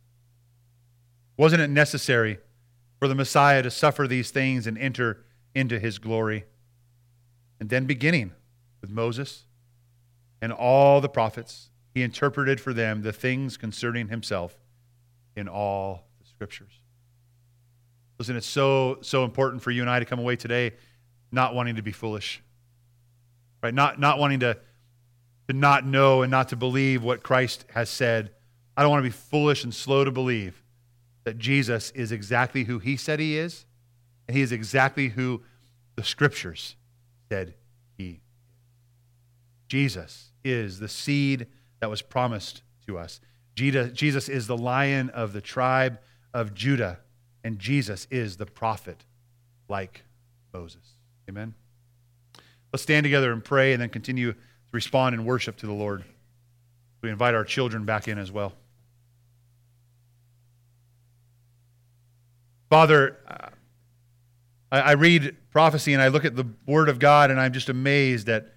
Wasn't 1.36 1.62
it 1.62 1.70
necessary 1.70 2.38
for 2.98 3.08
the 3.08 3.14
Messiah 3.14 3.62
to 3.62 3.70
suffer 3.70 4.06
these 4.06 4.30
things 4.30 4.66
and 4.66 4.76
enter 4.78 5.24
into 5.54 5.78
his 5.78 5.98
glory? 5.98 6.44
And 7.62 7.70
then, 7.70 7.84
beginning 7.84 8.32
with 8.80 8.90
Moses 8.90 9.44
and 10.40 10.52
all 10.52 11.00
the 11.00 11.08
prophets, 11.08 11.70
he 11.94 12.02
interpreted 12.02 12.60
for 12.60 12.72
them 12.72 13.02
the 13.02 13.12
things 13.12 13.56
concerning 13.56 14.08
himself 14.08 14.58
in 15.36 15.46
all 15.46 16.08
the 16.20 16.26
scriptures. 16.26 16.72
Listen, 18.18 18.34
it's 18.34 18.48
so, 18.48 18.98
so 19.02 19.22
important 19.22 19.62
for 19.62 19.70
you 19.70 19.80
and 19.80 19.88
I 19.88 20.00
to 20.00 20.04
come 20.04 20.18
away 20.18 20.34
today 20.34 20.72
not 21.30 21.54
wanting 21.54 21.76
to 21.76 21.82
be 21.82 21.92
foolish, 21.92 22.42
right? 23.62 23.72
Not, 23.72 24.00
not 24.00 24.18
wanting 24.18 24.40
to, 24.40 24.58
to 25.46 25.54
not 25.54 25.86
know 25.86 26.22
and 26.22 26.32
not 26.32 26.48
to 26.48 26.56
believe 26.56 27.04
what 27.04 27.22
Christ 27.22 27.64
has 27.74 27.88
said. 27.88 28.32
I 28.76 28.82
don't 28.82 28.90
want 28.90 29.04
to 29.04 29.08
be 29.08 29.16
foolish 29.16 29.62
and 29.62 29.72
slow 29.72 30.02
to 30.02 30.10
believe 30.10 30.64
that 31.22 31.38
Jesus 31.38 31.92
is 31.92 32.10
exactly 32.10 32.64
who 32.64 32.80
he 32.80 32.96
said 32.96 33.20
he 33.20 33.38
is, 33.38 33.66
and 34.26 34.36
he 34.36 34.42
is 34.42 34.50
exactly 34.50 35.10
who 35.10 35.42
the 35.94 36.02
scriptures 36.02 36.74
said 37.32 37.54
he. 37.96 38.20
Jesus 39.66 40.32
is 40.44 40.80
the 40.80 40.88
seed 40.88 41.46
that 41.80 41.88
was 41.88 42.02
promised 42.02 42.60
to 42.86 42.98
us. 42.98 43.22
Jesus 43.54 44.28
is 44.28 44.46
the 44.46 44.56
lion 44.56 45.08
of 45.08 45.32
the 45.32 45.40
tribe 45.40 45.98
of 46.34 46.52
Judah 46.52 46.98
and 47.42 47.58
Jesus 47.58 48.06
is 48.10 48.36
the 48.36 48.44
prophet 48.44 49.06
like 49.66 50.02
Moses. 50.52 50.82
Amen. 51.26 51.54
Let's 52.70 52.82
stand 52.82 53.04
together 53.04 53.32
and 53.32 53.42
pray 53.42 53.72
and 53.72 53.80
then 53.80 53.88
continue 53.88 54.32
to 54.34 54.38
respond 54.70 55.14
in 55.14 55.24
worship 55.24 55.56
to 55.58 55.66
the 55.66 55.72
Lord. 55.72 56.04
We 57.00 57.08
invite 57.08 57.34
our 57.34 57.44
children 57.44 57.86
back 57.86 58.08
in 58.08 58.18
as 58.18 58.30
well. 58.30 58.52
Father, 62.68 63.16
I 64.80 64.92
read 64.92 65.36
prophecy 65.50 65.92
and 65.92 66.02
I 66.02 66.08
look 66.08 66.24
at 66.24 66.34
the 66.34 66.46
Word 66.66 66.88
of 66.88 66.98
God 66.98 67.30
and 67.30 67.38
I'm 67.38 67.52
just 67.52 67.68
amazed 67.68 68.28
at 68.28 68.52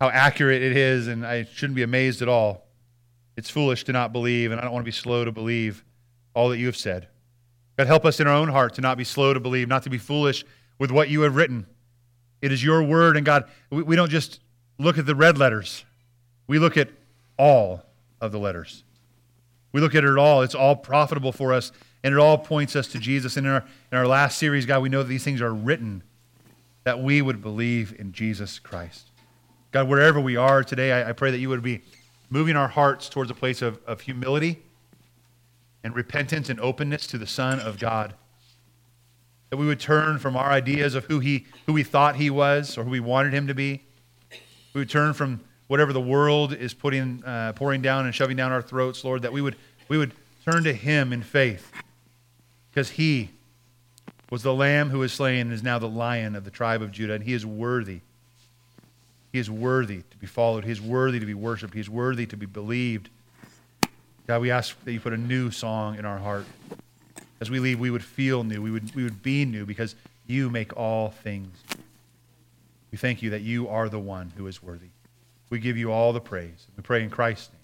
how 0.00 0.08
accurate 0.08 0.62
it 0.62 0.76
is, 0.76 1.06
and 1.06 1.26
I 1.26 1.44
shouldn't 1.44 1.76
be 1.76 1.82
amazed 1.82 2.20
at 2.20 2.28
all. 2.28 2.66
It's 3.36 3.50
foolish 3.50 3.84
to 3.84 3.92
not 3.92 4.12
believe, 4.12 4.50
and 4.50 4.60
I 4.60 4.64
don't 4.64 4.72
want 4.72 4.84
to 4.84 4.88
be 4.88 4.92
slow 4.92 5.24
to 5.24 5.32
believe 5.32 5.84
all 6.34 6.48
that 6.50 6.58
you 6.58 6.66
have 6.66 6.76
said. 6.76 7.08
God, 7.76 7.86
help 7.86 8.04
us 8.04 8.20
in 8.20 8.26
our 8.26 8.34
own 8.34 8.48
heart 8.48 8.74
to 8.74 8.80
not 8.80 8.98
be 8.98 9.04
slow 9.04 9.34
to 9.34 9.40
believe, 9.40 9.68
not 9.68 9.82
to 9.84 9.90
be 9.90 9.98
foolish 9.98 10.44
with 10.78 10.90
what 10.90 11.08
you 11.08 11.22
have 11.22 11.36
written. 11.36 11.66
It 12.42 12.52
is 12.52 12.62
your 12.62 12.82
word, 12.82 13.16
and 13.16 13.24
God, 13.24 13.44
we, 13.70 13.82
we 13.82 13.96
don't 13.96 14.10
just 14.10 14.40
look 14.78 14.98
at 14.98 15.06
the 15.06 15.14
red 15.14 15.38
letters, 15.38 15.84
we 16.46 16.58
look 16.58 16.76
at 16.76 16.90
all 17.38 17.82
of 18.20 18.32
the 18.32 18.38
letters. 18.38 18.84
We 19.72 19.80
look 19.80 19.96
at 19.96 20.04
it 20.04 20.16
all. 20.16 20.42
It's 20.42 20.54
all 20.54 20.76
profitable 20.76 21.32
for 21.32 21.52
us, 21.52 21.72
and 22.04 22.12
it 22.12 22.20
all 22.20 22.36
points 22.36 22.76
us 22.76 22.86
to 22.88 22.98
Jesus. 22.98 23.38
And 23.38 23.46
in 23.46 23.52
our, 23.54 23.64
in 23.90 23.98
our 23.98 24.06
last 24.06 24.38
series, 24.38 24.66
God, 24.66 24.82
we 24.82 24.90
know 24.90 25.02
that 25.02 25.08
these 25.08 25.24
things 25.24 25.40
are 25.40 25.54
written 25.54 26.02
that 26.84 27.02
we 27.02 27.22
would 27.22 27.40
believe 27.40 27.96
in 27.98 28.12
Jesus 28.12 28.58
Christ. 28.58 29.10
God, 29.72 29.88
wherever 29.88 30.20
we 30.20 30.36
are 30.36 30.62
today, 30.62 30.92
I, 30.92 31.08
I 31.08 31.12
pray 31.12 31.30
that 31.30 31.38
you 31.38 31.48
would 31.48 31.62
be 31.62 31.80
moving 32.28 32.56
our 32.56 32.68
hearts 32.68 33.08
towards 33.08 33.30
a 33.30 33.34
place 33.34 33.62
of, 33.62 33.80
of 33.86 34.02
humility 34.02 34.62
and 35.82 35.96
repentance 35.96 36.50
and 36.50 36.60
openness 36.60 37.06
to 37.06 37.16
the 37.16 37.26
Son 37.26 37.58
of 37.58 37.78
God. 37.78 38.12
That 39.48 39.56
we 39.56 39.64
would 39.64 39.80
turn 39.80 40.18
from 40.18 40.36
our 40.36 40.50
ideas 40.50 40.94
of 40.94 41.06
who, 41.06 41.20
he, 41.20 41.46
who 41.64 41.72
we 41.72 41.82
thought 41.82 42.16
he 42.16 42.28
was 42.28 42.76
or 42.76 42.84
who 42.84 42.90
we 42.90 43.00
wanted 43.00 43.32
him 43.32 43.46
to 43.46 43.54
be. 43.54 43.82
We 44.74 44.82
would 44.82 44.90
turn 44.90 45.14
from 45.14 45.40
whatever 45.68 45.94
the 45.94 46.02
world 46.02 46.52
is 46.52 46.74
putting, 46.74 47.24
uh, 47.24 47.54
pouring 47.54 47.80
down 47.80 48.04
and 48.04 48.14
shoving 48.14 48.36
down 48.36 48.52
our 48.52 48.62
throats, 48.62 49.04
Lord, 49.04 49.22
that 49.22 49.32
we 49.32 49.40
would, 49.40 49.56
we 49.88 49.96
would 49.96 50.12
turn 50.44 50.64
to 50.64 50.74
him 50.74 51.10
in 51.10 51.22
faith 51.22 51.72
because 52.74 52.90
he 52.90 53.30
was 54.30 54.42
the 54.42 54.52
lamb 54.52 54.90
who 54.90 54.98
was 54.98 55.12
slain 55.12 55.42
and 55.42 55.52
is 55.52 55.62
now 55.62 55.78
the 55.78 55.88
lion 55.88 56.34
of 56.34 56.44
the 56.44 56.50
tribe 56.50 56.82
of 56.82 56.90
Judah, 56.90 57.12
and 57.12 57.22
he 57.22 57.32
is 57.32 57.46
worthy. 57.46 58.00
He 59.32 59.38
is 59.38 59.48
worthy 59.48 60.02
to 60.10 60.16
be 60.16 60.26
followed. 60.26 60.64
He 60.64 60.72
is 60.72 60.80
worthy 60.80 61.20
to 61.20 61.26
be 61.26 61.34
worshiped. 61.34 61.72
He 61.74 61.78
is 61.78 61.88
worthy 61.88 62.26
to 62.26 62.36
be 62.36 62.46
believed. 62.46 63.10
God, 64.26 64.40
we 64.40 64.50
ask 64.50 64.76
that 64.84 64.92
you 64.92 64.98
put 64.98 65.12
a 65.12 65.16
new 65.16 65.52
song 65.52 65.98
in 65.98 66.04
our 66.04 66.18
heart. 66.18 66.46
As 67.40 67.48
we 67.48 67.60
leave, 67.60 67.78
we 67.78 67.90
would 67.90 68.02
feel 68.02 68.42
new. 68.42 68.60
We 68.60 68.72
would, 68.72 68.92
we 68.96 69.04
would 69.04 69.22
be 69.22 69.44
new 69.44 69.66
because 69.66 69.94
you 70.26 70.50
make 70.50 70.76
all 70.76 71.10
things. 71.10 71.56
We 72.90 72.98
thank 72.98 73.22
you 73.22 73.30
that 73.30 73.42
you 73.42 73.68
are 73.68 73.88
the 73.88 74.00
one 74.00 74.32
who 74.36 74.48
is 74.48 74.60
worthy. 74.60 74.88
We 75.48 75.60
give 75.60 75.76
you 75.76 75.92
all 75.92 76.12
the 76.12 76.20
praise. 76.20 76.66
We 76.76 76.82
pray 76.82 77.04
in 77.04 77.10
Christ's 77.10 77.52
name. 77.52 77.63